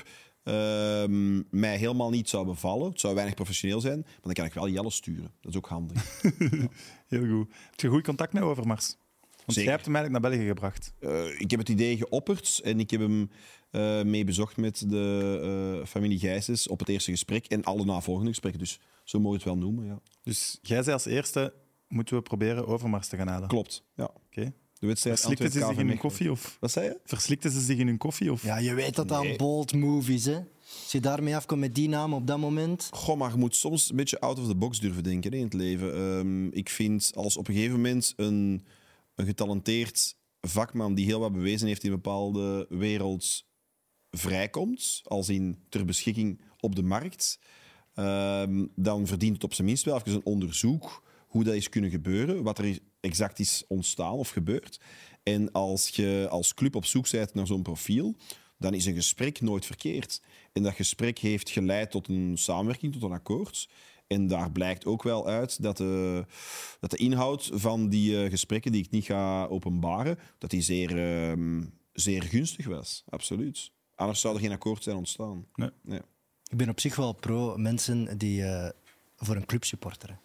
ehm, 0.43 1.43
mij 1.51 1.77
helemaal 1.77 2.11
niet 2.11 2.29
zou 2.29 2.47
bevallen, 2.47 2.91
het 2.91 3.01
zou 3.01 3.15
weinig 3.15 3.35
professioneel 3.35 3.81
zijn, 3.81 3.99
maar 4.01 4.19
dan 4.23 4.33
kan 4.33 4.45
ik 4.45 4.55
wel 4.55 4.69
Jelle 4.69 4.91
sturen. 4.91 5.33
Dat 5.41 5.51
is 5.51 5.57
ook 5.57 5.69
handig. 5.69 6.21
Heel 7.07 7.27
goed. 7.27 7.49
Heb 7.71 7.81
je 7.81 7.89
goed 7.89 8.03
contact 8.03 8.33
met 8.33 8.43
Overmars? 8.43 8.97
Want 9.31 9.59
Zeker. 9.59 9.63
jij 9.63 9.73
hebt 9.73 9.85
hem 9.85 9.95
eigenlijk 9.97 10.23
naar 10.23 10.33
België 10.33 10.49
gebracht. 10.49 10.95
Eh, 10.99 11.41
ik 11.41 11.51
heb 11.51 11.61
het 11.61 11.69
idee 11.69 11.97
geopperd 11.97 12.61
en 12.65 12.81
ik 12.81 12.91
heb 12.91 13.01
hem 13.01 13.31
eh, 13.77 14.03
mee 14.03 14.25
bezocht 14.25 14.57
met 14.57 14.85
de 14.91 15.79
eh, 15.81 15.87
familie 15.87 16.19
Gijsens 16.19 16.69
op 16.69 16.79
het 16.79 16.89
eerste 16.89 17.11
gesprek 17.11 17.47
en 17.47 17.65
alle 17.65 17.85
navolgende 17.85 18.31
gesprekken. 18.31 18.61
Dus 18.61 18.79
zo 19.05 19.19
mogen 19.19 19.39
we 19.39 19.45
het 19.45 19.55
wel 19.55 19.69
noemen. 19.69 19.87
Ja. 19.87 20.01
Dus 20.23 20.59
jij 20.63 20.83
zei 20.83 20.95
als 20.95 21.05
eerste, 21.05 21.55
moeten 21.89 22.17
we 22.17 22.23
proberen 22.23 22.67
Overmars 22.67 23.09
te 23.09 23.17
gaan 23.17 23.29
halen. 23.29 23.49
Klopt. 23.49 23.83
Ja. 23.97 24.11
Oké. 24.27 24.53
De 24.79 24.87
wedstrijd 24.87 25.21
Verslikten 25.21 25.53
ze 25.53 25.67
zich 25.67 25.77
in 25.79 25.89
hun 25.89 25.99
koffie? 25.99 26.31
Of? 26.31 26.57
Wat 26.61 26.71
zei 26.71 26.87
je? 26.87 26.99
Verslikten 27.05 27.51
ze 27.51 27.61
zich 27.61 27.79
in 27.79 27.87
hun 27.87 27.99
koffie? 27.99 28.33
Of? 28.33 28.43
Ja, 28.43 28.59
je 28.59 28.75
weet 28.75 28.95
dat 28.95 29.09
dat 29.09 29.23
Nee. 29.23 29.37
bold 29.37 29.75
move 29.75 30.13
is, 30.13 30.25
hè. 30.25 30.39
Als 30.83 30.93
je 30.93 31.01
daarmee 31.01 31.37
afkomt 31.37 31.61
met 31.61 31.75
die 31.75 31.89
naam 31.89 32.15
op 32.15 32.27
dat 32.27 32.39
moment... 32.39 32.89
Goh, 32.93 33.19
maar 33.19 33.31
je 33.31 33.37
moet 33.37 33.57
soms 33.57 33.91
een 33.91 33.97
beetje 33.97 34.21
out 34.21 34.39
of 34.39 34.47
the 34.47 34.55
box 34.57 34.81
durven 34.81 35.03
denken 35.03 35.33
hè, 35.33 35.39
in 35.39 35.45
het 35.45 35.55
leven. 35.55 35.95
Ehm, 35.95 36.47
ik 36.47 36.69
vind 36.69 37.13
als 37.15 37.37
op 37.37 37.49
een 37.49 37.55
gegeven 37.55 37.77
moment 37.77 38.13
een, 38.17 38.65
een 39.15 39.27
getalenteerd 39.27 40.17
vakman 40.41 40.95
die 40.95 41.05
heel 41.07 41.21
wat 41.21 41.33
bewezen 41.33 41.67
heeft 41.67 41.85
in 41.85 41.91
een 41.91 42.01
bepaalde 42.01 42.67
wereld 42.69 43.46
vrijkomt, 44.19 45.01
als 45.05 45.29
in 45.29 45.59
ter 45.69 45.85
beschikking 45.85 46.41
op 46.61 46.75
de 46.75 46.83
markt, 46.83 47.39
ehm, 47.95 48.67
dan 48.75 49.07
verdient 49.07 49.35
het 49.35 49.45
op 49.45 49.55
zijn 49.55 49.67
minst 49.67 49.85
wel 49.85 49.97
even 49.97 50.13
een 50.13 50.25
onderzoek 50.25 51.03
hoe 51.27 51.45
dat 51.45 51.55
is 51.55 51.69
kunnen 51.69 51.91
gebeuren, 51.91 52.43
wat 52.43 52.59
er 52.59 52.79
exact 53.01 53.39
is 53.39 53.65
ontstaan 53.69 54.13
of 54.13 54.29
gebeurd. 54.29 54.81
En 55.23 55.53
als 55.53 55.89
je 55.89 56.27
als 56.31 56.55
club 56.55 56.75
op 56.75 56.85
zoek 56.85 57.11
bent 57.11 57.35
naar 57.35 57.47
zo'n 57.47 57.63
profiel, 57.63 58.17
dan 58.59 58.75
is 58.75 58.87
een 58.87 58.95
gesprek 58.95 59.41
nooit 59.41 59.67
verkeerd. 59.67 60.23
En 60.53 60.63
dat 60.63 60.75
gesprek 60.75 61.19
heeft 61.19 61.51
geleid 61.51 61.91
tot 61.91 62.09
een 62.09 62.39
samenwerking, 62.39 62.93
tot 62.93 63.03
een 63.03 63.13
akkoord. 63.13 63.69
En 64.07 64.27
daar 64.27 64.53
blijkt 64.53 64.87
ook 64.87 65.03
wel 65.03 65.27
uit 65.27 65.63
dat 65.63 65.77
de, 65.77 66.25
dat 66.81 66.91
de 66.91 66.97
inhoud 66.97 67.51
van 67.53 67.89
die 67.89 68.23
eh, 68.23 68.31
gesprekken, 68.31 68.73
die 68.73 68.85
ik 68.85 68.91
niet 68.91 69.05
ga 69.05 69.47
openbaren, 69.47 70.19
dat 70.39 70.51
die 70.51 70.63
zeer, 70.63 70.99
ehm, 70.99 71.65
zeer 71.93 72.23
gunstig 72.23 72.67
was. 72.67 73.05
Absoluut. 73.09 73.71
Anders 73.97 74.21
zou 74.21 74.35
er 74.35 74.41
geen 74.41 74.53
akkoord 74.53 74.83
zijn 74.83 74.97
ontstaan. 74.97 75.47
Nee. 75.55 75.71
Nee. 75.83 76.01
Ik 76.51 76.57
ben 76.57 76.69
op 76.69 76.81
zich 76.81 76.97
wel 76.97 77.13
pro 77.13 77.57
mensen 77.57 78.19
die 78.19 78.45
eh, 78.45 78.71
voor 79.17 79.37
een 79.37 79.47
club 79.47 79.65
supporteren. 79.65 80.21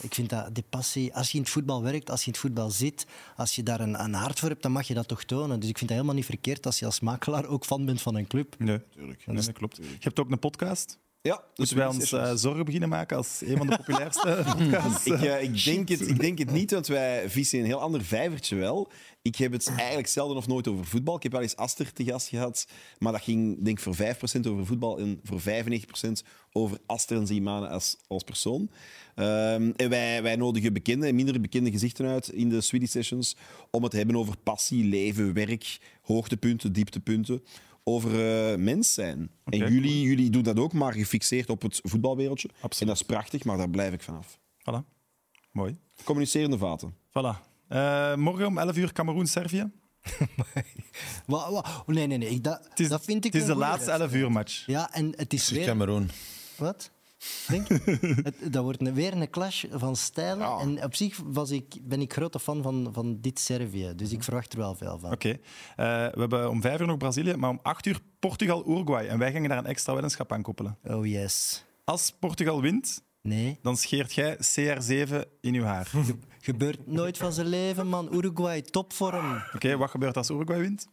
Ik 0.00 0.14
vind 0.14 0.28
dat 0.30 0.54
die 0.54 0.64
passie, 0.70 1.14
als 1.14 1.30
je 1.30 1.36
in 1.36 1.42
het 1.42 1.52
voetbal 1.52 1.82
werkt, 1.82 2.10
als 2.10 2.20
je 2.20 2.26
in 2.26 2.32
het 2.32 2.40
voetbal 2.40 2.70
zit, 2.70 3.06
als 3.36 3.54
je 3.54 3.62
daar 3.62 3.80
een, 3.80 4.02
een 4.02 4.14
hart 4.14 4.38
voor 4.38 4.48
hebt, 4.48 4.62
dan 4.62 4.72
mag 4.72 4.86
je 4.86 4.94
dat 4.94 5.08
toch 5.08 5.24
tonen. 5.24 5.60
Dus 5.60 5.68
ik 5.68 5.78
vind 5.78 5.88
dat 5.90 5.98
helemaal 5.98 6.18
niet 6.18 6.30
verkeerd 6.30 6.66
als 6.66 6.78
je 6.78 6.84
als 6.84 7.00
makelaar 7.00 7.46
ook 7.46 7.64
fan 7.64 7.84
bent 7.84 8.02
van 8.02 8.14
een 8.14 8.26
club. 8.26 8.54
Nee, 8.58 8.80
Nee, 8.96 9.36
dat 9.36 9.52
klopt. 9.52 9.76
Je 9.76 9.96
hebt 9.98 10.20
ook 10.20 10.30
een 10.30 10.38
podcast. 10.38 10.98
Ja, 11.22 11.44
Dus 11.54 11.72
wij 11.72 11.86
ons 11.86 12.12
eh, 12.12 12.32
zorgen 12.34 12.64
beginnen 12.64 12.88
maken 12.88 13.16
als 13.16 13.40
een 13.44 13.56
van 13.56 13.66
de 13.66 13.76
populairste 13.76 14.42
podcasts. 14.56 15.06
Ik, 15.06 15.22
eh, 15.22 15.42
ik, 15.42 15.64
denk 15.64 15.88
het, 15.88 16.08
ik 16.08 16.20
denk 16.20 16.38
het 16.38 16.52
niet, 16.52 16.70
want 16.70 16.86
wij 16.86 17.30
vissen 17.30 17.58
een 17.58 17.64
heel 17.64 17.80
ander 17.80 18.04
vijvertje 18.04 18.56
wel. 18.56 18.90
Ik 19.22 19.36
heb 19.36 19.52
het 19.52 19.72
eigenlijk 19.76 20.08
zelden 20.08 20.36
of 20.36 20.46
nooit 20.46 20.68
over 20.68 20.84
voetbal. 20.84 21.16
Ik 21.16 21.22
heb 21.22 21.32
wel 21.32 21.40
eens 21.40 21.56
Aster 21.56 21.92
te 21.92 22.04
gast 22.04 22.28
gehad, 22.28 22.66
maar 22.98 23.12
dat 23.12 23.22
ging 23.22 23.64
denk 23.64 23.78
ik 23.78 23.84
voor 23.84 23.96
5% 23.96 24.46
over 24.48 24.66
voetbal 24.66 24.98
en 24.98 25.20
voor 25.24 25.40
95% 25.40 25.44
over 26.52 26.78
Aster 26.86 27.16
en 27.16 27.26
Zimane 27.26 27.68
als, 27.68 27.96
als 28.06 28.22
persoon. 28.22 28.70
Ehm, 29.14 29.70
en 29.76 29.88
wij, 29.88 30.22
wij 30.22 30.36
nodigen 30.36 30.72
bekende 30.72 31.06
en 31.06 31.14
minder 31.14 31.40
bekende 31.40 31.70
gezichten 31.70 32.06
uit 32.06 32.28
in 32.28 32.48
de 32.48 32.60
Swedish 32.60 32.90
Sessions 32.90 33.36
om 33.70 33.82
het 33.82 33.90
te 33.90 33.96
hebben 33.96 34.16
over 34.16 34.36
passie, 34.36 34.84
leven, 34.84 35.32
werk, 35.32 35.78
hoogtepunten, 36.02 36.72
dieptepunten. 36.72 37.42
Over 37.84 38.10
eh, 38.50 38.58
mens 38.58 38.94
zijn. 38.94 39.30
En 39.44 39.58
jullie, 39.58 40.02
jullie 40.02 40.30
doen 40.30 40.42
dat 40.42 40.58
ook, 40.58 40.72
maar 40.72 40.92
gefixeerd 40.92 41.50
op 41.50 41.62
het 41.62 41.80
voetbalwereldje. 41.82 42.48
Absoluut. 42.48 42.80
En 42.80 42.86
dat 42.86 42.96
is 42.96 43.02
prachtig, 43.02 43.44
maar 43.44 43.56
daar 43.56 43.70
blijf 43.70 43.92
ik 43.92 44.02
vanaf. 44.02 44.38
Voilà. 44.58 44.84
Mooi. 45.52 45.78
Communicerende 46.04 46.58
vaten. 46.58 46.94
Voilà. 47.08 47.48
Eh, 47.68 48.14
morgen 48.14 48.46
om 48.46 48.58
11 48.58 48.76
uur 48.76 48.92
Cameroen-Servië. 48.92 49.70
Nee, 51.86 52.06
nee, 52.06 52.18
nee. 52.18 52.28
Ik, 52.30 52.44
dat, 52.44 52.66
Het 52.68 52.80
is, 52.80 52.88
dat 52.88 53.04
vind 53.04 53.24
ik 53.24 53.32
het 53.32 53.42
is 53.42 53.48
de 53.48 53.54
laatste 53.54 53.90
11 53.90 53.98
wedstrijd. 53.98 54.24
uur 54.24 54.32
match. 54.32 54.66
Ja, 54.66 54.92
en 54.92 55.12
het 55.16 55.32
is 55.32 55.50
weer... 55.50 55.64
Cameroen. 55.66 56.10
Wat? 56.56 56.90
Denk 57.48 57.68
je? 57.68 57.98
het, 58.22 58.52
dat 58.52 58.62
wordt 58.62 58.92
weer 58.92 59.12
een 59.12 59.30
clash 59.30 59.64
van 59.70 59.96
stijlen. 59.96 60.38
Ja. 60.38 60.58
En 60.58 60.84
op 60.84 60.94
zich 60.94 61.20
was 61.24 61.50
ik, 61.50 61.74
ben 61.82 62.00
ik 62.00 62.12
grote 62.12 62.40
fan 62.40 62.62
van, 62.62 62.88
van 62.92 63.20
dit 63.20 63.38
Servië. 63.40 63.92
Dus 63.96 64.12
ik 64.12 64.22
verwacht 64.22 64.52
er 64.52 64.58
wel 64.58 64.74
veel 64.74 64.98
van. 64.98 65.12
Oké. 65.12 65.28
Eh, 65.28 65.38
we 65.86 66.20
hebben 66.20 66.50
om 66.50 66.60
5 66.60 66.80
uur 66.80 66.86
nog 66.86 66.96
Brazilië, 66.96 67.36
maar 67.36 67.50
om 67.50 67.58
8 67.62 67.86
uur 67.86 68.00
Portugal-Uruguay. 68.18 69.06
En 69.06 69.18
wij 69.18 69.32
gaan 69.32 69.42
daar 69.42 69.58
een 69.58 69.66
extra 69.66 69.92
weddenschap 69.92 70.32
aan 70.32 70.42
koppelen. 70.42 70.78
Oh 70.84 71.06
yes. 71.06 71.64
Als 71.84 72.16
Portugal 72.18 72.60
wint, 72.60 73.02
Nee, 73.22 73.58
dan 73.62 73.76
scheert 73.76 74.14
jij 74.14 74.36
CR7 74.36 75.14
in 75.40 75.54
uw 75.54 75.62
haar. 75.62 75.90
Oké, 75.96 76.16
gebeurt 76.40 76.86
nooit 76.86 77.18
van 77.18 77.32
zijn 77.32 77.46
leven, 77.46 77.86
man. 77.86 78.14
Uruguay, 78.14 78.62
topvorm. 78.62 79.42
wat 79.78 79.90
gebeurt 79.90 80.16
als 80.16 80.30
Uruguay 80.30 80.60
wint? 80.60 80.88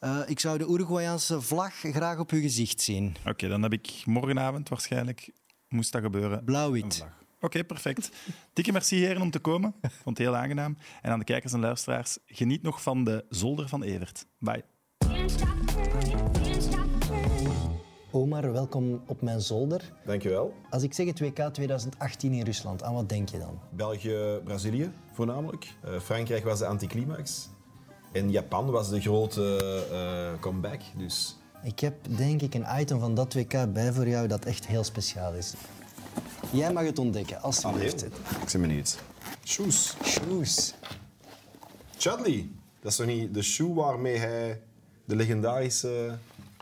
Eh, 0.00 0.18
ik 0.26 0.40
zou 0.40 0.58
de 0.58 0.66
Uruguayaanse 0.66 1.40
vlag 1.40 1.74
graag 1.74 2.18
op 2.18 2.30
uw 2.30 2.40
gezicht 2.40 2.80
zien. 2.80 3.16
Oké, 3.26 3.48
dan 3.48 3.62
heb 3.62 3.72
ik 3.72 4.02
morgenavond 4.04 4.68
waarschijnlijk, 4.68 5.30
moest 5.68 5.92
dat 5.92 6.02
gebeuren, 6.02 6.44
Blauw-wit. 6.44 7.06
Oké, 7.40 7.64
perfect. 7.64 8.10
Dikke 8.52 8.72
merci 8.72 8.96
heren 8.96 9.22
om 9.22 9.30
te 9.30 9.38
komen. 9.38 9.74
Ik 9.82 9.90
vond 9.90 10.18
het 10.18 10.26
heel 10.26 10.36
aangenaam. 10.36 10.76
En 11.02 11.10
aan 11.10 11.18
de 11.18 11.24
kijkers 11.24 11.52
en 11.52 11.60
luisteraars, 11.60 12.18
geniet 12.26 12.62
nog 12.62 12.82
van 12.82 13.04
de 13.04 13.24
zolder 13.28 13.68
van 13.68 13.82
Evert. 13.82 14.26
Bye. 14.38 14.64
Omar, 18.10 18.52
welkom 18.52 19.02
op 19.06 19.22
mijn 19.22 19.40
zolder. 19.40 19.92
Dankjewel. 20.04 20.54
Als 20.70 20.82
ik 20.82 20.92
zeg 20.92 21.06
het 21.06 21.20
WK 21.20 21.38
2018 21.52 22.32
in 22.32 22.44
Rusland, 22.44 22.82
aan 22.82 22.94
wat 22.94 23.08
denk 23.08 23.28
je 23.28 23.38
dan? 23.38 23.60
België, 23.70 24.40
Brazilië 24.44 24.90
voornamelijk. 25.12 25.74
Eh, 25.82 26.00
Frankrijk 26.00 26.44
was 26.44 26.58
de 26.58 26.66
anticlimax. 26.66 27.48
En 28.12 28.30
Japan 28.30 28.70
was 28.70 28.88
de 28.88 29.00
grote 29.00 29.56
eh, 29.90 30.40
comeback. 30.40 30.80
Dus 30.96 31.36
Ik 31.62 31.80
heb 31.80 31.94
denk 32.16 32.42
ik 32.42 32.54
een 32.54 32.66
item 32.78 33.00
van 33.00 33.14
dat 33.14 33.34
WK 33.34 33.72
bij 33.72 33.92
voor 33.92 34.08
jou 34.08 34.26
dat 34.28 34.44
echt 34.44 34.66
heel 34.66 34.84
speciaal 34.84 35.32
is. 35.32 35.54
Jij 36.52 36.72
mag 36.72 36.84
het 36.84 36.98
ontdekken, 36.98 37.42
alsjeblieft. 37.42 38.04
ik 38.04 38.12
ben 38.52 38.60
benieuwd. 38.60 38.98
Shoes. 39.44 39.94
Shoes. 40.04 40.74
Chudley. 41.98 42.48
Dat 42.80 42.90
is 42.90 42.96
toch 42.96 43.06
niet 43.06 43.34
de 43.34 43.42
shoe 43.42 43.74
waarmee 43.74 44.16
hij 44.16 44.60
De 45.04 45.16
legendarische... 45.16 46.18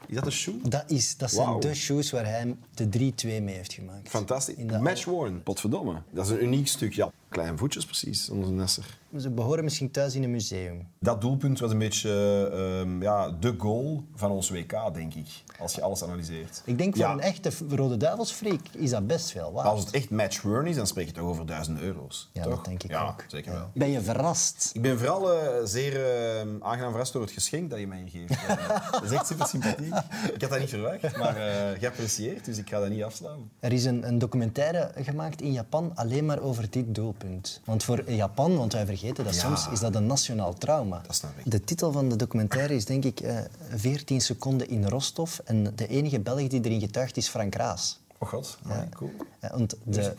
Is 0.07 0.15
dat 0.15 0.27
een 0.27 0.33
shoe? 0.33 0.55
Dat, 0.63 0.85
is, 0.87 1.17
dat 1.17 1.31
zijn 1.31 1.61
de 1.61 1.75
shoes 1.75 2.11
waar 2.11 2.27
hij 2.27 2.57
de 2.75 2.85
3-2 2.85 3.27
mee 3.27 3.55
heeft 3.55 3.73
gemaakt. 3.73 4.09
Fantastisch. 4.09 4.55
In 4.55 4.83
Match 4.83 5.05
worn. 5.05 5.43
Potverdomme. 5.43 6.03
Dat 6.11 6.27
is 6.27 6.33
een 6.33 6.43
uniek 6.43 6.69
stuk. 6.69 6.93
Ja, 6.93 7.11
klein 7.29 7.59
voetjes 7.59 7.85
precies, 7.85 8.31
onze 8.31 8.51
Nesser. 8.51 8.98
Ze 9.17 9.31
behoren 9.31 9.65
misschien 9.65 9.91
thuis 9.91 10.15
in 10.15 10.23
een 10.23 10.31
museum. 10.31 10.87
Dat 11.01 11.21
doelpunt 11.21 11.59
was 11.59 11.71
een 11.71 11.79
beetje 11.79 12.11
ehm, 12.53 13.03
ja, 13.03 13.31
de 13.31 13.55
goal 13.59 14.05
van 14.15 14.31
ons 14.31 14.51
WK, 14.51 14.95
denk 14.95 15.15
ik. 15.15 15.27
Als 15.59 15.75
je 15.75 15.83
alles 15.83 16.03
analyseert. 16.03 16.63
Ik 16.65 16.79
denk 16.79 16.97
voor 16.97 17.05
Ja, 17.05 17.13
een 17.13 17.21
echte 17.21 17.51
Rode 17.69 17.97
Duivelsfreak 17.97 18.61
is 18.73 18.91
dat 18.91 19.07
best 19.07 19.31
veel 19.31 19.53
waard. 19.53 19.69
Als 19.69 19.81
het 19.81 19.91
echt 19.95 20.11
match 20.11 20.45
is, 20.45 20.77
dan 20.77 20.87
spreek 20.87 21.07
je 21.07 21.13
toch 21.13 21.25
over 21.29 21.47
duizenden 21.47 21.83
euro's. 21.83 22.31
Ja, 22.33 22.43
toch? 22.43 22.55
dat 22.55 22.65
denk 22.65 22.83
ik 22.83 22.91
ja, 22.91 23.09
ook. 23.09 23.25
zeker 23.29 23.53
wel. 23.53 23.71
Ben 23.75 23.91
je 23.91 24.01
verrast? 24.01 24.71
Ik 24.75 24.83
ben 24.83 24.99
vooral 24.99 25.33
eh, 25.33 25.65
zeer 25.65 26.05
eh, 26.05 26.41
aangenaam 26.61 26.91
verrast 26.91 27.13
door 27.13 27.23
het 27.23 27.31
geschenk 27.31 27.71
dat 27.71 27.79
je 27.79 27.87
mij 27.87 28.05
geeft. 28.07 28.31
Eh, 28.31 28.91
dat 28.93 29.03
is 29.03 29.11
echt 29.11 29.27
super 29.27 29.47
sympathiek. 29.47 29.95
Ik 30.35 30.41
had 30.41 30.51
dat 30.51 30.59
niet 30.59 30.69
verwacht, 30.69 31.17
maar 31.17 31.37
eh 31.37 31.79
geapprecieerd, 31.79 32.45
dus 32.45 32.59
ik 32.59 32.69
ga 32.69 32.81
dat 32.81 32.89
niet 32.89 33.03
afslaan. 33.03 33.51
Er 33.61 33.73
is 33.73 33.85
een, 33.85 34.09
een 34.09 34.19
documentaire 34.19 34.93
gemaakt 34.97 35.41
in 35.41 35.53
Japan 35.53 35.93
alleen 35.95 36.25
maar 36.25 36.41
over 36.41 36.71
dit 36.71 36.95
doelpunt. 36.95 37.61
Want 37.65 37.85
voor 37.85 38.11
Japan, 38.11 38.57
want 38.57 38.73
wij 38.73 38.87
vergeten 38.99 39.25
dat 39.25 39.35
Ja. 39.35 39.41
soms, 39.41 39.69
is 39.73 39.81
dat 39.81 39.95
een 39.95 40.07
nationaal 40.07 40.55
trauma. 40.55 41.03
Dat 41.07 41.17
snap 41.17 41.39
ik. 41.39 41.51
De 41.51 41.61
titel 41.65 41.93
van 41.93 42.09
de 42.09 42.17
documentaire 42.17 42.75
is 42.75 42.85
denk 42.85 43.05
ik 43.05 43.21
eh 43.21 43.37
14 43.75 44.21
seconden 44.21 44.69
in 44.69 44.87
Rostov. 44.89 45.39
En 45.45 45.73
de 45.75 45.87
enige 45.89 46.21
Belg 46.21 46.49
die 46.49 46.65
erin 46.65 46.81
getuigt 46.81 47.17
is 47.17 47.29
Frank 47.29 47.55
Raas. 47.55 48.01
Oh 48.19 48.29
god, 48.29 48.59
cool. 48.95 49.11
Ja, 49.43 49.51
want 49.51 49.77
de, 49.85 50.15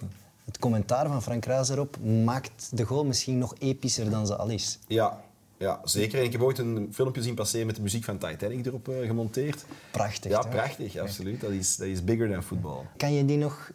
het 0.46 0.60
commentaar 0.60 1.08
van 1.08 1.22
Frank 1.22 1.46
Raas 1.46 1.70
erop 1.70 1.98
maakt 2.24 2.70
de 2.74 2.84
goal 2.84 3.06
misschien 3.06 3.38
nog 3.38 3.56
epischer 3.58 4.10
dan 4.10 4.28
ze 4.28 4.36
al 4.36 4.48
is. 4.50 4.80
Ja, 4.88 5.22
ja, 5.58 5.80
zeker. 5.84 6.20
En 6.20 6.26
ik 6.26 6.32
heb 6.32 6.42
ooit 6.42 6.58
een 6.58 6.90
filmpje 6.92 7.22
zien 7.22 7.36
passeren 7.36 7.66
met 7.66 7.76
de 7.76 7.82
muziek 7.82 8.04
van 8.04 8.18
Titanic 8.18 8.66
erop 8.66 8.90
eh, 8.90 9.06
gemonteerd. 9.08 9.66
Prachtig, 9.92 10.32
Ja, 10.32 10.40
prachtig, 10.42 10.98
absoluut. 10.98 11.42
Dat 11.42 11.52
is, 11.52 11.76
dat 11.76 11.88
is 11.88 12.04
bigger 12.04 12.32
than 12.32 12.44
football. 12.44 12.82
Kan 12.98 13.14
je 13.14 13.26
die 13.26 13.38
nog 13.38 13.72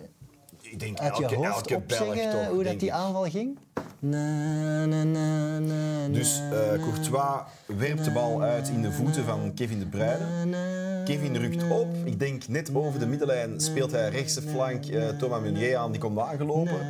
Ik 0.75 0.81
denk 0.81 0.99
uit 0.99 1.17
je 1.17 1.23
elke, 1.23 1.35
hoofd 1.37 1.71
elke 1.71 1.83
Belg 1.87 2.01
opzeggen 2.01 2.31
toch, 2.31 2.49
hoe 2.49 2.63
dat 2.63 2.81
die 2.81 2.89
ik. 2.89 2.95
aanval 2.95 3.23
ging? 3.23 3.59
Na, 3.99 4.85
na, 4.85 5.05
na, 5.05 5.59
na, 5.59 6.09
Dus 6.09 6.41
eh, 6.53 6.83
Courtois 6.83 7.41
werpt 7.67 8.05
de 8.05 8.11
bal 8.11 8.43
uit 8.43 8.69
in 8.69 8.83
de 8.83 8.93
voeten 8.93 9.25
van 9.25 9.55
Kevin 9.55 9.79
De 9.79 9.87
Bruyne. 9.87 10.57
Kevin 11.05 11.37
rukt 11.37 11.71
op. 11.71 11.87
Ik 12.05 12.19
denk 12.19 12.49
net 12.49 12.75
over 12.75 13.01
de 13.01 13.07
middenlijn 13.07 13.61
speelt 13.61 13.91
hij 13.91 14.09
rechtse 14.09 14.43
flank 14.43 14.85
eh, 14.85 15.09
Thomas 15.09 15.41
Meunier 15.41 15.77
aan. 15.77 15.91
Die 15.91 16.01
komt 16.01 16.19
aangelopen. 16.19 16.81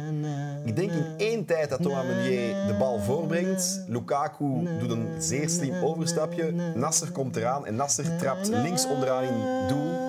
Ik 0.64 0.76
denk 0.76 0.91
in 0.91 1.05
één 1.16 1.45
tijd 1.45 1.70
dat 1.70 1.82
Thomas 1.82 2.05
Meunier 2.05 2.66
de 2.66 2.74
bal 2.78 2.99
voorbrengt. 2.99 3.85
Lukaku 3.89 4.68
doet 4.78 4.91
een 4.91 5.09
zeer 5.18 5.49
slim 5.49 5.85
overstapje. 5.85 6.53
Nasser 6.74 7.11
komt 7.11 7.37
eraan 7.37 7.66
en 7.66 7.74
Nasser 7.74 8.16
trapt 8.18 8.49
links 8.49 8.87
onderaan 8.87 9.22
in 9.22 9.68
doel. 9.68 10.03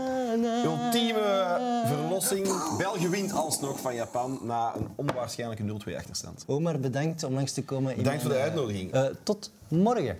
Ultieme 0.65 1.83
verlossing. 1.85 2.47
België 2.77 3.07
wint 3.09 3.31
alsnog 3.31 3.79
van 3.79 3.95
Japan 3.95 4.39
na 4.41 4.73
een 4.75 4.87
onwaarschijnlijke 4.95 5.63
0-2 5.91 5.95
achterstand. 5.95 6.43
Omar, 6.47 6.79
bedankt 6.79 7.23
om 7.23 7.33
langs 7.33 7.51
te 7.51 7.63
komen. 7.63 7.95
Bedankt 7.95 8.21
voor 8.21 8.31
de 8.31 8.37
eh, 8.37 8.43
uitnodiging. 8.43 8.91
Eh, 8.91 9.03
tot 9.23 9.51
morgen. 9.67 10.17